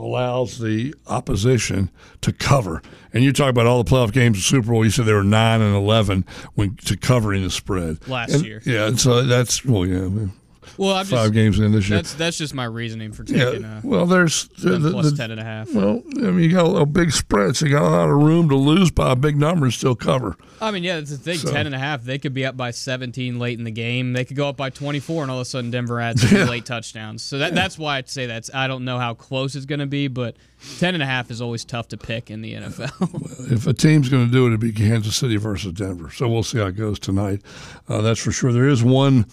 allows 0.00 0.58
the 0.58 0.94
opposition 1.06 1.90
to 2.22 2.32
cover. 2.32 2.82
And 3.12 3.22
you 3.24 3.32
talk 3.32 3.50
about 3.50 3.66
all 3.66 3.82
the 3.82 3.90
playoff 3.90 4.12
games 4.12 4.38
of 4.38 4.44
Super 4.44 4.68
Bowl. 4.68 4.84
You 4.84 4.90
said 4.90 5.06
there 5.06 5.16
were 5.16 5.22
nine 5.22 5.60
and 5.60 5.74
eleven 5.74 6.24
when 6.54 6.76
to 6.86 6.96
covering 6.96 7.42
the 7.42 7.50
spread 7.50 8.06
last 8.08 8.34
and, 8.34 8.44
year. 8.44 8.62
Yeah, 8.64 8.86
and 8.86 9.00
so 9.00 9.22
that's 9.22 9.64
well, 9.64 9.86
yeah. 9.86 10.28
Well, 10.76 10.94
I'm 10.94 11.06
five 11.06 11.26
just, 11.26 11.32
games 11.32 11.58
in 11.58 11.72
this 11.72 11.88
year. 11.88 11.98
That's 11.98 12.14
that's 12.14 12.38
just 12.38 12.54
my 12.54 12.64
reasoning 12.64 13.12
for 13.12 13.24
taking. 13.24 13.62
Yeah. 13.62 13.78
Uh, 13.78 13.80
well, 13.84 14.06
there's 14.06 14.48
the, 14.48 14.78
the, 14.78 14.90
plus 14.90 15.10
the, 15.10 15.16
ten 15.16 15.30
and 15.30 15.40
a 15.40 15.44
half. 15.44 15.72
Well, 15.72 16.02
I 16.16 16.30
mean, 16.30 16.40
you 16.40 16.52
got 16.52 16.66
a, 16.66 16.86
big 16.86 17.12
spread, 17.12 17.56
so 17.56 17.66
you 17.66 17.72
got 17.72 17.82
a 17.82 17.88
lot 17.88 18.10
of 18.10 18.16
room 18.16 18.48
to 18.48 18.56
lose 18.56 18.90
by 18.90 19.12
a 19.12 19.16
big 19.16 19.36
number 19.36 19.66
and 19.66 19.72
still 19.72 19.94
cover. 19.94 20.36
I 20.60 20.70
mean, 20.70 20.82
yeah, 20.82 20.98
it's 20.98 21.12
a 21.12 21.16
thing. 21.16 21.38
So. 21.38 21.50
Ten 21.52 21.66
and 21.66 21.74
a 21.74 21.78
half. 21.78 22.02
They 22.02 22.18
could 22.18 22.34
be 22.34 22.44
up 22.44 22.56
by 22.56 22.72
17 22.72 23.38
late 23.38 23.58
in 23.58 23.64
the 23.64 23.70
game. 23.70 24.12
They 24.12 24.24
could 24.24 24.36
go 24.36 24.48
up 24.48 24.56
by 24.56 24.70
24, 24.70 25.22
and 25.22 25.30
all 25.30 25.38
of 25.38 25.42
a 25.42 25.44
sudden 25.44 25.70
Denver 25.70 26.00
adds 26.00 26.30
yeah. 26.32 26.44
late 26.44 26.66
touchdowns. 26.66 27.22
So 27.22 27.38
that, 27.38 27.50
yeah. 27.50 27.54
that's 27.54 27.78
why 27.78 27.96
I'd 27.98 28.08
say 28.08 28.26
that's. 28.26 28.50
I 28.52 28.66
don't 28.66 28.84
know 28.84 28.98
how 28.98 29.14
close 29.14 29.54
it's 29.54 29.66
going 29.66 29.80
to 29.80 29.86
be, 29.86 30.08
but 30.08 30.36
ten 30.78 30.94
and 30.94 31.02
a 31.02 31.06
half 31.06 31.30
is 31.30 31.40
always 31.40 31.64
tough 31.64 31.88
to 31.88 31.96
pick 31.96 32.30
in 32.30 32.42
the 32.42 32.54
NFL. 32.54 33.00
well, 33.00 33.52
if 33.52 33.66
a 33.66 33.72
team's 33.72 34.08
going 34.08 34.26
to 34.26 34.32
do 34.32 34.44
it, 34.44 34.48
it'd 34.48 34.60
be 34.60 34.72
Kansas 34.72 35.16
City 35.16 35.36
versus 35.36 35.72
Denver. 35.72 36.10
So 36.10 36.28
we'll 36.28 36.42
see 36.42 36.58
how 36.58 36.66
it 36.66 36.76
goes 36.76 36.98
tonight. 36.98 37.42
Uh, 37.88 38.00
that's 38.00 38.20
for 38.20 38.32
sure. 38.32 38.52
There 38.52 38.68
is 38.68 38.82
one 38.82 39.26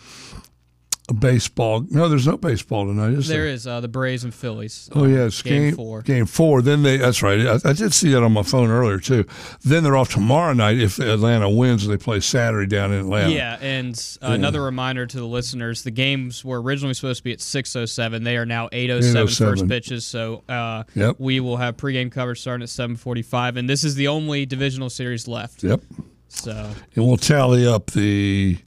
baseball. 1.13 1.85
No, 1.89 2.09
there's 2.09 2.27
no 2.27 2.37
baseball 2.37 2.85
tonight, 2.85 3.13
is 3.13 3.27
there? 3.27 3.43
There 3.43 3.47
is 3.47 3.65
uh, 3.65 3.79
the 3.79 3.87
Braves 3.87 4.23
and 4.23 4.33
Phillies. 4.33 4.89
Oh 4.93 5.05
yeah, 5.05 5.25
it's 5.25 5.41
game, 5.41 5.61
game, 5.61 5.75
four. 5.75 6.01
Game 6.01 6.25
four. 6.25 6.61
Then 6.61 6.83
they. 6.83 6.97
That's 6.97 7.23
right. 7.23 7.39
I, 7.39 7.59
I, 7.63 7.73
did 7.73 7.93
see 7.93 8.09
that 8.11 8.23
on 8.23 8.33
my 8.33 8.43
phone 8.43 8.69
earlier 8.69 8.99
too. 8.99 9.25
Then 9.63 9.83
they're 9.83 9.95
off 9.95 10.09
tomorrow 10.09 10.53
night 10.53 10.77
if 10.77 10.99
Atlanta 10.99 11.49
wins. 11.49 11.87
They 11.87 11.97
play 11.97 12.19
Saturday 12.19 12.67
down 12.67 12.91
in 12.91 12.99
Atlanta. 12.99 13.31
Yeah, 13.31 13.57
and 13.61 13.95
uh, 14.21 14.27
yeah. 14.27 14.35
another 14.35 14.61
reminder 14.61 15.05
to 15.05 15.17
the 15.17 15.27
listeners: 15.27 15.83
the 15.83 15.91
games 15.91 16.43
were 16.43 16.61
originally 16.61 16.93
supposed 16.93 17.19
to 17.19 17.23
be 17.23 17.33
at 17.33 17.41
six 17.41 17.75
oh 17.75 17.85
seven. 17.85 18.23
They 18.23 18.37
are 18.37 18.45
now 18.45 18.69
807, 18.71 19.21
807. 19.21 19.51
first 19.51 19.69
pitches. 19.69 20.05
So 20.05 20.43
uh, 20.49 20.83
yep. 20.93 21.15
we 21.19 21.39
will 21.39 21.57
have 21.57 21.77
pregame 21.77 22.11
coverage 22.11 22.41
starting 22.41 22.63
at 22.63 22.69
seven 22.69 22.95
forty 22.95 23.21
five, 23.21 23.55
and 23.57 23.69
this 23.69 23.83
is 23.83 23.95
the 23.95 24.09
only 24.09 24.45
divisional 24.45 24.89
series 24.89 25.27
left. 25.27 25.63
Yep. 25.63 25.81
So 26.27 26.51
and 26.95 27.07
we'll 27.07 27.17
tally 27.17 27.65
up 27.65 27.91
the 27.91 28.57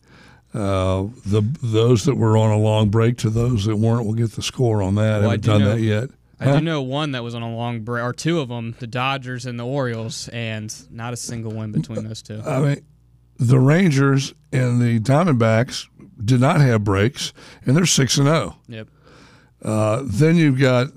uh, 0.55 1.07
the 1.27 1.43
those 1.63 2.05
that 2.05 2.17
were 2.17 2.37
on 2.37 2.51
a 2.51 2.59
long 2.59 2.89
break 2.89 3.17
to 3.19 3.31
those 3.31 3.65
that 3.67 3.77
weren't, 3.77 4.05
we'll 4.05 4.15
get 4.15 4.33
the 4.33 4.43
score 4.43 4.83
on 4.83 4.97
that. 4.97 5.21
Well, 5.21 5.31
I 5.31 5.33
haven't 5.33 5.45
done 5.45 5.61
know, 5.61 5.71
that 5.75 5.81
yet. 5.81 6.11
I 6.41 6.45
huh? 6.45 6.59
do 6.59 6.65
know 6.65 6.83
one 6.83 7.13
that 7.13 7.23
was 7.23 7.35
on 7.35 7.43
a 7.43 7.55
long 7.55 7.81
break, 7.81 8.03
or 8.03 8.13
two 8.13 8.41
of 8.41 8.49
them, 8.49 8.75
the 8.79 8.87
Dodgers 8.87 9.45
and 9.47 9.61
the 9.61 9.67
Orioles, 9.67 10.29
and 10.29 10.75
not 10.91 11.13
a 11.13 11.17
single 11.17 11.53
win 11.53 11.71
between 11.71 12.03
those 12.03 12.23
two. 12.23 12.41
I 12.47 12.61
mean, 12.61 12.81
the 13.39 13.59
Rangers 13.59 14.33
and 14.51 14.81
the 14.81 15.01
Diamondbacks 15.01 15.87
did 16.25 16.41
not 16.41 16.61
have 16.61 16.83
breaks, 16.83 17.33
and 17.65 17.77
they're 17.77 17.87
six 17.87 18.17
and 18.17 18.27
zero. 18.27 18.57
Oh. 18.57 18.63
Yep. 18.69 18.89
Uh, 19.63 20.03
then 20.05 20.37
you've 20.37 20.59
got 20.59 20.89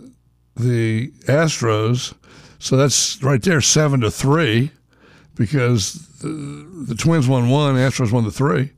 the 0.55 1.11
Astros, 1.25 2.13
so 2.59 2.77
that's 2.77 3.21
right 3.21 3.41
there 3.41 3.59
seven 3.59 3.99
to 4.01 4.09
three, 4.09 4.71
because 5.35 6.07
the, 6.19 6.85
the 6.87 6.95
Twins 6.95 7.27
won 7.27 7.49
one, 7.49 7.75
Astros 7.75 8.11
won 8.11 8.23
the 8.23 8.31
three. 8.31 8.71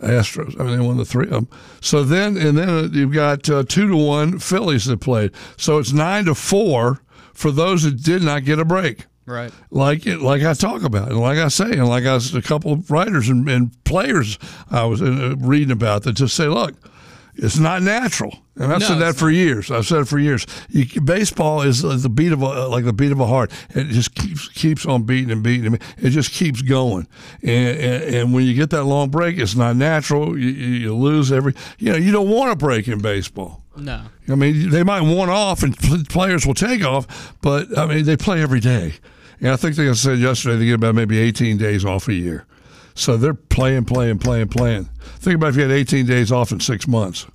Astros. 0.00 0.58
I 0.60 0.64
mean, 0.64 0.78
they 0.78 0.86
won 0.86 0.96
the 0.96 1.04
three 1.04 1.26
of 1.26 1.30
them. 1.30 1.48
So 1.80 2.04
then, 2.04 2.36
and 2.36 2.56
then 2.56 2.92
you've 2.92 3.12
got 3.12 3.48
uh, 3.48 3.64
two 3.66 3.88
to 3.88 3.96
one 3.96 4.38
Phillies 4.38 4.84
that 4.86 5.00
played. 5.00 5.32
So 5.56 5.78
it's 5.78 5.92
nine 5.92 6.26
to 6.26 6.34
four 6.34 7.00
for 7.32 7.50
those 7.50 7.82
that 7.84 8.02
did 8.02 8.22
not 8.22 8.44
get 8.44 8.58
a 8.58 8.64
break. 8.64 9.06
Right. 9.26 9.52
Like 9.70 10.06
it, 10.06 10.20
like 10.20 10.42
I 10.42 10.54
talk 10.54 10.84
about, 10.84 11.08
and 11.08 11.20
like 11.20 11.38
I 11.38 11.48
say, 11.48 11.72
and 11.72 11.88
like 11.88 12.04
I 12.04 12.14
was 12.14 12.34
a 12.34 12.42
couple 12.42 12.72
of 12.72 12.90
writers 12.90 13.28
and, 13.28 13.48
and 13.48 13.84
players 13.84 14.38
I 14.70 14.84
was 14.84 15.02
uh, 15.02 15.34
reading 15.38 15.72
about 15.72 16.04
that 16.04 16.12
just 16.12 16.36
say, 16.36 16.46
look, 16.46 16.74
it's 17.36 17.58
not 17.58 17.82
natural. 17.82 18.36
And 18.56 18.72
I've 18.72 18.80
no, 18.80 18.86
said 18.86 18.98
that 18.98 19.16
for 19.16 19.30
years. 19.30 19.70
I've 19.70 19.86
said 19.86 20.00
it 20.00 20.08
for 20.08 20.18
years. 20.18 20.46
You, 20.70 21.00
baseball 21.02 21.62
is 21.62 21.82
the 21.82 22.08
beat 22.08 22.32
of 22.32 22.40
a, 22.40 22.68
like 22.68 22.84
the 22.84 22.92
beat 22.92 23.12
of 23.12 23.20
a 23.20 23.26
heart. 23.26 23.52
It 23.70 23.88
just 23.88 24.14
keeps 24.14 24.48
keeps 24.48 24.86
on 24.86 25.02
beating 25.02 25.30
and 25.30 25.42
beating. 25.42 25.74
It 25.98 26.10
just 26.10 26.32
keeps 26.32 26.62
going. 26.62 27.06
And, 27.42 27.78
and, 27.78 28.14
and 28.14 28.34
when 28.34 28.44
you 28.44 28.54
get 28.54 28.70
that 28.70 28.84
long 28.84 29.10
break, 29.10 29.38
it's 29.38 29.54
not 29.54 29.76
natural. 29.76 30.38
You, 30.38 30.48
you 30.48 30.94
lose 30.94 31.30
every. 31.30 31.54
You 31.78 31.92
know, 31.92 31.98
you 31.98 32.12
don't 32.12 32.30
want 32.30 32.50
a 32.52 32.56
break 32.56 32.88
in 32.88 33.00
baseball. 33.00 33.62
No. 33.76 34.02
I 34.28 34.34
mean, 34.34 34.70
they 34.70 34.82
might 34.82 35.02
want 35.02 35.30
off, 35.30 35.62
and 35.62 35.76
players 36.08 36.46
will 36.46 36.54
take 36.54 36.82
off, 36.82 37.34
but 37.42 37.76
I 37.76 37.86
mean, 37.86 38.04
they 38.04 38.16
play 38.16 38.42
every 38.42 38.60
day. 38.60 38.94
And 39.40 39.50
I 39.50 39.56
think 39.56 39.76
they 39.76 39.92
said 39.92 40.18
yesterday 40.18 40.56
they 40.56 40.64
get 40.64 40.74
about 40.74 40.94
maybe 40.94 41.18
18 41.18 41.58
days 41.58 41.84
off 41.84 42.08
a 42.08 42.14
year. 42.14 42.46
So 42.96 43.18
they're 43.18 43.34
playing, 43.34 43.84
playing, 43.84 44.18
playing, 44.18 44.48
playing. 44.48 44.88
Think 45.18 45.36
about 45.36 45.50
if 45.50 45.56
you 45.56 45.62
had 45.62 45.70
18 45.70 46.06
days 46.06 46.32
off 46.32 46.50
in 46.50 46.60
six 46.60 46.88
months. 46.88 47.26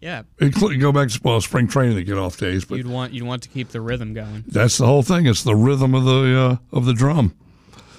Yeah, 0.00 0.22
including 0.40 0.80
go 0.80 0.90
back 0.92 1.10
to 1.10 1.20
well, 1.22 1.42
spring 1.42 1.68
training 1.68 1.96
to 1.96 2.02
get 2.02 2.16
off 2.16 2.38
days, 2.38 2.64
but 2.64 2.76
you'd 2.76 2.86
want 2.86 3.12
you'd 3.12 3.26
want 3.26 3.42
to 3.42 3.50
keep 3.50 3.68
the 3.68 3.82
rhythm 3.82 4.14
going. 4.14 4.44
That's 4.46 4.78
the 4.78 4.86
whole 4.86 5.02
thing. 5.02 5.26
It's 5.26 5.42
the 5.42 5.54
rhythm 5.54 5.94
of 5.94 6.04
the 6.04 6.40
uh, 6.72 6.76
of 6.76 6.86
the 6.86 6.94
drum. 6.94 7.36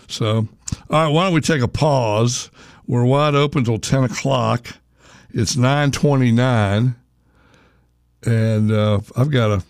So, 0.07 0.37
all 0.37 0.47
right, 0.89 1.07
why 1.07 1.25
don't 1.25 1.33
we 1.35 1.41
take 1.41 1.61
a 1.61 1.67
pause? 1.67 2.49
We're 2.87 3.05
wide 3.05 3.35
open 3.35 3.63
till 3.65 3.77
ten 3.77 4.03
o'clock. 4.03 4.65
It's 5.31 5.55
nine 5.55 5.91
twenty 5.91 6.31
nine, 6.31 6.95
and 8.25 8.71
uh, 8.71 9.01
I've 9.15 9.29
got 9.29 9.51
a 9.51 9.63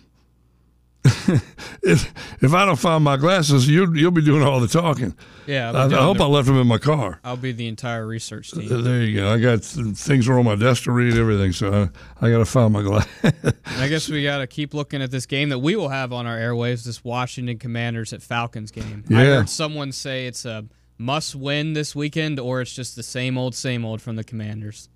if 1.82 2.12
if 2.40 2.54
I 2.54 2.64
don't 2.64 2.78
find 2.78 3.02
my 3.02 3.16
glasses, 3.16 3.68
you'll 3.68 3.96
you'll 3.96 4.12
be 4.12 4.22
doing 4.22 4.42
all 4.42 4.60
the 4.60 4.68
talking. 4.68 5.16
Yeah, 5.46 5.72
I, 5.72 5.86
I 5.86 6.02
hope 6.02 6.18
the, 6.18 6.24
I 6.24 6.26
left 6.28 6.46
them 6.46 6.56
in 6.58 6.66
my 6.68 6.78
car. 6.78 7.18
I'll 7.24 7.36
be 7.36 7.50
the 7.50 7.66
entire 7.66 8.06
research 8.06 8.52
team. 8.52 8.72
Uh, 8.72 8.80
there 8.82 9.02
you 9.02 9.16
go. 9.16 9.32
I 9.32 9.38
got 9.38 9.64
things 9.64 10.28
are 10.28 10.38
on 10.38 10.44
my 10.44 10.54
desk 10.54 10.84
to 10.84 10.92
read 10.92 11.16
everything, 11.16 11.50
so 11.50 11.90
I, 12.20 12.26
I 12.26 12.30
got 12.30 12.38
to 12.38 12.44
find 12.44 12.72
my 12.72 12.82
glasses. 12.82 13.32
I 13.66 13.88
guess 13.88 14.08
we 14.08 14.22
got 14.22 14.38
to 14.38 14.46
keep 14.46 14.74
looking 14.74 15.02
at 15.02 15.10
this 15.10 15.26
game 15.26 15.48
that 15.48 15.58
we 15.58 15.74
will 15.74 15.88
have 15.88 16.12
on 16.12 16.26
our 16.28 16.36
airwaves. 16.36 16.84
This 16.84 17.02
Washington 17.02 17.58
Commanders 17.58 18.12
at 18.12 18.22
Falcons 18.22 18.70
game. 18.70 19.04
Yeah. 19.08 19.18
I 19.18 19.24
heard 19.24 19.50
someone 19.50 19.90
say 19.90 20.28
it's 20.28 20.44
a 20.44 20.64
must 20.98 21.34
win 21.34 21.72
this 21.72 21.96
weekend, 21.96 22.38
or 22.38 22.60
it's 22.60 22.72
just 22.72 22.94
the 22.94 23.02
same 23.02 23.36
old, 23.36 23.56
same 23.56 23.84
old 23.84 24.00
from 24.00 24.14
the 24.14 24.24
Commanders 24.24 24.88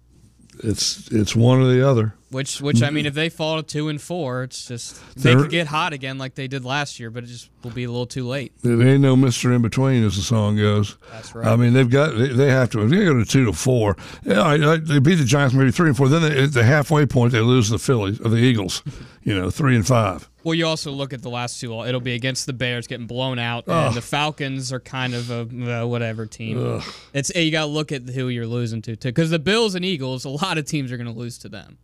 it's 0.62 1.08
it's 1.10 1.34
one 1.36 1.60
or 1.60 1.66
the 1.72 1.86
other. 1.86 2.14
Which 2.30 2.60
which 2.60 2.82
I 2.82 2.90
mean, 2.90 3.06
if 3.06 3.14
they 3.14 3.28
fall 3.28 3.56
to 3.56 3.62
two 3.62 3.88
and 3.88 4.00
four, 4.00 4.42
it's 4.42 4.66
just 4.66 5.00
they 5.16 5.34
could 5.34 5.50
get 5.50 5.68
hot 5.68 5.92
again 5.92 6.18
like 6.18 6.34
they 6.34 6.48
did 6.48 6.64
last 6.64 6.98
year, 6.98 7.08
but 7.08 7.22
it 7.22 7.28
just 7.28 7.50
will 7.62 7.70
be 7.70 7.84
a 7.84 7.88
little 7.88 8.06
too 8.06 8.26
late. 8.26 8.52
There 8.62 8.82
ain't 8.82 9.00
no 9.00 9.14
Mister 9.14 9.52
in 9.52 9.62
between, 9.62 10.02
as 10.02 10.16
the 10.16 10.22
song 10.22 10.56
goes. 10.56 10.96
That's 11.12 11.34
right. 11.36 11.46
I 11.46 11.54
mean, 11.54 11.72
they've 11.72 11.88
got 11.88 12.16
they, 12.18 12.28
they 12.28 12.50
have 12.50 12.70
to. 12.70 12.82
If 12.82 12.90
they 12.90 13.04
go 13.04 13.14
to 13.14 13.24
two 13.24 13.44
to 13.44 13.52
four, 13.52 13.96
yeah, 14.24 14.76
they 14.76 14.98
beat 14.98 15.16
the 15.16 15.24
Giants 15.24 15.54
maybe 15.54 15.70
three 15.70 15.88
and 15.88 15.96
four. 15.96 16.08
Then 16.08 16.22
they, 16.22 16.42
at 16.44 16.52
the 16.52 16.64
halfway 16.64 17.06
point, 17.06 17.30
they 17.30 17.40
lose 17.40 17.68
the 17.68 17.78
Phillies 17.78 18.20
or 18.20 18.28
the 18.28 18.38
Eagles. 18.38 18.82
You 19.26 19.34
know, 19.34 19.50
three 19.50 19.74
and 19.74 19.84
five. 19.84 20.30
Well, 20.44 20.54
you 20.54 20.68
also 20.68 20.92
look 20.92 21.12
at 21.12 21.20
the 21.20 21.28
last 21.28 21.60
two. 21.60 21.82
It'll 21.82 22.00
be 22.00 22.14
against 22.14 22.46
the 22.46 22.52
Bears 22.52 22.86
getting 22.86 23.08
blown 23.08 23.40
out, 23.40 23.66
and 23.66 23.92
the 23.92 24.00
Falcons 24.00 24.72
are 24.72 24.78
kind 24.78 25.14
of 25.14 25.32
a 25.32 25.80
uh, 25.82 25.84
whatever 25.84 26.26
team. 26.26 26.64
Ugh. 26.64 26.84
It's 27.12 27.34
you 27.34 27.50
got 27.50 27.62
to 27.62 27.66
look 27.66 27.90
at 27.90 28.08
who 28.08 28.28
you're 28.28 28.46
losing 28.46 28.82
to, 28.82 28.94
too, 28.94 29.08
because 29.08 29.30
the 29.30 29.40
Bills 29.40 29.74
and 29.74 29.84
Eagles, 29.84 30.24
a 30.24 30.28
lot 30.28 30.58
of 30.58 30.64
teams 30.64 30.92
are 30.92 30.96
going 30.96 31.12
to 31.12 31.18
lose 31.18 31.38
to 31.38 31.48
them. 31.48 31.78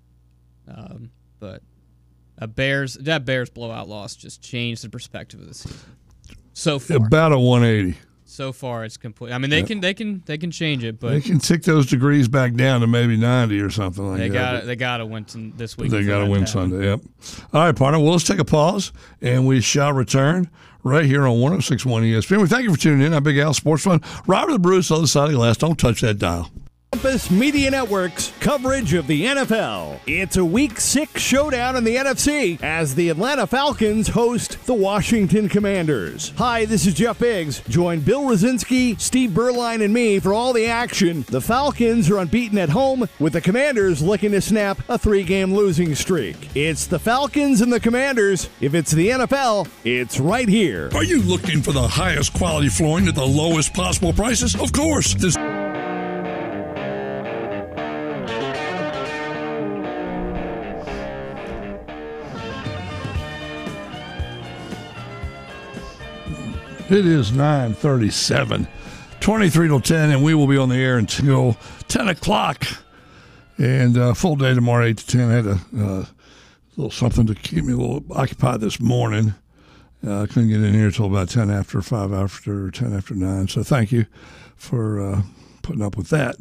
Um, 0.68 1.10
but 1.40 1.62
a 2.38 2.46
Bears 2.46 2.94
that 2.94 3.24
Bears 3.24 3.50
blowout 3.50 3.88
loss 3.88 4.14
just 4.14 4.42
changed 4.42 4.84
the 4.84 4.90
perspective 4.90 5.40
of 5.40 5.48
the 5.48 5.54
season. 5.54 5.78
So 6.54 6.78
far, 6.78 6.98
about 6.98 7.32
a 7.32 7.38
180 7.38 7.98
so 8.32 8.52
far 8.52 8.84
it's 8.84 8.96
complete. 8.96 9.32
I 9.32 9.38
mean, 9.38 9.50
they 9.50 9.62
can 9.62 9.80
they 9.80 9.94
can 9.94 10.22
they 10.24 10.38
can 10.38 10.50
change 10.50 10.84
it, 10.84 10.98
but 10.98 11.10
they 11.10 11.20
can 11.20 11.38
tick 11.38 11.62
those 11.62 11.86
degrees 11.86 12.28
back 12.28 12.54
down 12.54 12.80
to 12.80 12.86
maybe 12.86 13.16
ninety 13.16 13.60
or 13.60 13.70
something 13.70 14.04
like 14.08 14.18
they 14.18 14.28
that. 14.30 14.60
Got 14.60 14.66
they 14.66 14.76
got 14.76 14.96
to 14.98 15.06
win 15.06 15.26
this 15.56 15.76
week. 15.76 15.90
They 15.90 16.04
got 16.04 16.20
to 16.20 16.26
win 16.26 16.46
Sunday. 16.46 16.86
Yep. 16.86 17.00
All 17.52 17.60
right, 17.64 17.76
partner. 17.76 18.00
Well, 18.00 18.12
let's 18.12 18.24
take 18.24 18.38
a 18.38 18.44
pause, 18.44 18.92
and 19.20 19.46
we 19.46 19.60
shall 19.60 19.92
return 19.92 20.50
right 20.82 21.04
here 21.04 21.26
on 21.26 21.36
106.1 21.36 21.84
ESPN. 21.84 22.40
We 22.40 22.48
thank 22.48 22.64
you 22.64 22.72
for 22.72 22.80
tuning 22.80 23.06
in. 23.06 23.14
I'm 23.14 23.22
Big 23.22 23.38
Al 23.38 23.54
Sports 23.54 23.84
Phone. 23.84 24.00
Robert 24.26 24.52
the 24.52 24.58
Bruce, 24.58 24.90
other 24.90 25.06
side 25.06 25.26
of 25.26 25.30
the 25.32 25.36
glass. 25.36 25.58
Don't 25.58 25.78
touch 25.78 26.00
that 26.00 26.18
dial. 26.18 26.50
Compass 26.92 27.30
Media 27.30 27.70
Network's 27.70 28.34
coverage 28.38 28.92
of 28.92 29.06
the 29.06 29.24
NFL. 29.24 29.98
It's 30.06 30.36
a 30.36 30.44
Week 30.44 30.78
6 30.78 31.18
showdown 31.18 31.74
in 31.74 31.84
the 31.84 31.96
NFC 31.96 32.62
as 32.62 32.94
the 32.94 33.08
Atlanta 33.08 33.46
Falcons 33.46 34.08
host 34.08 34.58
the 34.66 34.74
Washington 34.74 35.48
Commanders. 35.48 36.34
Hi, 36.36 36.66
this 36.66 36.86
is 36.86 36.92
Jeff 36.92 37.18
Biggs. 37.18 37.60
Join 37.60 38.00
Bill 38.00 38.24
Rosinski, 38.24 39.00
Steve 39.00 39.30
Beuerlein, 39.30 39.82
and 39.82 39.94
me 39.94 40.20
for 40.20 40.34
all 40.34 40.52
the 40.52 40.66
action. 40.66 41.24
The 41.28 41.40
Falcons 41.40 42.10
are 42.10 42.18
unbeaten 42.18 42.58
at 42.58 42.68
home, 42.68 43.08
with 43.18 43.32
the 43.32 43.40
Commanders 43.40 44.02
looking 44.02 44.32
to 44.32 44.42
snap 44.42 44.78
a 44.90 44.98
three-game 44.98 45.54
losing 45.54 45.94
streak. 45.94 46.36
It's 46.54 46.86
the 46.86 46.98
Falcons 46.98 47.62
and 47.62 47.72
the 47.72 47.80
Commanders. 47.80 48.50
If 48.60 48.74
it's 48.74 48.92
the 48.92 49.08
NFL, 49.08 49.66
it's 49.84 50.20
right 50.20 50.48
here. 50.48 50.90
Are 50.94 51.04
you 51.04 51.22
looking 51.22 51.62
for 51.62 51.72
the 51.72 51.88
highest 51.88 52.34
quality 52.34 52.68
flooring 52.68 53.08
at 53.08 53.14
the 53.14 53.26
lowest 53.26 53.72
possible 53.72 54.12
prices? 54.12 54.54
Of 54.54 54.74
course. 54.74 55.14
This- 55.14 55.38
It 66.92 67.06
is 67.06 67.32
937, 67.32 68.68
23 69.20 69.68
till 69.68 69.80
10, 69.80 70.10
and 70.10 70.22
we 70.22 70.34
will 70.34 70.46
be 70.46 70.58
on 70.58 70.68
the 70.68 70.76
air 70.76 70.98
until 70.98 71.56
10 71.88 72.08
o'clock. 72.08 72.66
And 73.56 73.96
uh, 73.96 74.12
full 74.12 74.36
day 74.36 74.52
tomorrow, 74.52 74.84
8 74.84 74.98
to 74.98 75.06
10. 75.06 75.30
I 75.30 75.32
had 75.32 75.46
a 75.46 75.60
uh, 75.74 76.04
little 76.76 76.90
something 76.90 77.26
to 77.28 77.34
keep 77.34 77.64
me 77.64 77.72
a 77.72 77.76
little 77.76 78.04
occupied 78.10 78.60
this 78.60 78.78
morning. 78.78 79.32
Uh, 80.06 80.24
I 80.24 80.26
couldn't 80.26 80.50
get 80.50 80.62
in 80.62 80.74
here 80.74 80.88
until 80.88 81.06
about 81.06 81.30
10 81.30 81.50
after, 81.50 81.80
5 81.80 82.12
after, 82.12 82.70
10 82.70 82.94
after 82.94 83.14
9. 83.14 83.48
So 83.48 83.62
thank 83.62 83.90
you 83.90 84.04
for 84.56 85.00
uh, 85.00 85.22
putting 85.62 85.80
up 85.80 85.96
with 85.96 86.10
that. 86.10 86.36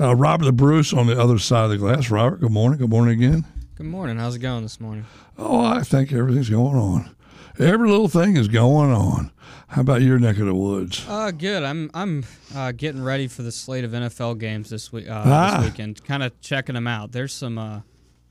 Uh, 0.00 0.16
Robert 0.16 0.46
the 0.46 0.52
Bruce 0.52 0.92
on 0.92 1.06
the 1.06 1.16
other 1.16 1.38
side 1.38 1.66
of 1.66 1.70
the 1.70 1.78
glass. 1.78 2.10
Robert, 2.10 2.40
good 2.40 2.50
morning. 2.50 2.80
Good 2.80 2.90
morning 2.90 3.22
again. 3.22 3.44
Good 3.76 3.86
morning. 3.86 4.18
How's 4.18 4.34
it 4.34 4.40
going 4.40 4.64
this 4.64 4.80
morning? 4.80 5.06
Oh, 5.38 5.64
I 5.64 5.84
think 5.84 6.12
everything's 6.12 6.50
going 6.50 6.74
on. 6.74 7.14
Every 7.58 7.88
little 7.88 8.08
thing 8.08 8.36
is 8.36 8.48
going 8.48 8.92
on. 8.92 9.30
How 9.68 9.80
about 9.80 10.02
your 10.02 10.18
neck 10.18 10.38
of 10.38 10.46
the 10.46 10.54
woods? 10.54 11.04
Uh, 11.08 11.30
good. 11.30 11.62
I'm 11.62 11.90
I'm 11.94 12.24
uh, 12.54 12.72
getting 12.72 13.02
ready 13.02 13.26
for 13.26 13.42
the 13.42 13.52
slate 13.52 13.84
of 13.84 13.92
NFL 13.92 14.38
games 14.38 14.70
this 14.70 14.92
week. 14.92 15.08
Uh, 15.08 15.22
ah. 15.24 15.60
This 15.60 15.70
weekend, 15.70 16.04
kind 16.04 16.22
of 16.22 16.38
checking 16.40 16.74
them 16.74 16.86
out. 16.86 17.12
There's 17.12 17.32
some. 17.32 17.58
Uh, 17.58 17.80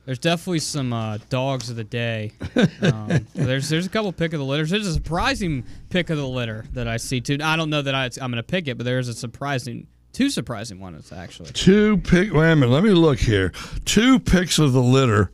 there's 0.05 0.19
definitely 0.19 0.59
some 0.59 0.93
uh, 0.93 1.19
dogs 1.29 1.69
of 1.69 1.75
the 1.75 1.83
day. 1.83 2.31
Um, 2.81 3.27
there's 3.35 3.69
there's 3.69 3.85
a 3.85 3.89
couple 3.89 4.11
pick 4.11 4.33
of 4.33 4.39
the 4.39 4.45
litters. 4.45 4.71
There's 4.71 4.87
a 4.87 4.93
surprising 4.93 5.63
pick 5.89 6.09
of 6.09 6.17
the 6.17 6.27
litter 6.27 6.65
that 6.73 6.87
I 6.87 6.97
see 6.97 7.21
too. 7.21 7.37
I 7.41 7.55
don't 7.55 7.69
know 7.69 7.83
that 7.83 7.93
I, 7.93 8.05
I'm 8.05 8.31
going 8.31 8.35
to 8.37 8.43
pick 8.43 8.67
it, 8.67 8.75
but 8.77 8.85
there's 8.85 9.07
a 9.07 9.13
surprising 9.13 9.87
Two 10.13 10.29
surprising 10.29 10.79
ones, 10.79 11.13
actually. 11.13 11.51
Two 11.51 11.97
pick. 11.97 12.33
Wait 12.33 12.51
a 12.51 12.55
minute. 12.55 12.71
Let 12.71 12.83
me 12.83 12.89
look 12.89 13.19
here. 13.19 13.53
Two 13.85 14.19
picks 14.19 14.59
of 14.59 14.73
the 14.73 14.81
litter 14.81 15.31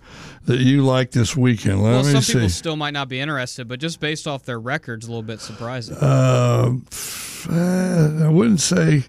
that 0.48 0.60
you 0.60 0.82
like 0.82 1.12
this 1.12 1.36
weekend. 1.36 1.84
Let 1.84 1.92
well, 1.92 2.04
me 2.04 2.12
some 2.12 2.22
see. 2.22 2.34
people 2.34 2.50
still 2.50 2.76
might 2.78 2.92
not 2.92 3.10
be 3.10 3.20
interested, 3.20 3.68
but 3.68 3.80
just 3.80 4.00
based 4.00 4.28
off 4.28 4.44
their 4.44 4.60
records, 4.60 5.06
a 5.06 5.10
little 5.10 5.22
bit 5.22 5.42
surprising. 5.42 5.98
Uh, 5.98 6.74
I 7.50 8.30
wouldn't 8.30 8.62
say 8.62 9.04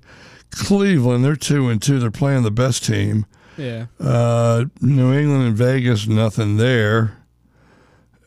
Cleveland. 0.51 1.25
They're 1.25 1.37
two 1.37 1.69
and 1.69 1.81
two. 1.81 2.01
They're 2.01 2.11
playing 2.11 2.43
the 2.43 2.51
best 2.51 2.85
team. 2.85 3.25
Yeah. 3.57 3.87
Uh, 4.01 4.67
New 4.81 5.13
England 5.13 5.47
and 5.47 5.57
Vegas, 5.57 6.09
nothing 6.09 6.57
there. 6.57 7.17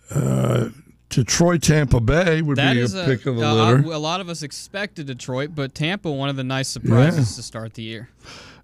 Uh, 0.09 0.69
Detroit, 1.09 1.61
Tampa 1.61 1.99
Bay 1.99 2.41
would 2.41 2.57
that 2.57 2.73
be 2.73 2.81
a, 2.81 2.85
a 2.85 3.05
pick 3.05 3.25
of 3.25 3.35
the 3.35 3.53
litter. 3.53 3.91
A, 3.91 3.97
a 3.97 3.99
lot 3.99 4.21
of 4.21 4.29
us 4.29 4.41
expected 4.41 5.07
Detroit, 5.07 5.51
but 5.53 5.75
Tampa, 5.75 6.09
one 6.09 6.29
of 6.29 6.37
the 6.37 6.43
nice 6.45 6.69
surprises 6.69 7.31
yeah. 7.31 7.35
to 7.35 7.43
start 7.43 7.73
the 7.73 7.83
year. 7.83 8.09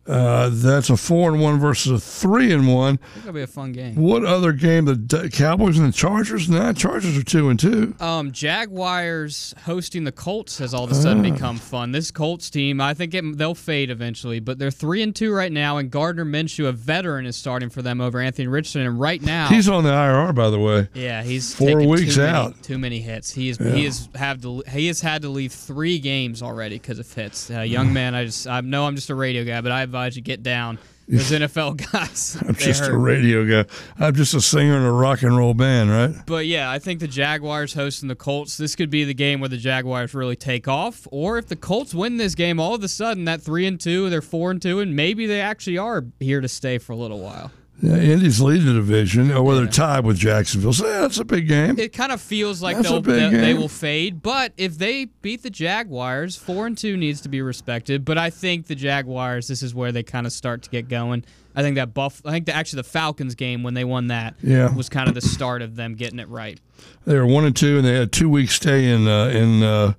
Uh, 0.07 0.49
that's 0.51 0.89
a 0.89 0.97
four 0.97 1.31
and 1.31 1.41
one 1.41 1.59
versus 1.59 1.91
a 1.91 1.99
three 1.99 2.53
and 2.53 2.73
one. 2.73 2.99
It'll 3.17 3.33
be 3.33 3.41
a 3.41 3.47
fun 3.47 3.71
game. 3.73 3.95
What 3.95 4.23
other 4.23 4.53
game? 4.53 4.85
The 4.85 5.29
Cowboys 5.31 5.77
and 5.77 5.87
the 5.87 5.91
Chargers? 5.91 6.49
Nah, 6.49 6.73
Chargers 6.73 7.17
are 7.17 7.23
two 7.23 7.49
and 7.49 7.59
two. 7.59 7.95
Um, 7.99 8.31
Jaguars 8.31 9.53
hosting 9.65 10.03
the 10.03 10.11
Colts 10.11 10.57
has 10.59 10.73
all 10.73 10.85
of 10.85 10.91
a 10.91 10.95
sudden 10.95 11.25
uh. 11.25 11.33
become 11.33 11.57
fun. 11.57 11.91
This 11.91 12.11
Colts 12.11 12.49
team, 12.49 12.79
I 12.79 12.93
think 12.93 13.13
it, 13.13 13.37
they'll 13.37 13.55
fade 13.55 13.89
eventually, 13.89 14.39
but 14.39 14.59
they're 14.59 14.71
three 14.71 15.01
and 15.01 15.15
two 15.15 15.33
right 15.33 15.51
now. 15.51 15.77
And 15.77 15.91
Gardner 15.91 16.25
Minshew, 16.25 16.67
a 16.67 16.71
veteran, 16.71 17.25
is 17.25 17.35
starting 17.35 17.69
for 17.69 17.81
them 17.81 17.99
over 17.99 18.19
Anthony 18.19 18.47
Richardson. 18.47 18.81
And 18.81 18.99
right 18.99 19.21
now, 19.21 19.47
he's 19.47 19.67
on 19.67 19.83
the 19.83 19.93
IR, 19.93 20.31
by 20.33 20.49
the 20.49 20.59
way. 20.59 20.87
Yeah, 20.93 21.23
he's 21.23 21.53
four 21.53 21.85
weeks 21.85 22.15
too 22.15 22.23
out. 22.23 22.51
Many, 22.51 22.61
too 22.63 22.77
many 22.77 22.99
hits. 23.01 23.31
He 23.33 23.49
is 23.49 23.59
yeah. 23.59 23.71
he 23.71 23.85
has 23.85 24.09
have 24.15 24.41
to 24.41 24.63
he 24.69 24.87
has 24.87 25.01
had 25.01 25.23
to 25.23 25.29
leave 25.29 25.51
three 25.51 25.99
games 25.99 26.41
already 26.41 26.77
because 26.77 26.99
of 26.99 27.11
hits. 27.11 27.51
Uh, 27.51 27.61
young 27.61 27.91
man, 27.91 28.15
I 28.15 28.25
just 28.25 28.47
I 28.47 28.61
know 28.61 28.85
I'm 28.85 28.95
just 28.95 29.09
a 29.09 29.15
radio 29.15 29.43
guy, 29.43 29.61
but 29.61 29.71
I 29.71 29.85
advise 29.97 30.15
you 30.15 30.21
get 30.21 30.43
down 30.43 30.77
those 31.07 31.31
NFL 31.31 31.91
guys. 31.91 32.37
I'm 32.47 32.55
just 32.55 32.81
hurt. 32.81 32.93
a 32.93 32.97
radio 32.97 33.45
guy. 33.63 33.69
I'm 33.97 34.13
just 34.13 34.33
a 34.33 34.41
singer 34.41 34.75
in 34.75 34.83
a 34.83 34.91
rock 34.91 35.23
and 35.23 35.35
roll 35.35 35.53
band, 35.53 35.89
right? 35.89 36.13
But 36.25 36.45
yeah, 36.47 36.69
I 36.69 36.79
think 36.79 36.99
the 36.99 37.07
Jaguars 37.07 37.73
hosting 37.73 38.09
the 38.09 38.15
Colts. 38.15 38.57
This 38.57 38.75
could 38.75 38.89
be 38.89 39.05
the 39.05 39.13
game 39.13 39.39
where 39.39 39.49
the 39.49 39.57
Jaguars 39.57 40.13
really 40.13 40.35
take 40.35 40.67
off. 40.67 41.07
Or 41.11 41.37
if 41.37 41.47
the 41.47 41.55
Colts 41.55 41.93
win 41.93 42.17
this 42.17 42.35
game, 42.35 42.59
all 42.59 42.75
of 42.75 42.83
a 42.83 42.89
sudden 42.89 43.25
that 43.25 43.41
three 43.41 43.65
and 43.65 43.79
two, 43.79 44.09
they're 44.09 44.21
four 44.21 44.51
and 44.51 44.61
two, 44.61 44.79
and 44.81 44.95
maybe 44.95 45.25
they 45.25 45.39
actually 45.39 45.77
are 45.77 46.05
here 46.19 46.41
to 46.41 46.47
stay 46.49 46.77
for 46.77 46.91
a 46.91 46.97
little 46.97 47.19
while. 47.19 47.51
Yeah, 47.79 47.97
Indy's 47.97 48.41
leading 48.41 48.65
the 48.65 48.73
division, 48.73 49.31
or 49.31 49.43
whether 49.43 49.65
yeah. 49.65 49.69
tied 49.69 50.05
with 50.05 50.17
Jacksonville. 50.17 50.73
So 50.73 50.87
yeah, 50.87 51.01
that's 51.01 51.19
a 51.19 51.25
big 51.25 51.47
game. 51.47 51.77
It 51.77 51.93
kind 51.93 52.11
of 52.11 52.19
feels 52.19 52.59
like 52.59 52.79
they'll, 52.79 53.01
they, 53.01 53.29
they 53.29 53.53
will 53.53 53.67
fade, 53.67 54.23
but 54.23 54.51
if 54.57 54.79
they 54.79 55.05
beat 55.05 55.43
the 55.43 55.51
Jaguars, 55.51 56.35
four 56.35 56.65
and 56.65 56.75
two 56.75 56.97
needs 56.97 57.21
to 57.21 57.29
be 57.29 57.39
respected. 57.41 58.03
But 58.03 58.17
I 58.17 58.31
think 58.31 58.65
the 58.65 58.73
Jaguars, 58.73 59.47
this 59.47 59.61
is 59.61 59.75
where 59.75 59.91
they 59.91 60.01
kind 60.01 60.25
of 60.25 60.33
start 60.33 60.63
to 60.63 60.71
get 60.71 60.89
going. 60.89 61.23
I 61.55 61.61
think 61.61 61.75
that 61.75 61.93
Buff, 61.93 62.19
I 62.25 62.31
think 62.31 62.47
that 62.47 62.55
actually 62.55 62.77
the 62.77 62.89
Falcons 62.89 63.35
game 63.35 63.61
when 63.61 63.75
they 63.75 63.83
won 63.83 64.07
that, 64.07 64.33
yeah. 64.41 64.73
was 64.73 64.89
kind 64.89 65.07
of 65.07 65.13
the 65.13 65.21
start 65.21 65.61
of 65.61 65.75
them 65.75 65.93
getting 65.93 66.17
it 66.17 66.29
right. 66.29 66.59
They 67.05 67.15
were 67.15 67.27
one 67.27 67.45
and 67.45 67.55
two, 67.55 67.77
and 67.77 67.85
they 67.85 67.93
had 67.93 68.03
a 68.03 68.07
two 68.07 68.29
week 68.29 68.49
stay 68.49 68.89
in 68.89 69.07
uh, 69.07 69.27
in. 69.27 69.63
Uh, 69.63 69.93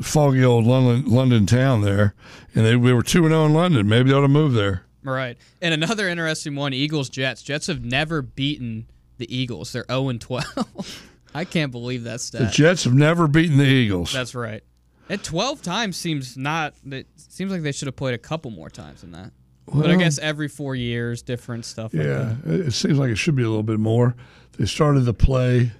foggy 0.00 0.44
old 0.44 0.64
London, 0.64 1.10
London 1.10 1.44
town 1.44 1.80
there, 1.80 2.14
and 2.54 2.64
they, 2.64 2.76
we 2.76 2.92
were 2.92 3.02
two 3.02 3.24
and 3.24 3.32
zero 3.32 3.42
oh 3.42 3.46
in 3.46 3.52
London. 3.52 3.88
Maybe 3.88 4.10
they 4.10 4.16
ought 4.16 4.20
to 4.20 4.28
move 4.28 4.52
there. 4.52 4.84
Right. 5.12 5.36
And 5.60 5.74
another 5.74 6.08
interesting 6.08 6.54
one 6.54 6.72
Eagles 6.72 7.08
Jets. 7.08 7.42
Jets 7.42 7.66
have 7.66 7.84
never 7.84 8.22
beaten 8.22 8.86
the 9.18 9.34
Eagles. 9.34 9.72
They're 9.72 9.84
0 9.88 10.08
and 10.08 10.20
12. 10.20 11.10
I 11.34 11.44
can't 11.44 11.72
believe 11.72 12.04
that 12.04 12.20
stat. 12.20 12.40
The 12.40 12.46
Jets 12.48 12.84
have 12.84 12.94
never 12.94 13.28
beaten 13.28 13.58
the 13.58 13.64
Eagles. 13.64 14.12
That's 14.12 14.34
right. 14.34 14.62
At 15.10 15.22
12 15.22 15.62
times 15.62 15.96
seems 15.96 16.36
not 16.36 16.74
it 16.86 17.06
seems 17.16 17.50
like 17.50 17.62
they 17.62 17.72
should 17.72 17.86
have 17.86 17.96
played 17.96 18.14
a 18.14 18.18
couple 18.18 18.50
more 18.50 18.70
times 18.70 19.00
than 19.00 19.12
that. 19.12 19.32
Well, 19.66 19.82
but 19.82 19.90
I 19.90 19.96
guess 19.96 20.18
every 20.18 20.48
4 20.48 20.74
years 20.74 21.22
different 21.22 21.64
stuff 21.64 21.92
Yeah. 21.92 22.36
Like 22.44 22.60
it 22.66 22.72
seems 22.72 22.98
like 22.98 23.10
it 23.10 23.16
should 23.16 23.36
be 23.36 23.42
a 23.42 23.48
little 23.48 23.62
bit 23.62 23.80
more. 23.80 24.14
They 24.58 24.66
started 24.66 25.00
the 25.00 25.14
play 25.14 25.72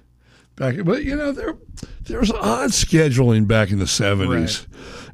back. 0.59 0.75
But 0.83 1.03
you 1.03 1.15
know 1.15 1.31
there 1.31 1.55
there 2.03 2.19
was 2.19 2.31
odd 2.31 2.69
scheduling 2.69 3.47
back 3.47 3.71
in 3.71 3.79
the 3.79 3.87
seventies, 3.87 4.67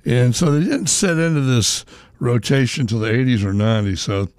right. 0.06 0.14
and 0.14 0.36
so 0.36 0.52
they 0.52 0.64
didn't 0.66 0.88
set 0.88 1.18
into 1.18 1.42
this 1.42 1.86
rotation 2.20 2.82
until 2.82 3.00
the 3.00 3.12
eighties 3.12 3.44
or 3.44 3.54
nineties. 3.54 4.02
So 4.02 4.30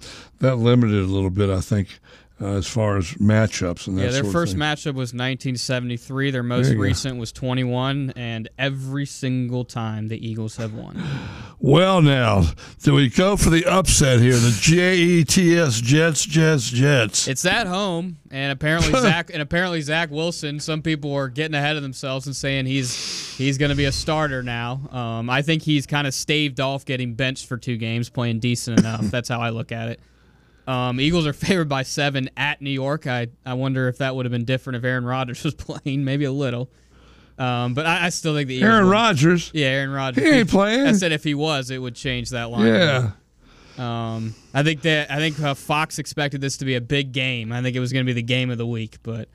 that 0.40 0.56
limited 0.56 1.02
a 1.02 1.06
little 1.06 1.30
bit, 1.30 1.50
I 1.50 1.60
think 1.60 2.00
uh, 2.40 2.56
as 2.56 2.66
far 2.66 2.98
as 2.98 3.14
matchups 3.14 3.86
and 3.86 3.96
that 3.96 4.04
yeah, 4.04 4.10
their 4.10 4.24
first 4.24 4.56
matchup 4.56 4.94
was 4.94 5.14
1973. 5.14 6.30
Their 6.30 6.42
most 6.42 6.70
recent 6.72 7.14
go. 7.14 7.20
was 7.20 7.32
21, 7.32 8.12
and 8.14 8.48
every 8.58 9.06
single 9.06 9.64
time 9.64 10.08
the 10.08 10.26
Eagles 10.26 10.56
have 10.56 10.74
won. 10.74 11.02
Well, 11.58 12.02
now 12.02 12.44
do 12.82 12.92
we 12.92 13.08
go 13.08 13.38
for 13.38 13.48
the 13.48 13.64
upset 13.64 14.20
here? 14.20 14.34
The 14.34 14.56
J 14.60 14.96
E 14.96 15.24
T 15.24 15.56
S 15.58 15.80
Jets, 15.80 16.26
Jets, 16.26 16.68
Jets. 16.68 17.26
It's 17.26 17.46
at 17.46 17.66
home, 17.66 18.18
and 18.30 18.52
apparently 18.52 18.92
Zach 19.00 19.30
and 19.32 19.40
apparently 19.40 19.80
Zach 19.80 20.10
Wilson. 20.10 20.60
Some 20.60 20.82
people 20.82 21.14
are 21.14 21.28
getting 21.28 21.54
ahead 21.54 21.76
of 21.76 21.82
themselves 21.82 22.26
and 22.26 22.36
saying 22.36 22.66
he's 22.66 23.25
he's 23.36 23.58
going 23.58 23.70
to 23.70 23.76
be 23.76 23.84
a 23.84 23.92
starter 23.92 24.42
now. 24.42 24.80
Um, 24.90 25.30
I 25.30 25.42
think 25.42 25.62
he's 25.62 25.86
kind 25.86 26.06
of 26.06 26.14
staved 26.14 26.60
off 26.60 26.84
getting 26.84 27.14
benched 27.14 27.46
for 27.46 27.56
two 27.56 27.76
games, 27.76 28.08
playing 28.08 28.40
decent 28.40 28.80
enough. 28.80 29.00
That's 29.10 29.28
how 29.28 29.40
I 29.40 29.50
look 29.50 29.72
at 29.72 29.88
it. 29.88 30.00
Um, 30.66 31.00
Eagles 31.00 31.26
are 31.26 31.32
favored 31.34 31.68
by 31.68 31.82
seven 31.82 32.30
at 32.36 32.60
New 32.60 32.70
York. 32.70 33.06
I, 33.06 33.28
I 33.44 33.54
wonder 33.54 33.88
if 33.88 33.98
that 33.98 34.16
would 34.16 34.26
have 34.26 34.32
been 34.32 34.44
different 34.44 34.78
if 34.78 34.84
Aaron 34.84 35.04
Rodgers 35.04 35.44
was 35.44 35.54
playing, 35.54 36.04
maybe 36.04 36.24
a 36.24 36.32
little. 36.32 36.70
Um, 37.38 37.74
but 37.74 37.84
I, 37.84 38.06
I, 38.06 38.08
still 38.08 38.34
think 38.34 38.48
the 38.48 38.54
Eagles 38.54 38.70
Aaron 38.70 38.88
Rodgers. 38.88 39.50
Yeah, 39.52 39.66
Aaron 39.66 39.90
Rodgers. 39.90 40.24
He 40.24 40.30
ain't 40.30 40.48
playing. 40.48 40.86
I 40.86 40.92
said 40.92 41.12
if 41.12 41.22
he 41.22 41.34
was, 41.34 41.70
it 41.70 41.76
would 41.76 41.94
change 41.94 42.30
that 42.30 42.50
line. 42.50 42.66
Yeah. 42.66 43.10
Um, 43.76 44.34
I 44.54 44.62
think 44.62 44.80
that 44.82 45.10
I 45.10 45.16
think 45.16 45.38
uh, 45.38 45.52
Fox 45.52 45.98
expected 45.98 46.40
this 46.40 46.56
to 46.56 46.64
be 46.64 46.76
a 46.76 46.80
big 46.80 47.12
game. 47.12 47.52
I 47.52 47.60
think 47.60 47.76
it 47.76 47.80
was 47.80 47.92
going 47.92 48.06
to 48.06 48.08
be 48.08 48.14
the 48.14 48.22
game 48.22 48.50
of 48.50 48.56
the 48.58 48.66
week, 48.66 48.96
but. 49.02 49.28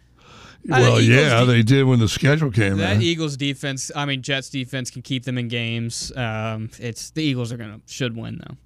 Well, 0.65 1.01
yeah, 1.01 1.39
de- 1.39 1.45
they 1.45 1.63
did 1.63 1.83
when 1.83 1.99
the 1.99 2.07
schedule 2.07 2.51
came. 2.51 2.77
That. 2.77 3.01
Eagles 3.01 3.37
defense, 3.37 3.91
I 3.95 4.05
mean 4.05 4.21
Jets 4.21 4.49
defense, 4.49 4.91
can 4.91 5.01
keep 5.01 5.23
them 5.23 5.37
in 5.37 5.47
games. 5.47 6.11
Um, 6.15 6.69
it's 6.79 7.09
the 7.11 7.23
Eagles 7.23 7.51
are 7.51 7.57
gonna 7.57 7.81
should 7.87 8.15
win 8.15 8.41
though. 8.45 8.57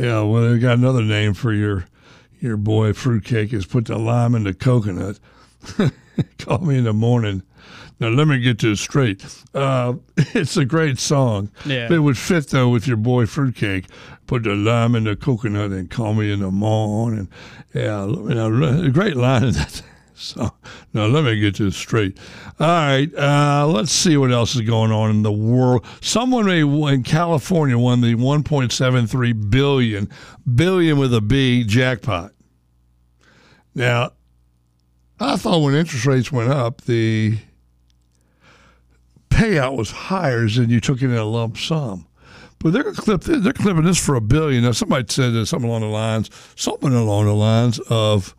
Yeah, 0.00 0.20
well, 0.22 0.50
they 0.50 0.58
got 0.58 0.78
another 0.78 1.02
name 1.02 1.34
for 1.34 1.52
your 1.52 1.86
your 2.40 2.56
boy 2.56 2.92
fruitcake 2.92 3.52
is 3.52 3.66
put 3.66 3.86
the 3.86 3.98
lime 3.98 4.34
in 4.34 4.44
the 4.44 4.54
coconut. 4.54 5.18
Call 6.38 6.58
me 6.58 6.78
in 6.78 6.84
the 6.84 6.92
morning. 6.92 7.42
Now 7.98 8.08
let 8.08 8.28
me 8.28 8.38
get 8.38 8.60
this 8.60 8.80
straight. 8.80 9.24
Uh, 9.54 9.94
it's 10.16 10.56
a 10.56 10.64
great 10.64 10.98
song. 10.98 11.50
Yeah. 11.64 11.90
It 11.90 12.00
would 12.00 12.18
fit 12.18 12.48
though 12.48 12.68
with 12.68 12.86
your 12.86 12.98
boy 12.98 13.26
fruitcake. 13.26 13.86
Put 14.26 14.42
the 14.42 14.54
lime 14.54 14.94
in 14.94 15.04
the 15.04 15.16
coconut 15.16 15.70
and 15.70 15.90
call 15.90 16.14
me 16.14 16.30
in 16.32 16.40
the 16.40 16.50
morning. 16.50 17.28
Yeah, 17.72 18.06
you 18.06 18.34
know, 18.34 18.82
a 18.84 18.90
great 18.90 19.16
line 19.16 19.44
in 19.44 19.52
that. 19.52 19.82
So 20.26 20.50
now 20.94 21.06
let 21.06 21.24
me 21.24 21.38
get 21.38 21.58
this 21.58 21.76
straight. 21.76 22.18
All 22.58 22.66
right, 22.66 23.14
uh, 23.14 23.66
let's 23.66 23.92
see 23.92 24.16
what 24.16 24.32
else 24.32 24.54
is 24.54 24.62
going 24.62 24.90
on 24.90 25.10
in 25.10 25.22
the 25.22 25.30
world. 25.30 25.84
Someone 26.00 26.48
in 26.48 27.02
California 27.02 27.76
won 27.76 28.00
the 28.00 28.14
1.73 28.14 29.50
billion 29.50 30.08
billion 30.54 30.98
with 30.98 31.12
a 31.12 31.20
B 31.20 31.64
jackpot. 31.64 32.32
Now, 33.74 34.12
I 35.20 35.36
thought 35.36 35.60
when 35.60 35.74
interest 35.74 36.06
rates 36.06 36.32
went 36.32 36.50
up, 36.50 36.80
the 36.82 37.36
payout 39.28 39.76
was 39.76 39.90
higher 39.90 40.48
than 40.48 40.70
you 40.70 40.80
took 40.80 41.02
it 41.02 41.10
in 41.10 41.14
a 41.14 41.24
lump 41.24 41.58
sum. 41.58 42.06
But 42.58 42.72
they're 42.72 42.90
clip, 42.92 43.22
they're 43.22 43.52
clipping 43.52 43.84
this 43.84 44.02
for 44.02 44.14
a 44.14 44.20
billion. 44.20 44.64
Now 44.64 44.72
somebody 44.72 45.04
said 45.08 45.46
something 45.46 45.68
along 45.68 45.82
the 45.82 45.88
lines, 45.88 46.30
something 46.56 46.92
along 46.92 47.26
the 47.26 47.34
lines 47.34 47.78
of 47.90 48.34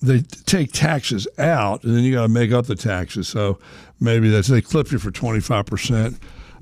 they 0.00 0.20
take 0.20 0.72
taxes 0.72 1.26
out, 1.38 1.82
and 1.84 1.96
then 1.96 2.04
you 2.04 2.12
got 2.14 2.22
to 2.22 2.28
make 2.28 2.52
up 2.52 2.66
the 2.66 2.76
taxes. 2.76 3.28
So 3.28 3.58
maybe 4.00 4.30
that's 4.30 4.48
they 4.48 4.60
clip 4.60 4.92
you 4.92 4.98
for 4.98 5.10
twenty 5.10 5.40
five 5.40 5.66
percent. 5.66 6.18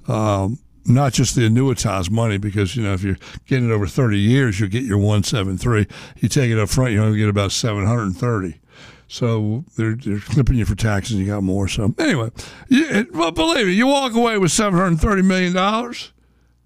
Um, 0.08 0.58
not 0.86 1.12
just 1.12 1.34
the 1.34 1.48
annuitized 1.48 2.10
money, 2.10 2.38
because 2.38 2.76
you 2.76 2.82
know 2.82 2.94
if 2.94 3.02
you're 3.02 3.18
getting 3.46 3.70
it 3.70 3.72
over 3.72 3.86
thirty 3.86 4.18
years, 4.18 4.58
you'll 4.60 4.70
get 4.70 4.84
your 4.84 4.98
one 4.98 5.22
seven 5.22 5.58
three. 5.58 5.86
You 6.16 6.28
take 6.28 6.50
it 6.50 6.58
up 6.58 6.68
front, 6.68 6.92
you 6.92 7.02
only 7.02 7.18
get 7.18 7.28
about 7.28 7.52
seven 7.52 7.86
hundred 7.86 8.04
and 8.04 8.16
thirty. 8.16 8.60
So 9.08 9.64
they're, 9.76 9.94
they're 9.94 10.18
clipping 10.18 10.56
you 10.56 10.64
for 10.64 10.74
taxes. 10.74 11.16
You 11.16 11.26
got 11.26 11.42
more. 11.44 11.68
So 11.68 11.94
anyway, 11.98 12.30
you, 12.68 13.06
well, 13.12 13.30
believe 13.30 13.66
me, 13.66 13.72
you 13.72 13.86
walk 13.86 14.14
away 14.14 14.38
with 14.38 14.50
seven 14.50 14.78
hundred 14.78 15.00
thirty 15.00 15.22
million 15.22 15.52
dollars. 15.52 16.12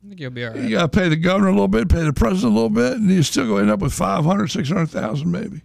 I 0.03 0.09
think 0.09 0.21
you'll 0.21 0.31
be 0.31 0.45
all 0.47 0.53
right. 0.53 0.63
You 0.63 0.71
got 0.71 0.93
to 0.93 0.99
pay 0.99 1.09
the 1.09 1.17
governor 1.17 1.49
a 1.49 1.53
little 1.53 1.69
bit, 1.69 1.91
pay 1.91 2.03
the 2.03 2.13
president 2.13 2.53
a 2.53 2.55
little 2.55 2.71
bit, 2.71 2.95
and 2.95 3.11
you 3.11 3.23
still 3.23 3.47
go 3.47 3.59
end 3.59 3.71
up 3.71 3.81
with 3.81 3.93
500, 3.93 4.49
600,000 4.49 5.31
maybe. 5.31 5.61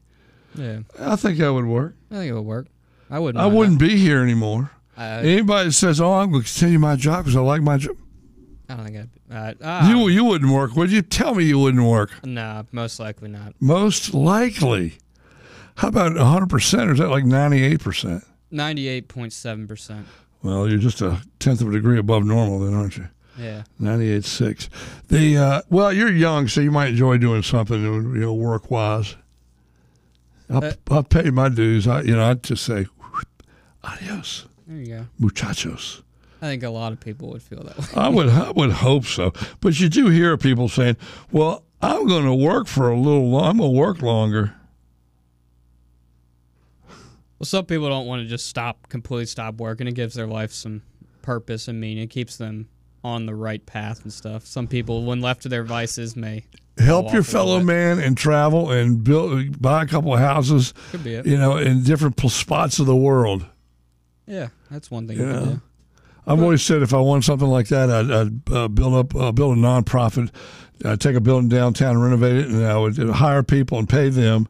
Yeah, 0.55 0.79
I 0.99 1.15
think 1.15 1.37
that 1.39 1.53
would 1.53 1.65
work. 1.65 1.95
I 2.11 2.15
think 2.15 2.29
it 2.29 2.33
would 2.33 2.45
work. 2.45 2.67
I 3.09 3.19
wouldn't. 3.19 3.41
I 3.43 3.47
wouldn't 3.47 3.79
that. 3.79 3.87
be 3.87 3.97
here 3.97 4.21
anymore. 4.21 4.71
Uh, 4.97 5.21
Anybody 5.23 5.69
that 5.69 5.73
says, 5.73 5.99
"Oh, 5.99 6.13
I'm 6.13 6.31
going 6.31 6.43
to 6.43 6.49
continue 6.49 6.79
my 6.79 6.95
job 6.95 7.25
because 7.25 7.35
I 7.35 7.41
like 7.41 7.61
my 7.61 7.77
job," 7.77 7.97
I 8.69 8.75
don't 8.75 8.85
think 8.85 8.97
I'd. 8.97 9.61
Uh, 9.61 9.65
uh, 9.65 9.87
you 9.89 10.07
you 10.07 10.23
wouldn't 10.23 10.51
work, 10.51 10.75
would 10.75 10.91
you? 10.91 11.01
Tell 11.01 11.35
me 11.35 11.43
you 11.43 11.59
wouldn't 11.59 11.83
work. 11.83 12.11
No, 12.23 12.65
most 12.71 12.99
likely 12.99 13.27
not. 13.29 13.53
Most 13.59 14.13
likely. 14.13 14.97
How 15.75 15.89
about 15.89 16.15
100 16.15 16.49
percent, 16.49 16.89
or 16.89 16.93
is 16.93 16.99
that 16.99 17.09
like 17.09 17.25
98 17.25 17.79
percent? 17.81 18.23
98.7 18.53 19.67
percent. 19.67 20.07
Well, 20.41 20.69
you're 20.69 20.77
just 20.77 21.01
a 21.01 21.21
tenth 21.39 21.61
of 21.61 21.67
a 21.69 21.71
degree 21.71 21.97
above 21.97 22.23
normal, 22.23 22.59
then, 22.59 22.73
aren't 22.73 22.97
you? 22.97 23.07
Yeah. 23.37 23.63
98.6. 23.81 24.69
The 25.07 25.37
uh, 25.37 25.61
well, 25.69 25.91
you're 25.91 26.11
young, 26.11 26.47
so 26.47 26.61
you 26.61 26.71
might 26.71 26.89
enjoy 26.89 27.17
doing 27.17 27.41
something, 27.41 27.81
you 27.83 28.01
know, 28.21 28.33
work 28.33 28.71
wise. 28.71 29.15
I'll, 30.49 30.63
uh, 30.63 30.73
I'll 30.89 31.03
pay 31.03 31.29
my 31.29 31.49
dues. 31.49 31.87
I, 31.87 32.01
you 32.01 32.15
know, 32.15 32.29
I'd 32.29 32.43
just 32.43 32.63
say, 32.63 32.87
adios. 33.83 34.45
There 34.67 34.77
you 34.77 34.87
go, 34.87 35.07
muchachos. 35.19 36.01
I 36.41 36.47
think 36.47 36.63
a 36.63 36.69
lot 36.69 36.91
of 36.91 36.99
people 36.99 37.29
would 37.29 37.41
feel 37.41 37.63
that 37.63 37.77
way. 37.77 37.85
I 37.95 38.09
would, 38.09 38.29
I 38.29 38.51
would 38.51 38.71
hope 38.71 39.05
so. 39.05 39.31
But 39.61 39.79
you 39.79 39.89
do 39.89 40.09
hear 40.09 40.37
people 40.37 40.67
saying, 40.67 40.97
"Well, 41.31 41.63
I'm 41.81 42.07
going 42.07 42.25
to 42.25 42.33
work 42.33 42.67
for 42.67 42.89
a 42.89 42.97
little. 42.97 43.29
Long, 43.29 43.45
I'm 43.45 43.57
going 43.57 43.73
to 43.73 43.79
work 43.79 44.01
longer." 44.01 44.53
Well, 47.39 47.45
some 47.45 47.65
people 47.65 47.89
don't 47.89 48.05
want 48.05 48.21
to 48.21 48.27
just 48.27 48.47
stop, 48.47 48.89
completely 48.89 49.25
stop 49.25 49.55
working. 49.55 49.87
It 49.87 49.93
gives 49.93 50.15
their 50.15 50.27
life 50.27 50.51
some 50.51 50.81
purpose 51.21 51.67
and 51.67 51.79
meaning. 51.79 52.03
It 52.03 52.09
keeps 52.09 52.37
them 52.37 52.69
on 53.03 53.25
the 53.25 53.35
right 53.35 53.65
path 53.65 54.03
and 54.03 54.11
stuff. 54.11 54.45
Some 54.45 54.67
people, 54.67 55.03
when 55.03 55.21
left 55.21 55.43
to 55.43 55.49
their 55.49 55.63
vices, 55.63 56.15
may 56.15 56.45
help 56.77 57.13
your 57.13 57.23
fellow 57.23 57.59
man 57.61 57.99
and 57.99 58.17
travel 58.17 58.69
and 58.71 59.03
build 59.03 59.61
buy 59.61 59.83
a 59.83 59.87
couple 59.87 60.13
of 60.13 60.19
houses 60.19 60.73
Could 60.91 61.03
be 61.03 61.15
it. 61.15 61.25
you 61.25 61.37
know 61.37 61.57
in 61.57 61.83
different 61.83 62.19
spots 62.29 62.79
of 62.79 62.85
the 62.85 62.95
world 62.95 63.45
yeah 64.27 64.49
that's 64.69 64.91
one 64.91 65.07
thing 65.07 65.17
you 65.17 65.25
know? 65.25 65.45
do. 65.45 65.61
I've 66.27 66.41
always 66.41 66.63
said 66.63 66.81
if 66.81 66.91
I 66.93 66.97
want 66.99 67.23
something 67.23 67.47
like 67.47 67.67
that, 67.67 67.91
I'd, 67.91 68.11
I'd 68.11 68.51
uh, 68.51 68.67
build 68.67 68.95
up, 68.95 69.15
uh, 69.15 69.31
build 69.31 69.55
a 69.57 69.61
nonprofit, 69.61 70.31
I'd 70.83 70.99
take 70.99 71.15
a 71.15 71.21
building 71.21 71.49
downtown, 71.49 71.91
and 71.91 72.03
renovate 72.03 72.35
it, 72.37 72.47
and 72.47 72.65
I 72.65 72.75
would 72.79 72.97
hire 72.97 73.43
people 73.43 73.77
and 73.77 73.87
pay 73.87 74.09
them, 74.09 74.47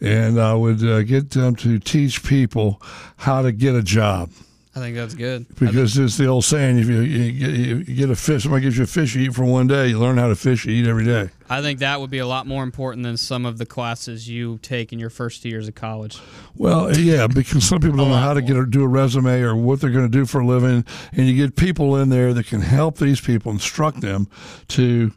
and 0.00 0.40
I 0.40 0.52
would 0.54 0.82
uh, 0.82 1.02
get 1.04 1.30
them 1.30 1.54
to 1.56 1.78
teach 1.78 2.24
people 2.24 2.82
how 3.18 3.42
to 3.42 3.52
get 3.52 3.76
a 3.76 3.84
job. 3.84 4.30
I 4.74 4.78
think 4.78 4.96
that's 4.96 5.14
good. 5.14 5.46
Because 5.58 5.98
it's 5.98 6.16
the 6.16 6.26
old 6.26 6.44
saying: 6.44 6.78
if 6.78 6.88
you, 6.88 7.00
you, 7.00 7.32
get, 7.32 7.50
you 7.50 7.94
get 7.94 8.10
a 8.10 8.16
fish, 8.16 8.44
somebody 8.44 8.62
gives 8.62 8.78
you 8.78 8.84
a 8.84 8.86
fish, 8.86 9.14
you 9.14 9.22
eat 9.22 9.34
for 9.34 9.44
one 9.44 9.66
day. 9.66 9.88
You 9.88 9.98
learn 9.98 10.16
how 10.16 10.28
to 10.28 10.34
fish, 10.34 10.64
you 10.64 10.72
eat 10.72 10.88
every 10.88 11.04
day. 11.04 11.28
I 11.50 11.60
think 11.60 11.80
that 11.80 12.00
would 12.00 12.08
be 12.08 12.18
a 12.18 12.26
lot 12.26 12.46
more 12.46 12.62
important 12.62 13.02
than 13.02 13.18
some 13.18 13.44
of 13.44 13.58
the 13.58 13.66
classes 13.66 14.30
you 14.30 14.58
take 14.62 14.90
in 14.90 14.98
your 14.98 15.10
first 15.10 15.42
two 15.42 15.50
years 15.50 15.68
of 15.68 15.74
college. 15.74 16.18
Well, 16.56 16.96
yeah, 16.96 17.26
because 17.26 17.64
some 17.68 17.80
people 17.80 17.98
don't 17.98 18.08
know 18.08 18.16
how 18.16 18.32
to 18.32 18.40
get 18.40 18.56
a, 18.56 18.64
do 18.64 18.82
a 18.82 18.88
resume 18.88 19.42
or 19.42 19.54
what 19.54 19.82
they're 19.82 19.90
going 19.90 20.10
to 20.10 20.18
do 20.18 20.24
for 20.24 20.40
a 20.40 20.46
living, 20.46 20.86
and 21.12 21.28
you 21.28 21.36
get 21.36 21.54
people 21.54 21.96
in 21.96 22.08
there 22.08 22.32
that 22.32 22.46
can 22.46 22.62
help 22.62 22.96
these 22.96 23.20
people, 23.20 23.52
instruct 23.52 24.00
them 24.00 24.26
to 24.68 25.12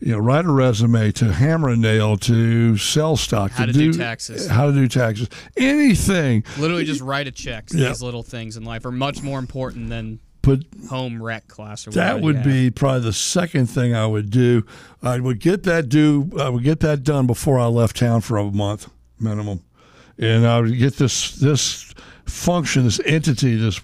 you 0.00 0.12
know, 0.12 0.18
write 0.18 0.44
a 0.44 0.50
resume, 0.50 1.10
to 1.12 1.32
hammer 1.32 1.70
a 1.70 1.76
nail, 1.76 2.16
to 2.16 2.76
sell 2.76 3.16
stock, 3.16 3.50
how 3.50 3.66
to, 3.66 3.72
do, 3.72 3.92
do, 3.92 3.98
taxes, 3.98 4.46
how 4.46 4.66
to 4.66 4.72
do 4.72 4.86
taxes, 4.86 5.28
anything. 5.56 6.44
Literally, 6.58 6.84
just 6.84 7.00
write 7.00 7.26
a 7.26 7.32
check. 7.32 7.68
Yeah. 7.72 7.88
These 7.88 8.02
little 8.02 8.22
things 8.22 8.56
in 8.56 8.64
life 8.64 8.84
are 8.84 8.92
much 8.92 9.22
more 9.22 9.38
important 9.38 9.88
than 9.88 10.20
but 10.40 10.60
home 10.88 11.22
rec 11.22 11.48
class 11.48 11.86
or 11.86 11.90
that 11.90 12.20
would 12.20 12.42
be 12.42 12.70
probably 12.70 13.00
the 13.00 13.12
second 13.12 13.66
thing 13.66 13.94
I 13.94 14.06
would 14.06 14.30
do. 14.30 14.64
I 15.02 15.20
would 15.20 15.40
get 15.40 15.64
that 15.64 15.88
do. 15.88 16.30
I 16.38 16.48
would 16.48 16.64
get 16.64 16.80
that 16.80 17.02
done 17.02 17.26
before 17.26 17.58
I 17.58 17.66
left 17.66 17.96
town 17.96 18.20
for 18.20 18.38
a 18.38 18.44
month 18.44 18.88
minimum, 19.18 19.62
and 20.16 20.46
I 20.46 20.60
would 20.60 20.78
get 20.78 20.96
this 20.96 21.34
this 21.36 21.92
function, 22.24 22.84
this 22.84 23.00
entity, 23.04 23.56
this 23.56 23.80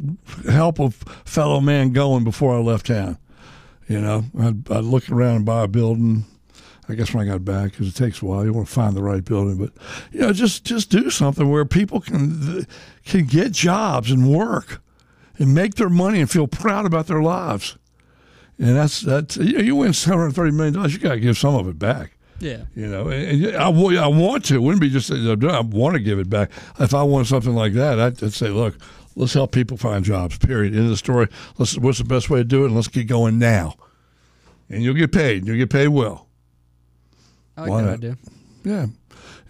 help 0.49 0.81
of 0.81 0.95
fellow 1.25 1.61
man 1.61 1.93
going 1.93 2.25
before 2.25 2.55
I 2.55 2.61
left 2.61 2.87
town. 2.87 3.19
You 3.89 4.01
know, 4.01 4.25
I'd, 4.39 4.71
I'd 4.71 4.85
look 4.85 5.11
around 5.11 5.37
and 5.37 5.45
buy 5.45 5.65
a 5.65 5.69
building. 5.69 6.25
I 6.89 6.95
guess 6.95 7.15
when 7.15 7.27
I 7.27 7.31
got 7.31 7.45
back, 7.45 7.71
because 7.71 7.89
it 7.89 7.95
takes 7.95 8.21
a 8.21 8.27
while, 8.27 8.45
you 8.45 8.53
want 8.53 8.69
to 8.69 8.73
find 8.73 8.95
the 8.95 9.03
right 9.03 9.25
building. 9.25 9.57
But 9.57 9.73
you 10.13 10.21
know, 10.21 10.33
just 10.33 10.65
just 10.65 10.91
do 10.91 11.11
something 11.11 11.51
where 11.51 11.65
people 11.65 12.01
can 12.01 12.67
can 13.05 13.25
get 13.25 13.53
jobs 13.53 14.11
and 14.11 14.31
work, 14.31 14.83
and 15.39 15.55
make 15.55 15.75
their 15.75 15.89
money 15.89 16.21
and 16.21 16.31
feel 16.31 16.47
proud 16.47 16.85
about 16.87 17.07
their 17.07 17.23
lives. 17.23 17.79
And 18.59 18.77
that's 18.77 19.01
that's 19.01 19.37
you, 19.37 19.59
you 19.59 19.77
win 19.77 19.93
seven 19.93 20.19
hundred 20.21 20.35
thirty 20.35 20.53
million 20.53 20.75
dollars, 20.75 20.93
you 20.93 20.99
got 20.99 21.15
to 21.15 21.21
give 21.21 21.39
some 21.39 21.55
of 21.55 21.69
it 21.69 21.79
back. 21.79 22.14
Yeah. 22.41 22.65
You 22.75 22.89
know, 22.89 23.09
and 23.09 23.57
I, 23.57 23.69
I 23.69 24.09
want 24.09 24.45
to. 24.47 24.55
It 24.57 24.63
wouldn't 24.63 24.81
be 24.81 24.91
just 24.91 25.11
I 25.11 25.61
want 25.61 25.95
to 25.95 26.01
give 26.01 26.19
it 26.19 26.29
back. 26.29 26.51
If 26.79 26.95
I 26.95 27.03
want 27.03 27.27
something 27.27 27.55
like 27.55 27.75
that, 27.75 27.99
I'd, 28.01 28.23
I'd 28.23 28.33
say, 28.33 28.49
look, 28.49 28.77
let's 29.17 29.35
help 29.35 29.53
people 29.53 29.77
find 29.77 30.05
jobs. 30.05 30.39
Period. 30.39 30.75
End 30.75 30.85
of 30.85 30.91
the 30.91 30.97
story. 30.97 31.29
Let's. 31.59 31.79
What's 31.79 31.99
the 31.99 32.05
best 32.05 32.31
way 32.31 32.41
to 32.41 32.45
do 32.45 32.63
it? 32.63 32.67
And 32.67 32.77
let's 32.77 32.89
get 32.89 33.07
going 33.07 33.39
now. 33.39 33.75
And 34.69 34.83
you'll 34.83 34.95
get 34.95 35.13
paid. 35.13 35.47
You'll 35.47 35.59
get 35.59 35.71
paid 35.71 35.89
well. 35.89 36.29
I 37.57 37.63
like 37.63 37.71
why 37.71 37.83
that 37.83 37.87
not? 37.87 37.95
idea. 37.95 38.17
Yeah. 38.65 38.83
And 38.83 38.95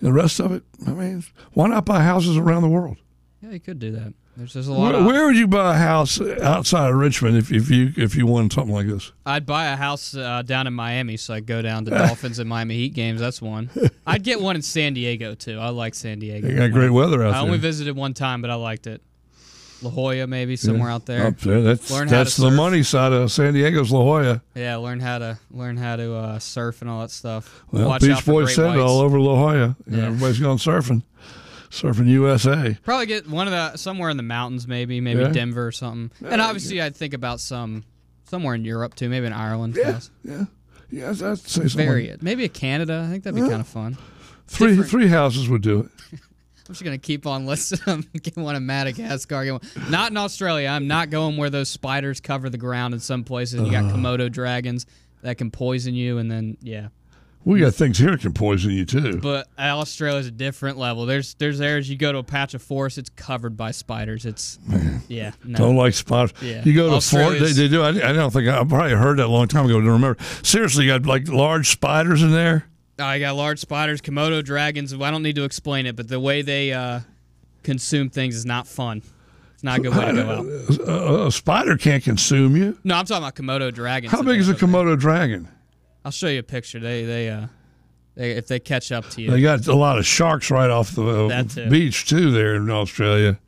the 0.01 0.13
rest 0.13 0.41
of 0.41 0.53
it, 0.53 0.63
I 0.87 0.91
mean, 0.91 1.25
why 1.53 1.69
not 1.69 1.87
buy 1.87 2.03
houses 2.03 2.37
around 2.37 2.63
the 2.63 2.69
world? 2.69 2.99
Yeah, 3.41 3.51
you 3.51 3.61
could 3.61 3.79
do 3.79 3.93
that. 3.93 4.13
There's 4.37 4.53
just 4.53 4.69
a 4.69 4.73
lot. 4.73 4.95
Where, 4.95 5.05
where, 5.05 5.27
would 5.27 5.37
you 5.37 5.47
buy 5.47 5.75
a 5.75 5.79
house 5.79 6.21
outside 6.21 6.91
of 6.91 6.97
Richmond 6.97 7.37
if, 7.37 7.53
if 7.53 7.71
you 7.71 7.93
if 7.97 8.17
you 8.17 8.27
won 8.27 8.51
something 8.51 8.75
like 8.75 8.89
this? 8.89 9.13
I'd 9.25 9.47
buy 9.47 9.67
a 9.67 9.77
house 9.77 10.17
uh, 10.17 10.43
down 10.43 10.67
in 10.67 10.75
Miami, 10.75 11.17
so 11.17 11.35
I'd 11.35 11.47
go 11.47 11.63
down 11.63 11.85
to 11.85 11.91
Dolphins 11.93 12.41
and 12.41 12.49
Miami 12.49 12.75
Heat 12.75 12.95
games. 12.95 13.21
That's 13.21 13.41
one. 13.41 13.71
I'd 14.07 14.25
get 14.25 14.41
one 14.41 14.57
in 14.57 14.63
San 14.63 14.95
Diego 14.95 15.35
too. 15.35 15.59
I 15.61 15.69
like 15.69 15.95
San 15.95 16.19
Diego. 16.19 16.49
You 16.49 16.57
got 16.57 16.73
great 16.73 16.91
weather 16.91 17.23
out 17.23 17.29
I 17.29 17.33
there. 17.33 17.41
I 17.41 17.45
only 17.45 17.59
visited 17.59 17.97
one 17.97 18.13
time, 18.13 18.43
but 18.43 18.51
I 18.51 18.55
liked 18.55 18.89
it. 18.89 19.03
La 19.83 19.91
Jolla, 19.91 20.27
maybe 20.27 20.57
somewhere 20.57 20.89
yeah. 20.89 20.95
out 20.95 21.07
there. 21.07 21.27
Up 21.27 21.39
there. 21.39 21.63
That's 21.63 21.91
learn 21.91 22.09
that's 22.09 22.37
the 22.37 22.51
money 22.51 22.83
side 22.83 23.13
of 23.13 23.31
San 23.31 23.55
Diego's 23.55 23.93
La 23.93 24.01
Jolla. 24.01 24.43
Yeah, 24.55 24.77
learn 24.77 24.99
how 24.99 25.19
to 25.19 25.39
learn 25.51 25.77
how 25.77 25.97
to 25.97 26.15
uh, 26.15 26.39
surf 26.41 26.81
and 26.81 26.91
all 26.91 27.03
that 27.03 27.11
stuff. 27.11 27.63
Well, 27.71 27.89
Watch 27.89 28.01
Beach 28.01 28.25
Boys 28.27 28.55
said 28.55 28.79
all 28.79 29.01
over 29.01 29.21
La 29.21 29.37
Jolla. 29.37 29.77
Yeah. 29.87 30.07
Everybody's 30.07 30.41
going 30.41 30.59
surfing. 30.59 31.03
Surfing 31.75 32.07
USA. 32.07 32.79
Probably 32.85 33.07
get 33.07 33.29
one 33.29 33.49
of 33.49 33.53
the 33.53 33.77
somewhere 33.77 34.09
in 34.09 34.17
the 34.17 34.23
mountains, 34.23 34.69
maybe 34.69 35.01
maybe 35.01 35.23
yeah. 35.23 35.29
Denver 35.29 35.67
or 35.67 35.73
something. 35.73 36.11
Yeah, 36.25 36.33
and 36.33 36.41
obviously, 36.41 36.81
I'd 36.81 36.95
think 36.95 37.15
about 37.15 37.41
some 37.41 37.83
somewhere 38.25 38.55
in 38.55 38.65
Europe 38.65 38.95
too, 38.95 39.09
maybe 39.09 39.27
in 39.27 39.33
Ireland. 39.33 39.75
Yeah, 39.77 39.99
yeah, 40.23 40.45
yeah. 40.91 41.11
I'd 41.11 41.39
say 41.39 41.63
Very 41.65 42.17
maybe 42.21 42.45
a 42.45 42.49
Canada. 42.49 43.05
I 43.05 43.11
think 43.11 43.25
that'd 43.25 43.35
be 43.35 43.49
kind 43.49 43.61
of 43.61 43.67
fun. 43.67 43.99
Three 44.47 44.69
Different. 44.69 44.91
three 44.91 45.09
houses 45.09 45.49
would 45.49 45.63
do 45.63 45.81
it. 45.81 45.87
I'm 46.67 46.73
just 46.75 46.85
gonna 46.85 46.97
keep 46.97 47.27
on 47.27 47.45
listing 47.45 47.81
them. 47.85 48.09
Get 48.23 48.37
one 48.37 48.55
in 48.55 48.65
Madagascar. 48.67 49.45
Get 49.45 49.53
one. 49.53 49.91
Not 49.91 50.13
in 50.13 50.17
Australia. 50.17 50.69
I'm 50.69 50.87
not 50.87 51.11
going 51.11 51.37
where 51.37 51.51
those 51.51 51.69
spiders 51.69 52.21
cover 52.21 52.49
the 52.51 52.59
ground 52.59 52.95
in 52.95 53.01
some 53.01 53.25
places. 53.25 53.61
You 53.61 53.71
got 53.73 53.85
uh-huh. 53.85 53.97
Komodo 53.97 54.31
dragons 54.31 54.87
that 55.23 55.39
can 55.39 55.51
poison 55.51 55.95
you, 55.95 56.19
and 56.19 56.31
then 56.31 56.57
yeah. 56.63 56.89
We 57.45 57.61
got 57.61 57.75
things 57.75 57.99
here 57.99 58.11
that 58.11 58.21
can 58.21 58.33
poison 58.33 58.71
you 58.73 58.87
too. 58.87 59.19
But 59.21 59.49
Australia's 59.59 60.27
a 60.27 60.31
different 60.31 60.79
level. 60.79 61.05
There's 61.05 61.35
there's 61.35 61.61
areas 61.61 61.91
you 61.91 61.97
go 61.97 62.11
to 62.11 62.19
a 62.19 62.23
patch 62.23 62.55
of 62.55 62.63
forest, 62.63 62.97
it's 62.97 63.11
covered 63.11 63.57
by 63.57 63.71
spiders. 63.71 64.25
It's 64.25 64.59
Man, 64.67 65.03
yeah. 65.09 65.33
No. 65.45 65.59
Don't 65.59 65.77
like 65.77 65.93
spiders. 65.93 66.33
Yeah. 66.41 66.63
You 66.65 66.75
go 66.75 66.99
to 66.99 67.01
forest, 67.07 67.41
they, 67.41 67.53
they 67.53 67.69
do. 67.69 67.83
I, 67.83 67.89
I, 67.89 68.13
don't 68.13 68.31
think 68.31 68.49
I 68.49 68.65
probably 68.65 68.93
heard 68.93 69.19
that 69.19 69.27
a 69.27 69.29
long 69.29 69.49
time 69.49 69.67
ago. 69.67 69.75
Don't 69.75 69.91
remember. 69.91 70.17
Seriously, 70.43 70.87
you 70.87 70.91
got 70.91 71.05
like 71.05 71.29
large 71.29 71.69
spiders 71.69 72.23
in 72.23 72.33
there. 72.33 72.67
I 72.99 73.19
got 73.19 73.35
large 73.37 73.59
spiders, 73.59 74.01
Komodo 74.01 74.43
dragons. 74.43 74.95
I 74.95 75.11
don't 75.11 75.23
need 75.23 75.37
to 75.37 75.45
explain 75.45 75.87
it, 75.87 75.97
but 75.97 76.09
the 76.09 76.21
way 76.21 76.43
they 76.43 76.73
uh, 76.73 77.01
consume 77.63 78.09
things 78.09 78.37
is 78.37 78.47
not 78.47 78.67
fun. 78.67 79.03
It's 79.55 79.65
not 79.65 79.81
a 79.81 79.83
good 79.83 79.97
way 79.97 80.05
to 80.07 80.13
go 80.13 80.31
out. 80.31 80.89
A, 80.89 81.27
a, 81.27 81.33
spider 81.33 81.77
can't 81.77 82.05
consume 82.05 82.57
you. 82.57 82.79
No, 82.85 82.95
I'm 82.95 83.05
talking 83.05 83.25
about 83.25 83.35
Komodo 83.35 83.75
dragons. 83.75 84.13
How 84.13 84.23
big 84.23 84.39
is 84.39 84.49
a 84.49 84.55
Komodo 84.55 84.99
dragon? 84.99 85.49
I'll 86.05 86.13
show 86.13 86.29
you 86.29 86.41
a 86.41 86.43
picture. 86.43 86.81
They 86.81 87.05
they 87.05 87.29
uh 87.29 87.47
they, 88.15 88.33
if 88.33 88.47
they 88.47 88.61
catch 88.61 88.93
up 88.93 89.09
to 89.11 89.23
you. 89.23 89.31
They 89.31 89.41
got 89.41 89.67
a 89.67 89.75
lot 89.75 89.99
of 89.99 90.07
sharks 90.07 90.51
right 90.51 90.71
off 90.71 90.95
the 90.95 91.27
uh, 91.27 91.43
too. 91.45 91.69
beach 91.69 92.07
too 92.07 92.31
there 92.31 92.55
in 92.57 92.71
Australia. 92.71 93.39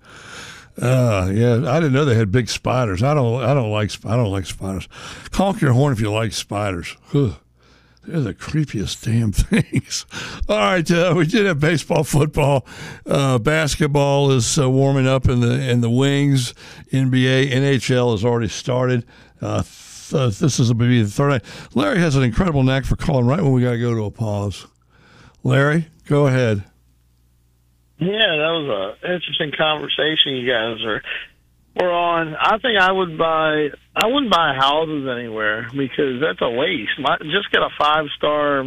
Uh, 0.81 1.31
yeah, 1.33 1.71
I 1.71 1.81
didn't 1.81 1.93
know 1.93 2.05
they 2.05 2.17
had 2.17 2.31
big 2.31 2.49
spiders. 2.49 3.03
I 3.03 3.15
don't 3.15 3.43
I 3.43 3.55
don't 3.55 3.71
like 3.71 3.93
I 4.05 4.17
don't 4.17 4.31
like 4.31 4.47
spiders. 4.47 4.89
Honk 5.33 5.61
your 5.61 5.73
horn 5.73 5.93
if 5.93 6.01
you 6.01 6.11
like 6.11 6.33
spiders. 6.33 6.97
Ugh. 7.15 7.35
They're 8.07 8.21
the 8.21 8.35
creepiest 8.35 9.05
damn 9.05 9.33
things. 9.33 10.07
All 10.49 10.57
right, 10.57 10.89
uh, 10.89 11.15
we 11.17 11.27
did 11.27 11.45
have 11.47 11.59
baseball, 11.59 12.05
football, 12.05 12.65
uh, 13.05 13.39
basketball 13.39 14.31
is 14.31 14.59
uh, 14.59 14.71
warming 14.71 15.09
up 15.09 15.29
in 15.29 15.41
the 15.41 15.69
in 15.69 15.81
the 15.81 15.91
wings. 15.91 16.55
NBA, 16.93 17.51
NHL 17.51 18.13
has 18.13 18.25
already 18.25 18.49
started. 18.49 19.05
Uh, 20.13 20.19
uh, 20.19 20.27
this 20.27 20.59
is 20.59 20.71
a 20.71 20.75
be 20.75 21.03
the 21.03 21.09
third 21.09 21.31
night. 21.31 21.45
Larry 21.75 21.99
has 21.99 22.17
an 22.17 22.23
incredible 22.23 22.63
knack 22.63 22.85
for 22.85 22.97
calling 22.97 23.27
right 23.27 23.41
when 23.41 23.53
we 23.53 23.63
got 23.63 23.73
to 23.73 23.81
go 23.81 23.95
to 23.95 24.05
a 24.05 24.11
pause. 24.11 24.67
Larry, 25.43 25.89
go 26.07 26.27
ahead. 26.27 26.65
Yeah, 27.99 28.09
that 28.09 28.53
was 28.53 28.99
an 29.03 29.15
interesting 29.15 29.53
conversation 29.57 30.37
you 30.37 30.51
guys 30.51 30.85
are 30.85 31.03
were 31.77 31.93
on. 31.93 32.35
I 32.35 32.59
think 32.59 32.79
I 32.81 32.91
would 32.93 33.19
buy. 33.19 33.69
I 33.95 34.07
wouldn't 34.07 34.33
buy 34.33 34.55
houses 34.59 35.09
anywhere 35.09 35.69
because 35.71 36.21
that's 36.21 36.41
a 36.41 36.51
waste. 36.51 36.99
My, 36.99 37.17
just 37.19 37.51
get 37.53 37.63
a 37.63 37.71
five 37.79 38.07
star 38.17 38.65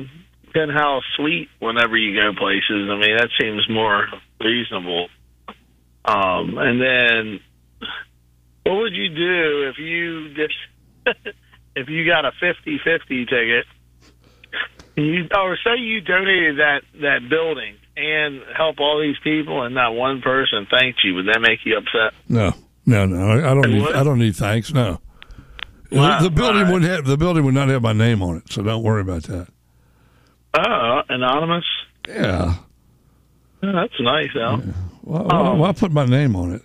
penthouse 0.53 1.03
suite 1.15 1.49
whenever 1.59 1.97
you 1.97 2.15
go 2.15 2.33
places. 2.37 2.89
I 2.89 2.97
mean, 2.97 3.17
that 3.17 3.29
seems 3.39 3.67
more 3.69 4.07
reasonable. 4.39 5.09
Um, 6.05 6.57
and 6.57 6.81
then, 6.81 7.39
what 8.63 8.77
would 8.77 8.93
you 8.93 9.09
do 9.09 9.69
if 9.69 9.77
you 9.77 10.33
just 10.33 10.55
if 11.76 11.89
you 11.89 12.05
got 12.05 12.26
a 12.26 12.32
fifty 12.39 12.80
fifty 12.84 13.26
ticket? 13.26 13.66
You 14.95 15.28
or 15.36 15.57
say 15.64 15.80
you 15.80 16.01
donated 16.01 16.57
that 16.57 16.82
that 17.01 17.30
building 17.30 17.76
and 17.95 18.41
help 18.55 18.80
all 18.80 18.99
these 18.99 19.18
people, 19.24 19.64
and 19.64 19.76
not 19.76 19.91
one 19.91 20.22
person 20.22 20.68
thanked 20.70 20.99
you. 21.03 21.16
Would 21.16 21.28
that 21.28 21.39
make 21.41 21.60
you 21.66 21.78
upset? 21.78 22.14
No. 22.28 22.53
No, 22.89 23.05
no, 23.05 23.32
I 23.34 23.53
don't 23.53 23.70
need. 23.70 23.88
I 23.91 24.03
don't 24.03 24.18
need 24.18 24.36
thanks. 24.36 24.74
No, 24.74 24.99
wow, 25.91 26.24
the, 26.24 26.32
building 26.32 26.64
right. 26.64 26.74
wouldn't 26.74 26.91
have. 26.91 27.05
The 27.05 27.18
building 27.18 27.45
would 27.45 27.53
not 27.53 27.70
have 27.70 27.84
my 27.84 27.93
name 27.93 28.24
on 28.24 28.38
it, 28.38 28.51
so 28.51 28.64
don't 28.64 28.82
worry 28.82 29.01
about 29.01 29.24
that. 29.24 29.47
Oh, 30.55 31.01
anonymous. 31.07 31.66
Yeah. 32.07 32.55
yeah 33.62 33.72
that's 33.74 33.93
nice, 33.99 34.30
Al. 34.36 34.60
Yeah. 34.60 34.74
Well, 35.03 35.32
um, 35.32 35.60
well, 35.60 35.70
I 35.70 35.74
put 35.74 35.91
my 35.91 36.05
name 36.05 36.36
on 36.36 36.51
it. 36.51 36.64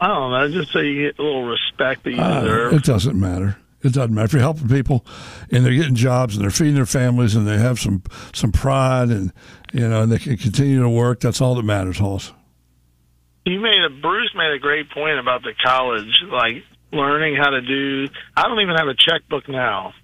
I 0.00 0.08
don't 0.08 0.30
know, 0.30 0.48
just 0.50 0.72
so 0.72 0.78
you 0.78 1.06
get 1.08 1.18
a 1.18 1.22
little 1.22 1.44
respect 1.44 2.04
that 2.04 2.12
you 2.12 2.20
uh, 2.20 2.40
deserve. 2.40 2.72
It 2.72 2.84
doesn't 2.84 3.18
matter. 3.18 3.58
It 3.82 3.92
doesn't 3.92 4.14
matter 4.14 4.26
if 4.26 4.32
you're 4.32 4.42
helping 4.42 4.68
people, 4.68 5.04
and 5.50 5.64
they're 5.64 5.74
getting 5.74 5.94
jobs, 5.94 6.36
and 6.36 6.42
they're 6.42 6.50
feeding 6.50 6.74
their 6.74 6.86
families, 6.86 7.34
and 7.34 7.46
they 7.46 7.58
have 7.58 7.78
some 7.78 8.02
some 8.32 8.52
pride, 8.52 9.08
and 9.08 9.32
you 9.72 9.88
know, 9.88 10.02
and 10.02 10.12
they 10.12 10.18
can 10.18 10.36
continue 10.36 10.82
to 10.82 10.88
work. 10.88 11.20
That's 11.20 11.40
all 11.40 11.54
that 11.54 11.64
matters, 11.64 11.98
Hoss. 11.98 12.32
You 13.46 13.58
made 13.60 13.82
a 13.82 13.90
Bruce 13.90 14.32
made 14.34 14.52
a 14.52 14.58
great 14.58 14.90
point 14.90 15.18
about 15.18 15.42
the 15.42 15.54
college, 15.64 16.12
like 16.30 16.62
learning 16.92 17.36
how 17.36 17.50
to 17.50 17.62
do. 17.62 18.08
I 18.36 18.42
don't 18.42 18.60
even 18.60 18.76
have 18.76 18.88
a 18.88 18.94
checkbook 18.94 19.48
now. 19.48 19.94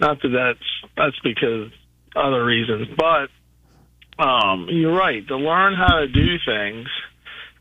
Not 0.00 0.20
that 0.22 0.28
that's 0.28 0.92
that's 0.96 1.18
because 1.20 1.70
other 2.16 2.44
reasons, 2.44 2.88
but 2.96 3.28
um, 4.22 4.68
you're 4.70 4.96
right. 4.96 5.26
To 5.28 5.36
learn 5.36 5.74
how 5.74 6.00
to 6.00 6.08
do 6.08 6.38
things. 6.46 6.88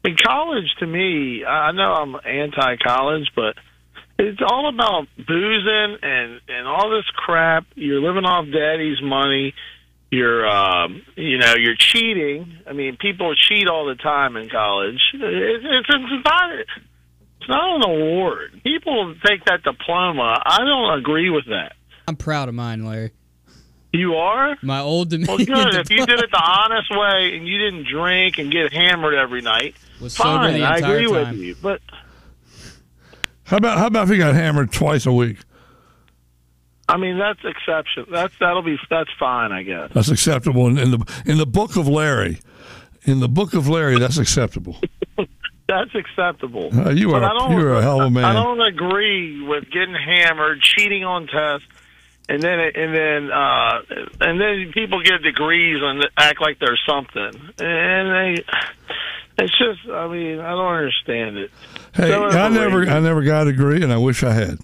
In 0.04 0.16
college, 0.16 0.74
to 0.80 0.88
me, 0.88 1.46
I 1.46 1.72
know 1.72 1.94
I'm 1.94 2.16
anti-college, 2.16 3.32
but 3.36 3.56
it's 4.18 4.42
all 4.42 4.70
about 4.70 5.08
boozing 5.18 5.98
and 6.02 6.42
and 6.48 6.68
all 6.68 6.90
this 6.90 7.06
crap. 7.16 7.66
You're 7.76 8.02
living 8.02 8.26
off 8.26 8.46
daddy's 8.46 9.02
money 9.02 9.54
you're 10.12 10.46
um, 10.46 11.02
you 11.16 11.38
know 11.38 11.54
you're 11.58 11.76
cheating. 11.78 12.60
I 12.68 12.74
mean, 12.74 12.98
people 12.98 13.34
cheat 13.34 13.68
all 13.68 13.86
the 13.88 13.96
time 13.96 14.36
in 14.36 14.50
college. 14.50 15.00
It, 15.14 15.22
it's, 15.22 15.88
it's 15.90 16.26
not 16.26 16.52
it's 16.60 17.50
not 17.50 17.78
an 17.78 17.90
award. 17.90 18.62
People 18.64 19.16
take 19.26 19.46
that 19.46 19.64
diploma. 19.64 20.42
I 20.46 20.60
don't 20.60 21.00
agree 21.00 21.30
with 21.30 21.46
that. 21.46 21.74
I'm 22.08 22.18
proud 22.18 22.50
of 22.50 22.56
mine, 22.56 22.86
Larry. 22.86 23.14
You 23.94 24.16
are 24.16 24.56
my 24.62 24.80
old 24.80 25.10
Dominion. 25.10 25.48
Well, 25.50 25.66
good. 25.66 25.76
If 25.76 25.90
you 25.90 26.06
did 26.06 26.20
it 26.20 26.32
the 26.32 26.42
honest 26.42 26.90
way 26.92 27.36
and 27.36 27.46
you 27.46 27.58
didn't 27.58 27.88
drink 27.88 28.38
and 28.38 28.52
get 28.52 28.72
hammered 28.72 29.16
every 29.16 29.42
night, 29.42 29.76
was 30.00 30.16
fine. 30.16 30.62
I 30.62 30.78
agree 30.78 31.08
time. 31.08 31.32
with 31.32 31.40
you. 31.40 31.56
But 31.62 31.82
how 33.44 33.58
about 33.58 33.78
how 33.78 33.88
about 33.88 34.04
if 34.04 34.12
you 34.12 34.18
got 34.18 34.34
hammered 34.34 34.72
twice 34.72 35.06
a 35.06 35.12
week? 35.12 35.40
I 36.88 36.98
mean, 36.98 37.18
that's 37.18 37.40
exception. 37.44 38.06
That's 38.10 38.34
that'll 38.40 38.62
be 38.62 38.78
that's 38.90 39.10
fine, 39.20 39.52
I 39.52 39.64
guess. 39.64 39.92
That's 39.94 40.10
acceptable 40.10 40.68
in, 40.68 40.78
in 40.78 40.92
the 40.92 41.22
in 41.26 41.38
the 41.38 41.46
book 41.46 41.76
of 41.76 41.88
Larry. 41.88 42.40
In 43.04 43.20
the 43.20 43.30
book 43.30 43.54
of 43.54 43.68
Larry, 43.68 43.98
that's 43.98 44.18
acceptable. 44.18 44.78
that's 45.68 45.96
acceptable. 45.96 46.70
Uh, 46.74 46.92
you 46.92 47.14
are 47.14 47.52
you 47.52 47.66
are 47.66 47.76
a 47.76 47.82
hell 47.82 48.02
of 48.02 48.08
a 48.08 48.12
man. 48.12 48.26
I 48.26 48.34
don't 48.34 48.62
agree 48.62 49.42
with 49.42 49.70
getting 49.72 49.96
hammered, 49.96 50.62
cheating 50.62 51.04
on 51.04 51.28
tests, 51.28 51.68
and 52.32 52.42
then 52.42 52.60
and 52.60 52.96
then 52.96 53.32
uh, 53.32 53.82
and 54.22 54.40
then 54.40 54.72
people 54.74 55.04
get 55.04 55.22
degrees 55.22 55.82
and 55.84 56.06
act 56.18 56.40
like 56.42 56.60
they're 56.60 56.80
something, 56.88 57.54
and 57.60 58.38
they. 58.38 58.44
It's 59.38 59.58
just, 59.58 59.90
I 59.90 60.08
mean, 60.08 60.40
I 60.40 60.52
don't 60.52 60.74
understand 60.74 61.38
it. 61.38 61.52
Hey, 61.96 62.10
so 62.10 62.26
I 62.26 62.50
never, 62.50 62.86
I 62.88 63.00
never 63.00 63.24
got 63.24 63.48
a 63.48 63.52
degree, 63.52 63.82
and 63.82 63.92
I 63.92 63.98
wish 63.98 64.24
I 64.24 64.34
had. 64.34 64.60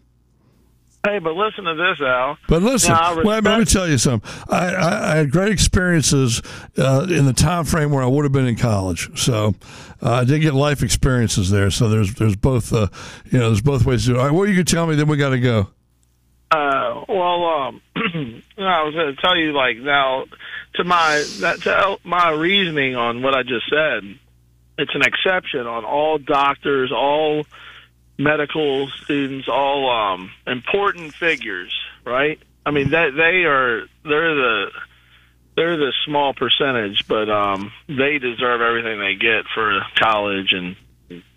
Hey, 1.03 1.20
but 1.20 1.36
listen 1.36 1.63
to 1.63 1.74
this, 1.74 2.01
Al. 2.05 2.38
But 2.47 2.61
listen, 2.61 2.91
now, 2.91 3.15
respect- 3.15 3.45
let 3.45 3.59
me 3.59 3.65
tell 3.65 3.88
you 3.88 3.97
something. 3.97 4.30
I, 4.49 4.76
I, 4.76 5.13
I 5.13 5.15
had 5.15 5.32
great 5.32 5.51
experiences 5.51 6.41
uh, 6.78 7.07
in 7.09 7.26
the 7.26 7.34
time 7.34 7.65
frame 7.65 7.91
where 7.91 8.03
I 8.03 8.07
would 8.07 8.26
have 8.26 8.34
been 8.34 8.45
in 8.45 8.57
college. 8.57 9.18
So 9.18 9.55
uh, 10.01 10.11
I 10.11 10.24
did 10.26 10.41
get 10.41 10.53
life 10.53 10.84
experiences 10.84 11.49
there. 11.49 11.72
So 11.72 11.89
there's 11.89 12.13
there's 12.15 12.36
both 12.36 12.72
uh, 12.74 12.89
you 13.32 13.39
know 13.39 13.47
there's 13.47 13.61
both 13.61 13.86
ways 13.86 14.03
to 14.05 14.09
do 14.11 14.15
it. 14.15 14.20
All 14.20 14.26
right, 14.26 14.34
what 14.34 14.49
you 14.49 14.55
can 14.55 14.65
tell 14.65 14.86
me? 14.86 14.95
Then 14.95 15.07
we 15.07 15.18
got 15.18 15.30
to 15.30 15.39
go. 15.39 15.70
Uh, 16.50 17.04
well, 17.10 17.45
um, 17.45 17.82
I 18.58 18.84
was 18.84 18.93
going 18.93 19.16
to 19.16 19.22
tell 19.22 19.36
you, 19.36 19.52
like 19.52 19.78
now, 19.78 20.26
to 20.76 20.84
my 20.84 21.26
that 21.39 21.62
to 21.64 21.98
my 22.04 22.32
reasoning 22.32 22.95
on 22.95 23.22
what 23.22 23.36
I 23.36 23.43
just 23.43 23.70
said, 23.70 24.04
it's 24.78 24.95
an 24.95 25.02
exception 25.02 25.68
on 25.68 25.84
all 25.84 26.18
doctors, 26.18 26.91
all 26.91 27.45
medical 28.18 28.88
students, 29.04 29.48
all 29.50 29.89
um, 29.89 30.32
important 30.45 31.14
figures, 31.14 31.74
right? 32.06 32.39
I 32.66 32.72
mean, 32.72 32.91
that 32.91 33.12
they 33.16 33.45
are 33.45 33.82
they're 34.04 34.36
the 34.36 34.72
they're 35.56 35.78
the 35.78 35.93
small 36.06 36.34
percentage, 36.34 37.08
but 37.08 37.30
um, 37.30 37.72
they 37.88 38.20
deserve 38.20 38.62
everything 38.62 39.00
they 39.00 39.16
get 39.16 39.45
for 39.54 39.82
college 39.95 40.54
and 40.54 40.76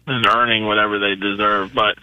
and 0.07 0.27
earning 0.27 0.67
whatever 0.67 0.99
they 0.99 1.15
deserve. 1.15 1.73
But 1.75 1.97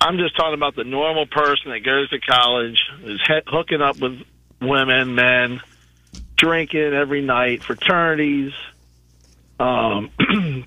I'm 0.00 0.18
just 0.18 0.36
talking 0.36 0.54
about 0.54 0.76
the 0.76 0.84
normal 0.84 1.26
person 1.26 1.70
that 1.70 1.80
goes 1.80 2.10
to 2.10 2.20
college, 2.20 2.78
is 3.04 3.20
he- 3.26 3.40
hooking 3.46 3.80
up 3.80 3.98
with 3.98 4.22
women, 4.60 5.14
men, 5.14 5.60
drinking 6.36 6.92
every 6.92 7.22
night, 7.22 7.62
fraternities. 7.62 8.52
Um, 9.58 10.10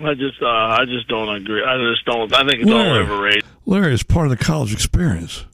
I 0.00 0.14
just, 0.14 0.40
uh, 0.40 0.46
I 0.46 0.86
just 0.86 1.08
don't 1.08 1.28
agree. 1.36 1.62
I 1.62 1.76
just 1.92 2.06
don't. 2.06 2.32
I 2.34 2.40
think 2.48 2.62
it's 2.62 2.70
all 2.70 2.78
Larry. 2.78 3.04
overrated. 3.04 3.44
Larry 3.66 3.92
is 3.92 4.02
part 4.02 4.26
of 4.26 4.30
the 4.30 4.42
college 4.42 4.72
experience. 4.72 5.44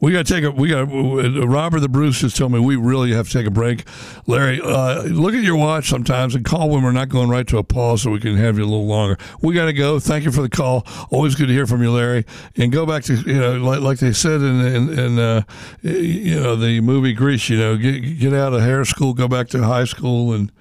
We 0.00 0.12
got 0.12 0.26
to 0.26 0.32
take 0.32 0.44
a. 0.44 0.50
We 0.50 0.68
got 0.68 0.84
Robert 0.84 1.80
the 1.80 1.88
Bruce 1.88 2.20
just 2.20 2.36
told 2.36 2.52
me 2.52 2.60
we 2.60 2.76
really 2.76 3.12
have 3.12 3.26
to 3.28 3.32
take 3.32 3.46
a 3.46 3.50
break. 3.50 3.84
Larry, 4.26 4.60
uh, 4.60 5.02
look 5.02 5.34
at 5.34 5.42
your 5.42 5.56
watch 5.56 5.88
sometimes 5.88 6.34
and 6.34 6.44
call 6.44 6.70
when 6.70 6.82
we're 6.82 6.92
not 6.92 7.08
going 7.08 7.28
right 7.28 7.46
to 7.48 7.58
a 7.58 7.64
pause, 7.64 8.02
so 8.02 8.10
we 8.10 8.20
can 8.20 8.36
have 8.36 8.58
you 8.58 8.64
a 8.64 8.66
little 8.66 8.86
longer. 8.86 9.18
We 9.40 9.54
got 9.54 9.66
to 9.66 9.72
go. 9.72 9.98
Thank 9.98 10.24
you 10.24 10.30
for 10.30 10.42
the 10.42 10.48
call. 10.48 10.86
Always 11.10 11.34
good 11.34 11.48
to 11.48 11.52
hear 11.52 11.66
from 11.66 11.82
you, 11.82 11.90
Larry. 11.90 12.24
And 12.56 12.70
go 12.70 12.86
back 12.86 13.04
to 13.04 13.14
you 13.14 13.40
know 13.40 13.56
like, 13.58 13.80
like 13.80 13.98
they 13.98 14.12
said 14.12 14.40
in 14.40 14.60
in, 14.64 14.98
in 14.98 15.18
uh, 15.18 15.42
you 15.82 16.40
know 16.40 16.56
the 16.56 16.80
movie 16.80 17.12
Grease. 17.12 17.48
You 17.48 17.58
know, 17.58 17.76
get 17.76 18.00
get 18.18 18.32
out 18.32 18.52
of 18.52 18.62
hair 18.62 18.84
school, 18.84 19.14
go 19.14 19.26
back 19.26 19.48
to 19.48 19.64
high 19.64 19.84
school, 19.84 20.32
and 20.32 20.52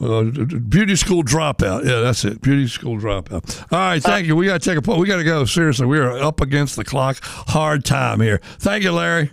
uh, 0.00 0.22
beauty 0.68 0.96
school 0.96 1.22
dropout. 1.22 1.84
Yeah, 1.84 2.00
that's 2.00 2.24
it. 2.24 2.40
Beauty 2.40 2.68
school 2.68 2.98
dropout. 2.98 3.72
All 3.72 3.78
right, 3.78 4.02
thank 4.02 4.26
you. 4.26 4.36
We 4.36 4.46
got 4.46 4.60
to 4.60 4.70
take 4.70 4.78
a 4.78 4.82
pause. 4.82 4.98
We 4.98 5.06
got 5.06 5.16
to 5.16 5.24
go. 5.24 5.44
Seriously, 5.44 5.86
we 5.86 5.98
are 5.98 6.18
up 6.18 6.40
against 6.40 6.76
the 6.76 6.84
clock. 6.84 7.18
Hard 7.22 7.84
time 7.84 8.20
here. 8.20 8.40
Thank 8.58 8.84
you, 8.84 8.92
Larry. 8.92 9.30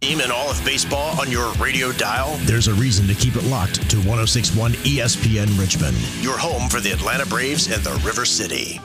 Team 0.00 0.20
and 0.20 0.30
all 0.30 0.48
of 0.48 0.64
baseball 0.64 1.20
on 1.20 1.28
your 1.28 1.52
radio 1.54 1.90
dial? 1.90 2.36
There's 2.42 2.68
a 2.68 2.74
reason 2.74 3.08
to 3.08 3.14
keep 3.14 3.34
it 3.34 3.44
locked 3.44 3.90
to 3.90 3.96
1061 3.96 4.72
ESPN 4.72 5.58
Richmond, 5.58 5.96
your 6.22 6.38
home 6.38 6.68
for 6.68 6.78
the 6.78 6.92
Atlanta 6.92 7.26
Braves 7.26 7.66
and 7.72 7.82
the 7.82 8.00
River 8.06 8.24
City. 8.24 8.80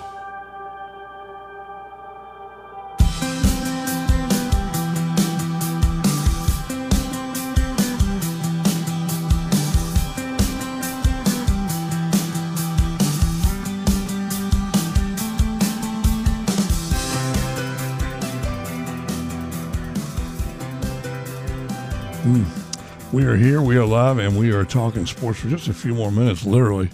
We 23.24 23.30
are 23.30 23.38
here. 23.38 23.62
We 23.62 23.78
are 23.78 23.86
live, 23.86 24.18
and 24.18 24.38
we 24.38 24.52
are 24.52 24.66
talking 24.66 25.06
sports 25.06 25.40
for 25.40 25.48
just 25.48 25.70
a 25.70 25.74
few 25.74 25.94
more 25.94 26.12
minutes. 26.12 26.46
Literally, 26.46 26.90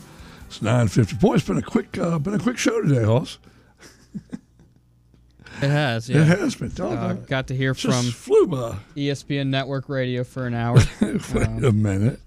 it's 0.45 0.61
nine 0.61 0.87
fifty. 0.87 1.15
Boy, 1.15 1.33
it's 1.33 1.47
been 1.47 1.57
a 1.57 1.61
quick, 1.63 1.97
uh, 1.97 2.19
been 2.19 2.35
a 2.35 2.39
quick 2.39 2.59
show 2.59 2.79
today, 2.83 3.03
Hoss. 3.03 3.39
It 5.61 5.69
has. 5.71 6.07
Yeah. 6.07 6.21
It 6.21 6.27
has 6.27 6.53
been. 6.53 6.71
Uh, 6.79 6.85
Uh, 6.87 7.13
got 7.13 7.47
to 7.47 7.55
hear 7.55 7.73
from 7.73 8.11
flew 8.11 8.45
by. 8.45 8.77
ESPN 8.95 9.47
Network 9.47 9.89
Radio 9.89 10.23
for 10.23 10.45
an 10.45 10.53
hour. 10.53 10.75
Wait 11.01 11.63
a 11.63 11.71
minute. 11.73 12.19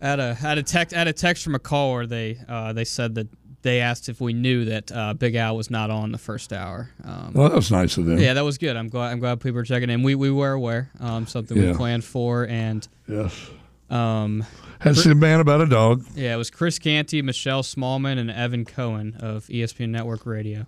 Had 0.00 0.18
a 0.18 0.32
had 0.32 0.56
a 0.56 0.62
text 0.62 0.96
had 0.96 1.06
a 1.06 1.12
text 1.12 1.44
from 1.44 1.54
a 1.54 1.58
caller. 1.58 2.06
They 2.06 2.38
uh, 2.48 2.72
they 2.72 2.84
said 2.84 3.14
that 3.16 3.28
they 3.62 3.80
asked 3.80 4.08
if 4.08 4.20
we 4.20 4.32
knew 4.32 4.64
that 4.66 4.92
uh, 4.92 5.14
Big 5.14 5.34
Al 5.36 5.56
was 5.56 5.70
not 5.70 5.90
on 5.90 6.12
the 6.12 6.18
first 6.18 6.52
hour. 6.52 6.90
Um, 7.04 7.32
Well, 7.34 7.48
that 7.48 7.54
was 7.56 7.70
nice 7.70 7.96
of 7.96 8.06
them. 8.06 8.18
yeah, 8.18 8.34
that 8.34 8.44
was 8.44 8.58
good. 8.58 8.76
I'm 8.76 8.88
glad 8.88 9.12
I'm 9.12 9.20
glad 9.20 9.40
people 9.40 9.60
are 9.60 9.64
checking 9.64 9.88
in. 9.90 10.02
We 10.02 10.14
we 10.14 10.30
were 10.30 10.52
aware. 10.52 10.90
Um, 11.00 11.26
something 11.26 11.56
Yeah. 11.56 11.70
we 11.72 11.76
planned 11.76 12.04
for, 12.04 12.46
and 12.46 12.86
Yes. 13.08 13.50
um, 13.90 14.44
a 14.84 15.14
man 15.14 15.40
about 15.40 15.60
a 15.60 15.66
dog. 15.66 16.04
yeah, 16.14 16.34
it 16.34 16.38
was 16.38 16.50
Chris 16.50 16.78
Canty, 16.78 17.22
Michelle 17.22 17.62
Smallmon, 17.62 18.18
and 18.18 18.30
Evan 18.30 18.64
Cohen 18.64 19.14
of 19.20 19.46
ESPN 19.48 19.90
Network 19.90 20.26
Radio. 20.26 20.66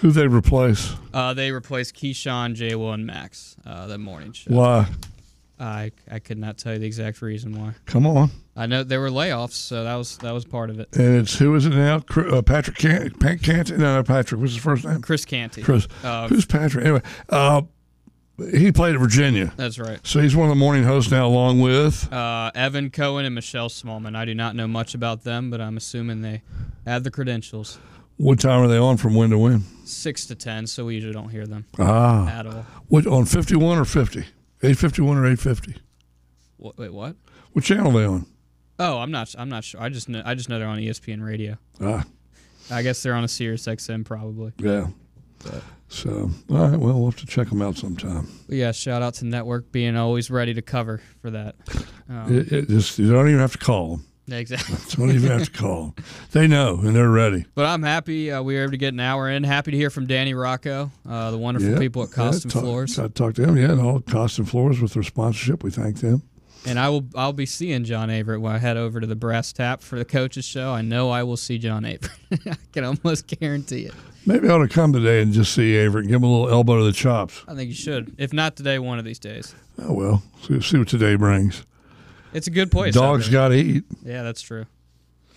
Who 0.00 0.10
they 0.10 0.26
replace? 0.26 0.92
Uh, 1.14 1.32
they 1.32 1.52
replaced 1.52 1.94
Keyshawn, 1.96 2.54
JWill, 2.54 2.92
and 2.94 3.06
Max 3.06 3.56
uh, 3.64 3.86
that 3.86 3.98
morning 3.98 4.32
show. 4.32 4.52
Why? 4.52 4.88
I 5.58 5.92
I 6.10 6.18
could 6.18 6.38
not 6.38 6.58
tell 6.58 6.74
you 6.74 6.78
the 6.78 6.86
exact 6.86 7.22
reason 7.22 7.58
why. 7.58 7.74
Come 7.86 8.06
on. 8.06 8.30
I 8.54 8.66
know 8.66 8.82
there 8.84 9.00
were 9.00 9.08
layoffs, 9.10 9.52
so 9.52 9.84
that 9.84 9.94
was 9.94 10.18
that 10.18 10.32
was 10.32 10.44
part 10.44 10.70
of 10.70 10.78
it. 10.80 10.94
And 10.96 11.16
it's 11.16 11.38
who 11.38 11.54
is 11.54 11.64
it 11.66 11.70
now? 11.70 12.02
Uh, 12.14 12.42
Patrick 12.42 12.76
Can- 12.76 13.10
Pan- 13.12 13.38
Canty? 13.38 13.76
No, 13.76 13.96
not 13.96 14.06
Patrick. 14.06 14.40
What's 14.40 14.52
his 14.54 14.62
first 14.62 14.84
name? 14.84 15.00
Chris 15.02 15.24
Canty. 15.24 15.62
Chris. 15.62 15.88
Uh, 16.04 16.28
Who's 16.28 16.44
Patrick? 16.46 16.84
Anyway, 16.84 17.02
uh, 17.30 17.62
he 18.52 18.70
played 18.70 18.94
at 18.94 19.00
Virginia, 19.00 19.50
That's 19.56 19.78
right. 19.78 19.98
so 20.06 20.20
he's 20.20 20.36
one 20.36 20.44
of 20.46 20.50
the 20.50 20.58
morning 20.58 20.84
hosts 20.84 21.10
now, 21.10 21.26
along 21.26 21.60
with. 21.60 22.12
Uh, 22.12 22.50
Evan 22.54 22.90
Cohen 22.90 23.24
and 23.24 23.34
Michelle 23.34 23.70
Smallmon. 23.70 24.14
I 24.14 24.26
do 24.26 24.34
not 24.34 24.54
know 24.54 24.66
much 24.68 24.94
about 24.94 25.24
them, 25.24 25.48
but 25.50 25.58
I'm 25.62 25.78
assuming 25.78 26.20
they 26.20 26.42
have 26.86 27.02
the 27.02 27.10
credentials. 27.10 27.78
What 28.18 28.38
time 28.40 28.60
are 28.62 28.68
they 28.68 28.76
on 28.76 28.98
from 28.98 29.14
when 29.14 29.30
to 29.30 29.38
when? 29.38 29.62
Six 29.86 30.26
to 30.26 30.34
ten, 30.34 30.66
so 30.66 30.84
we 30.84 30.96
usually 30.96 31.14
don't 31.14 31.30
hear 31.30 31.46
them 31.46 31.64
Ah, 31.78 32.28
at 32.28 32.46
all. 32.46 32.66
what 32.88 33.06
on 33.06 33.24
fifty 33.24 33.56
one 33.56 33.78
or 33.78 33.86
fifty? 33.86 34.26
Eight 34.62 34.78
fifty 34.78 35.02
one 35.02 35.16
or 35.18 35.26
eight 35.26 35.38
fifty? 35.38 35.76
What, 36.56 36.78
wait, 36.78 36.92
what? 36.92 37.16
What 37.52 37.64
channel 37.64 37.96
are 37.96 38.00
they 38.00 38.06
on? 38.06 38.26
Oh, 38.78 38.98
I'm 38.98 39.10
not. 39.10 39.34
I'm 39.38 39.48
not 39.48 39.64
sure. 39.64 39.80
I 39.80 39.88
just 39.88 40.08
know. 40.08 40.22
I 40.24 40.34
just 40.34 40.48
know 40.48 40.58
they're 40.58 40.68
on 40.68 40.78
ESPN 40.78 41.24
Radio. 41.24 41.56
Ah, 41.80 42.04
I 42.70 42.82
guess 42.82 43.02
they're 43.02 43.14
on 43.14 43.24
a 43.24 43.28
Sirius 43.28 43.66
XM 43.66 44.04
probably. 44.04 44.52
yeah. 44.58 44.86
So, 45.88 46.30
all 46.50 46.56
right. 46.68 46.76
Well, 46.78 46.94
we'll 46.98 47.10
have 47.10 47.20
to 47.20 47.26
check 47.26 47.48
them 47.48 47.62
out 47.62 47.76
sometime. 47.76 48.26
But 48.48 48.56
yeah, 48.56 48.72
shout 48.72 49.02
out 49.02 49.14
to 49.14 49.24
Network 49.26 49.70
being 49.70 49.96
always 49.96 50.30
ready 50.30 50.52
to 50.54 50.62
cover 50.62 51.00
for 51.22 51.30
that. 51.30 51.54
Um, 52.08 52.36
It, 52.36 52.50
it 52.52 52.68
just 52.68 52.98
you 52.98 53.12
don't 53.12 53.28
even 53.28 53.40
have 53.40 53.52
to 53.52 53.58
call 53.58 53.90
them. 53.98 54.06
Exactly. 54.28 54.76
Don't 54.96 55.10
even 55.14 55.30
have 55.30 55.44
to 55.44 55.50
call. 55.50 55.94
They 56.32 56.46
know 56.48 56.78
and 56.82 56.96
they're 56.96 57.08
ready. 57.10 57.44
But 57.54 57.66
I'm 57.66 57.82
happy 57.82 58.32
uh, 58.32 58.42
we 58.42 58.54
were 58.56 58.62
able 58.62 58.72
to 58.72 58.76
get 58.76 58.92
an 58.92 59.00
hour 59.00 59.30
in. 59.30 59.44
Happy 59.44 59.70
to 59.70 59.76
hear 59.76 59.90
from 59.90 60.06
Danny 60.06 60.34
Rocco, 60.34 60.90
uh, 61.08 61.30
the 61.30 61.38
wonderful 61.38 61.70
Yeah, 61.70 61.78
people 61.78 62.02
at 62.02 62.08
yeah, 62.10 62.14
Costen 62.16 62.50
talk- 62.50 62.62
Floors. 62.62 62.98
I 62.98 63.08
talked 63.08 63.36
to 63.36 63.46
them. 63.46 63.56
Yeah, 63.56 63.70
and 63.72 63.80
all 63.80 64.00
Costen 64.00 64.44
Floors 64.44 64.80
with 64.80 64.94
their 64.94 65.02
sponsorship. 65.04 65.62
We 65.62 65.70
thank 65.70 66.00
them. 66.00 66.22
And 66.66 66.80
I 66.80 66.88
will 66.88 67.06
I'll 67.14 67.32
be 67.32 67.46
seeing 67.46 67.84
John 67.84 68.08
Averett 68.08 68.40
when 68.40 68.52
I 68.52 68.58
head 68.58 68.76
over 68.76 69.00
to 69.00 69.06
the 69.06 69.14
Brass 69.14 69.52
Tap 69.52 69.80
for 69.80 69.96
the 69.98 70.04
coaches 70.04 70.44
show. 70.44 70.72
I 70.72 70.82
know 70.82 71.10
I 71.10 71.22
will 71.22 71.36
see 71.36 71.58
John 71.58 71.84
Averett. 71.84 72.10
I 72.50 72.56
can 72.72 72.82
almost 72.82 73.28
guarantee 73.28 73.82
it. 73.86 73.94
Maybe 74.28 74.48
I 74.48 74.54
ought 74.54 74.58
to 74.58 74.68
come 74.68 74.92
today 74.92 75.22
and 75.22 75.32
just 75.32 75.54
see 75.54 75.74
Averett 75.74 76.00
and 76.00 76.08
give 76.08 76.16
him 76.16 76.24
a 76.24 76.32
little 76.32 76.48
elbow 76.50 76.78
to 76.78 76.84
the 76.84 76.92
chops. 76.92 77.44
I 77.46 77.54
think 77.54 77.68
you 77.68 77.76
should. 77.76 78.16
If 78.18 78.32
not 78.32 78.56
today, 78.56 78.80
one 78.80 78.98
of 78.98 79.04
these 79.04 79.20
days. 79.20 79.54
Oh 79.78 79.92
well, 79.92 80.22
see, 80.42 80.60
see 80.60 80.78
what 80.78 80.88
today 80.88 81.14
brings. 81.14 81.64
It's 82.36 82.46
a 82.46 82.50
good 82.50 82.70
place. 82.70 82.92
Dogs 82.94 83.30
got 83.30 83.48
to 83.48 83.54
eat. 83.54 83.84
Yeah, 84.04 84.22
that's 84.22 84.42
true. 84.42 84.66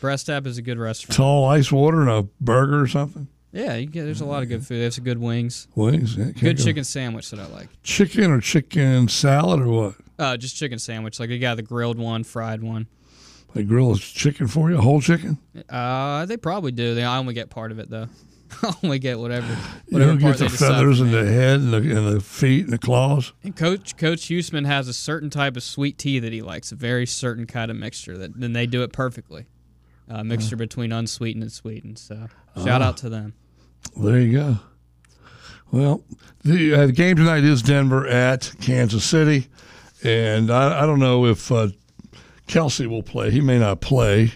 Brass 0.02 0.24
Tap 0.26 0.46
is 0.46 0.58
a 0.58 0.62
good 0.62 0.78
restaurant. 0.78 1.16
Tall 1.16 1.46
ice 1.46 1.72
water 1.72 2.02
and 2.02 2.10
a 2.10 2.24
burger 2.42 2.82
or 2.82 2.88
something. 2.88 3.28
Yeah, 3.54 3.76
you 3.76 3.86
get, 3.88 4.04
there's 4.04 4.20
a 4.22 4.26
lot 4.26 4.44
of 4.44 4.50
good 4.50 4.66
food. 4.66 4.82
There's 4.82 4.96
some 4.96 5.06
good 5.06 5.18
wings. 5.18 5.68
Wings. 5.76 6.16
Yeah, 6.18 6.26
Good 6.26 6.58
go- 6.58 6.64
chicken 6.64 6.84
sandwich 6.84 7.30
that 7.32 7.40
I 7.40 7.48
like. 7.48 7.70
Chicken 7.84 8.32
or 8.32 8.42
chicken 8.42 9.08
salad 9.08 9.62
or 9.62 9.68
what? 9.70 9.96
Uh, 10.20 10.36
just 10.38 10.58
chicken 10.58 10.78
sandwich. 10.78 11.20
Like 11.22 11.30
you 11.30 11.40
got 11.40 11.56
the 11.56 11.64
grilled 11.64 11.98
one, 11.98 12.24
fried 12.26 12.62
one. 12.62 12.88
They 13.56 13.64
grill 13.64 13.96
chicken 13.96 14.48
for 14.48 14.70
you, 14.70 14.78
whole 14.78 15.02
chicken. 15.02 15.40
Uh, 15.70 16.26
they 16.26 16.36
probably 16.38 16.72
do. 16.74 16.94
They 16.96 17.04
I 17.04 17.18
only 17.18 17.34
get 17.34 17.50
part 17.50 17.72
of 17.72 17.80
it 17.80 17.90
though. 17.90 18.08
I 18.64 18.74
only 18.84 19.00
get 19.00 19.20
whatever. 19.20 19.48
You 19.48 19.56
Whatever 19.90 20.12
don't 20.14 20.20
get 20.20 20.38
the 20.38 20.50
feathers 20.50 21.00
and 21.00 21.14
the 21.14 21.26
head 21.26 21.60
and 21.60 21.74
the, 21.74 21.78
and 21.78 22.16
the 22.16 22.22
feet 22.22 22.66
and 22.66 22.74
the 22.74 22.78
claws. 22.78 23.34
And 23.44 23.56
Coach 23.56 23.98
Coach 23.98 24.22
Huesman 24.24 24.66
has 24.66 24.88
a 24.88 24.94
certain 24.94 25.30
type 25.30 25.56
of 25.56 25.64
sweet 25.64 25.98
tea 25.98 26.20
that 26.20 26.34
he 26.34 26.42
likes, 26.42 26.72
a 26.72 26.76
very 26.76 27.06
certain 27.06 27.46
kind 27.46 27.70
of 27.70 27.78
mixture 27.78 28.18
that 28.18 28.40
then 28.40 28.54
they 28.54 28.66
do 28.66 28.84
it 28.84 28.92
perfectly. 28.92 29.46
A 30.08 30.24
mixture 30.24 30.56
between 30.56 30.92
unsweetened 30.92 31.44
and 31.44 31.52
sweetened. 31.52 32.00
So 32.00 32.28
shout 32.64 32.82
out 32.82 32.98
to 32.98 33.10
them. 33.10 33.36
There 33.96 34.20
you 34.20 34.34
go. 34.38 34.58
Well, 35.72 36.04
the, 36.44 36.74
uh, 36.74 36.86
the 36.88 36.92
game 36.92 37.16
tonight 37.16 37.44
is 37.44 37.62
Denver 37.62 38.08
at 38.08 38.52
Kansas 38.60 39.04
City, 39.06 39.48
and 40.04 40.50
I, 40.50 40.82
I 40.82 40.86
don't 40.88 40.98
know 41.00 41.28
if 41.28 41.52
uh, 41.52 41.68
Kelce 42.48 42.88
will 42.88 43.04
play. 43.04 43.30
He 43.30 43.40
may 43.40 43.60
not 43.60 43.82
play. 43.82 44.34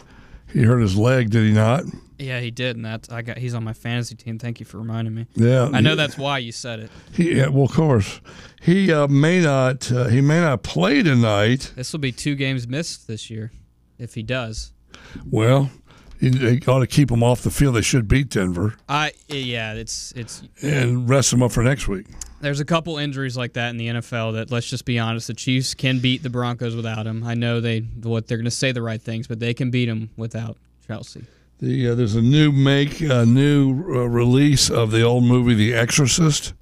He 0.51 0.61
hurt 0.61 0.79
his 0.79 0.95
leg, 0.95 1.31
did 1.31 1.43
he 1.43 1.51
not? 1.51 1.85
Yeah, 2.23 2.39
he 2.39 2.51
did, 2.51 2.75
and 2.75 2.85
that's 2.85 3.09
I 3.09 3.21
got 3.21 3.37
he's 3.37 3.53
on 3.53 3.63
my 3.63 3.73
fantasy 3.73 4.15
team. 4.15 4.39
Thank 4.39 4.59
you 4.59 4.65
for 4.65 4.77
reminding 4.77 5.13
me. 5.13 5.27
Yeah, 5.35 5.69
I 5.73 5.81
know 5.81 5.91
he- 5.91 5.95
that's 5.97 6.17
why 6.17 6.37
you 6.37 6.51
said 6.51 6.79
it. 6.79 6.89
He, 7.11 7.35
yeah, 7.37 7.47
well, 7.47 7.65
of 7.65 7.71
course, 7.71 8.21
he 8.61 8.91
uh, 8.91 9.07
may 9.07 9.41
not. 9.41 9.91
Uh, 9.91 10.05
he 10.05 10.21
may 10.21 10.39
not 10.39 10.63
play 10.63 11.03
tonight. 11.03 11.73
This 11.75 11.91
will 11.91 11.99
be 11.99 12.11
two 12.11 12.35
games 12.35 12.67
missed 12.67 13.07
this 13.07 13.29
year, 13.29 13.51
if 13.99 14.13
he 14.13 14.23
does. 14.23 14.71
Well, 15.29 15.69
they 16.21 16.59
ought 16.67 16.79
to 16.79 16.87
keep 16.87 17.09
them 17.09 17.23
off 17.23 17.41
the 17.41 17.51
field. 17.51 17.75
They 17.75 17.81
should 17.81 18.07
beat 18.07 18.29
Denver. 18.29 18.75
I 18.87 19.11
yeah, 19.27 19.73
it's 19.73 20.13
it's 20.15 20.43
and 20.61 21.09
rest 21.09 21.31
them 21.31 21.43
up 21.43 21.51
for 21.51 21.63
next 21.63 21.87
week. 21.87 22.05
There's 22.39 22.59
a 22.59 22.65
couple 22.65 22.97
injuries 22.97 23.37
like 23.37 23.53
that 23.53 23.69
in 23.69 23.77
the 23.77 23.87
NFL 23.87 24.33
that 24.33 24.51
let's 24.51 24.69
just 24.69 24.85
be 24.85 24.99
honest, 24.99 25.27
the 25.27 25.33
Chiefs 25.33 25.73
can 25.73 25.99
beat 25.99 26.23
the 26.23 26.29
Broncos 26.29 26.75
without 26.75 27.05
him. 27.07 27.23
I 27.23 27.35
know 27.35 27.61
they 27.61 27.79
what 27.79 28.27
they're 28.27 28.37
going 28.37 28.45
to 28.45 28.51
say 28.51 28.71
the 28.71 28.81
right 28.81 29.01
things, 29.01 29.27
but 29.27 29.39
they 29.39 29.53
can 29.53 29.71
beat 29.71 29.85
them 29.85 30.09
without 30.17 30.57
Kelce. 30.87 31.25
The 31.63 31.91
uh, 31.91 31.95
there's 31.95 32.15
a 32.15 32.21
new 32.21 32.51
make, 32.51 32.99
a 32.99 33.25
new 33.25 33.71
uh, 33.95 34.09
release 34.09 34.69
of 34.69 34.91
the 34.91 35.01
old 35.01 35.23
movie 35.23 35.53
The 35.53 35.73
Exorcist 35.73 36.53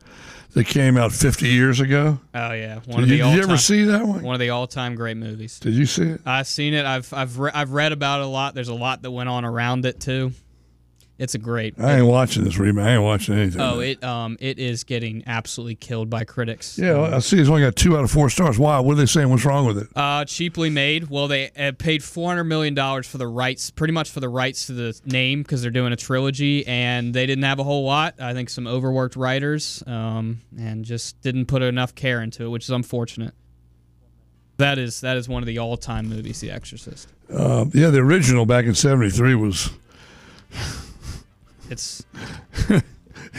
that 0.53 0.65
came 0.65 0.95
out 0.95 1.11
50 1.11 1.47
years 1.47 1.79
ago. 1.79 2.19
Oh 2.35 2.51
yeah, 2.51 2.81
one 2.85 2.97
did 2.97 3.03
of 3.03 3.09
the 3.09 3.15
you, 3.15 3.23
did 3.23 3.35
you 3.35 3.41
ever 3.41 3.57
see 3.57 3.85
that 3.85 4.05
one? 4.05 4.21
One 4.21 4.35
of 4.35 4.39
the 4.39 4.51
all-time 4.51 4.93
great 4.93 5.17
movies. 5.17 5.59
Did 5.59 5.73
you 5.73 5.87
see 5.87 6.03
it? 6.03 6.21
I've 6.23 6.45
seen 6.45 6.75
it. 6.75 6.85
I've 6.85 7.11
I've 7.15 7.39
re- 7.39 7.51
I've 7.51 7.71
read 7.71 7.93
about 7.93 8.19
it 8.19 8.25
a 8.25 8.27
lot. 8.27 8.53
There's 8.53 8.67
a 8.67 8.75
lot 8.75 9.01
that 9.01 9.09
went 9.09 9.27
on 9.27 9.43
around 9.43 9.87
it 9.87 9.99
too. 9.99 10.33
It's 11.21 11.35
a 11.35 11.37
great. 11.37 11.79
I 11.79 11.97
ain't 11.97 12.07
watching 12.07 12.43
this 12.43 12.57
remake. 12.57 12.83
I 12.83 12.93
ain't 12.93 13.03
watching 13.03 13.35
anything. 13.37 13.61
Oh, 13.61 13.79
it 13.79 14.03
um, 14.03 14.37
it 14.39 14.57
is 14.57 14.83
getting 14.83 15.21
absolutely 15.27 15.75
killed 15.75 16.09
by 16.09 16.23
critics. 16.23 16.79
Yeah, 16.79 16.93
um, 16.93 17.13
I 17.13 17.19
see. 17.19 17.39
It's 17.39 17.47
only 17.47 17.61
got 17.61 17.75
two 17.75 17.95
out 17.95 18.03
of 18.03 18.09
four 18.09 18.27
stars. 18.31 18.57
Why? 18.57 18.79
What 18.79 18.93
are 18.93 18.95
they 18.95 19.05
saying? 19.05 19.29
What's 19.29 19.45
wrong 19.45 19.67
with 19.67 19.77
it? 19.77 19.87
Uh, 19.95 20.25
cheaply 20.25 20.71
made. 20.71 21.11
Well, 21.11 21.27
they 21.27 21.51
paid 21.77 22.03
four 22.03 22.29
hundred 22.29 22.45
million 22.45 22.73
dollars 22.73 23.05
for 23.05 23.19
the 23.19 23.27
rights, 23.27 23.69
pretty 23.69 23.93
much 23.93 24.09
for 24.09 24.19
the 24.19 24.29
rights 24.29 24.65
to 24.65 24.73
the 24.73 24.99
name 25.05 25.43
because 25.43 25.61
they're 25.61 25.69
doing 25.69 25.93
a 25.93 25.95
trilogy, 25.95 26.65
and 26.65 27.13
they 27.13 27.27
didn't 27.27 27.43
have 27.43 27.59
a 27.59 27.63
whole 27.63 27.83
lot. 27.83 28.15
I 28.19 28.33
think 28.33 28.49
some 28.49 28.65
overworked 28.65 29.15
writers, 29.15 29.83
um, 29.85 30.41
and 30.57 30.83
just 30.83 31.21
didn't 31.21 31.45
put 31.45 31.61
enough 31.61 31.93
care 31.93 32.23
into 32.23 32.45
it, 32.45 32.49
which 32.49 32.63
is 32.63 32.71
unfortunate. 32.71 33.35
That 34.57 34.79
is 34.79 35.01
that 35.01 35.17
is 35.17 35.29
one 35.29 35.43
of 35.43 35.47
the 35.47 35.59
all 35.59 35.77
time 35.77 36.09
movies, 36.09 36.39
The 36.39 36.49
Exorcist. 36.49 37.09
Uh, 37.31 37.65
yeah, 37.75 37.91
the 37.91 37.99
original 37.99 38.47
back 38.47 38.65
in 38.65 38.73
'73 38.73 39.35
was 39.35 39.69
it's 41.71 42.05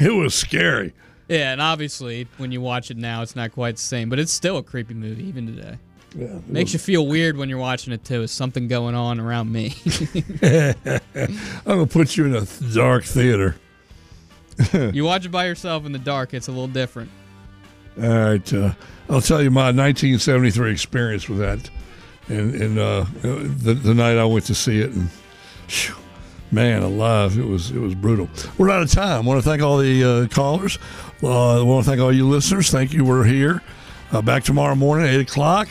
it 0.00 0.14
was 0.14 0.34
scary. 0.34 0.94
Yeah, 1.28 1.52
and 1.52 1.62
obviously 1.62 2.26
when 2.38 2.50
you 2.52 2.60
watch 2.60 2.90
it 2.90 2.96
now, 2.96 3.22
it's 3.22 3.36
not 3.36 3.52
quite 3.52 3.76
the 3.76 3.82
same, 3.82 4.08
but 4.08 4.18
it's 4.18 4.32
still 4.32 4.56
a 4.56 4.62
creepy 4.62 4.94
movie 4.94 5.24
even 5.24 5.46
today. 5.54 5.78
Yeah, 6.14 6.40
Makes 6.46 6.74
you 6.74 6.78
feel 6.78 7.06
weird 7.06 7.38
when 7.38 7.48
you're 7.48 7.58
watching 7.58 7.92
it 7.92 8.04
too. 8.04 8.22
Is 8.22 8.30
something 8.30 8.68
going 8.68 8.94
on 8.94 9.18
around 9.18 9.50
me? 9.50 9.74
I'm 10.42 11.64
gonna 11.64 11.86
put 11.86 12.16
you 12.16 12.26
in 12.26 12.34
a 12.34 12.46
dark 12.74 13.04
theater. 13.04 13.56
you 14.92 15.04
watch 15.04 15.24
it 15.24 15.30
by 15.30 15.46
yourself 15.46 15.86
in 15.86 15.92
the 15.92 15.98
dark; 15.98 16.34
it's 16.34 16.48
a 16.48 16.50
little 16.50 16.68
different. 16.68 17.10
All 18.02 18.08
right, 18.08 18.54
uh, 18.54 18.72
I'll 19.08 19.22
tell 19.22 19.42
you 19.42 19.50
my 19.50 19.66
1973 19.66 20.70
experience 20.70 21.28
with 21.28 21.38
that, 21.38 21.70
and, 22.28 22.54
and 22.54 22.78
uh, 22.78 23.04
the, 23.22 23.74
the 23.74 23.94
night 23.94 24.18
I 24.18 24.24
went 24.24 24.46
to 24.46 24.54
see 24.54 24.80
it, 24.80 24.90
and. 24.90 25.08
Whew, 25.68 26.01
man 26.52 26.82
alive, 26.82 27.38
it 27.38 27.46
was 27.46 27.70
it 27.70 27.78
was 27.78 27.94
brutal. 27.94 28.28
We're 28.58 28.70
out 28.70 28.82
of 28.82 28.90
time. 28.90 29.24
I 29.24 29.26
want 29.26 29.42
to 29.42 29.48
thank 29.48 29.62
all 29.62 29.78
the 29.78 30.04
uh, 30.04 30.28
callers. 30.28 30.78
Uh, 31.22 31.60
I 31.60 31.62
want 31.62 31.84
to 31.84 31.90
thank 31.90 32.00
all 32.00 32.12
you 32.12 32.28
listeners. 32.28 32.70
Thank 32.70 32.92
you. 32.92 33.04
We're 33.04 33.24
here 33.24 33.62
uh, 34.12 34.22
back 34.22 34.44
tomorrow 34.44 34.74
morning 34.74 35.08
at 35.08 35.14
eight 35.14 35.20
o'clock. 35.20 35.68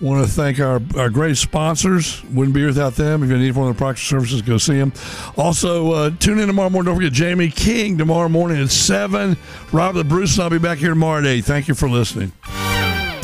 I 0.00 0.04
want 0.04 0.24
to 0.24 0.30
thank 0.30 0.60
our, 0.60 0.80
our 0.96 1.10
great 1.10 1.36
sponsors. 1.36 2.22
Wouldn't 2.26 2.54
be 2.54 2.64
without 2.64 2.94
them. 2.94 3.24
If 3.24 3.30
you 3.30 3.38
need 3.38 3.56
one 3.56 3.68
of 3.68 3.74
the 3.74 3.78
Proctor 3.78 4.00
services, 4.02 4.42
go 4.42 4.56
see 4.56 4.78
them. 4.78 4.92
Also, 5.36 5.92
uh, 5.92 6.10
tune 6.20 6.38
in 6.38 6.46
tomorrow 6.46 6.70
morning. 6.70 6.86
Don't 6.92 6.96
forget 6.96 7.12
Jamie 7.12 7.50
King 7.50 7.98
tomorrow 7.98 8.28
morning 8.28 8.62
at 8.62 8.70
7. 8.70 9.36
Robert 9.72 10.06
Bruce 10.08 10.36
and 10.36 10.44
I'll 10.44 10.50
be 10.50 10.58
back 10.58 10.78
here 10.78 10.90
tomorrow 10.90 11.18
at 11.18 11.26
8. 11.26 11.44
Thank 11.44 11.66
you 11.66 11.74
for 11.74 11.88
listening. 11.88 12.30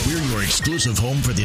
We're 0.05 0.21
your 0.31 0.43
exclusive 0.43 0.99
home 0.99 1.19
for 1.19 1.33
the 1.33 1.43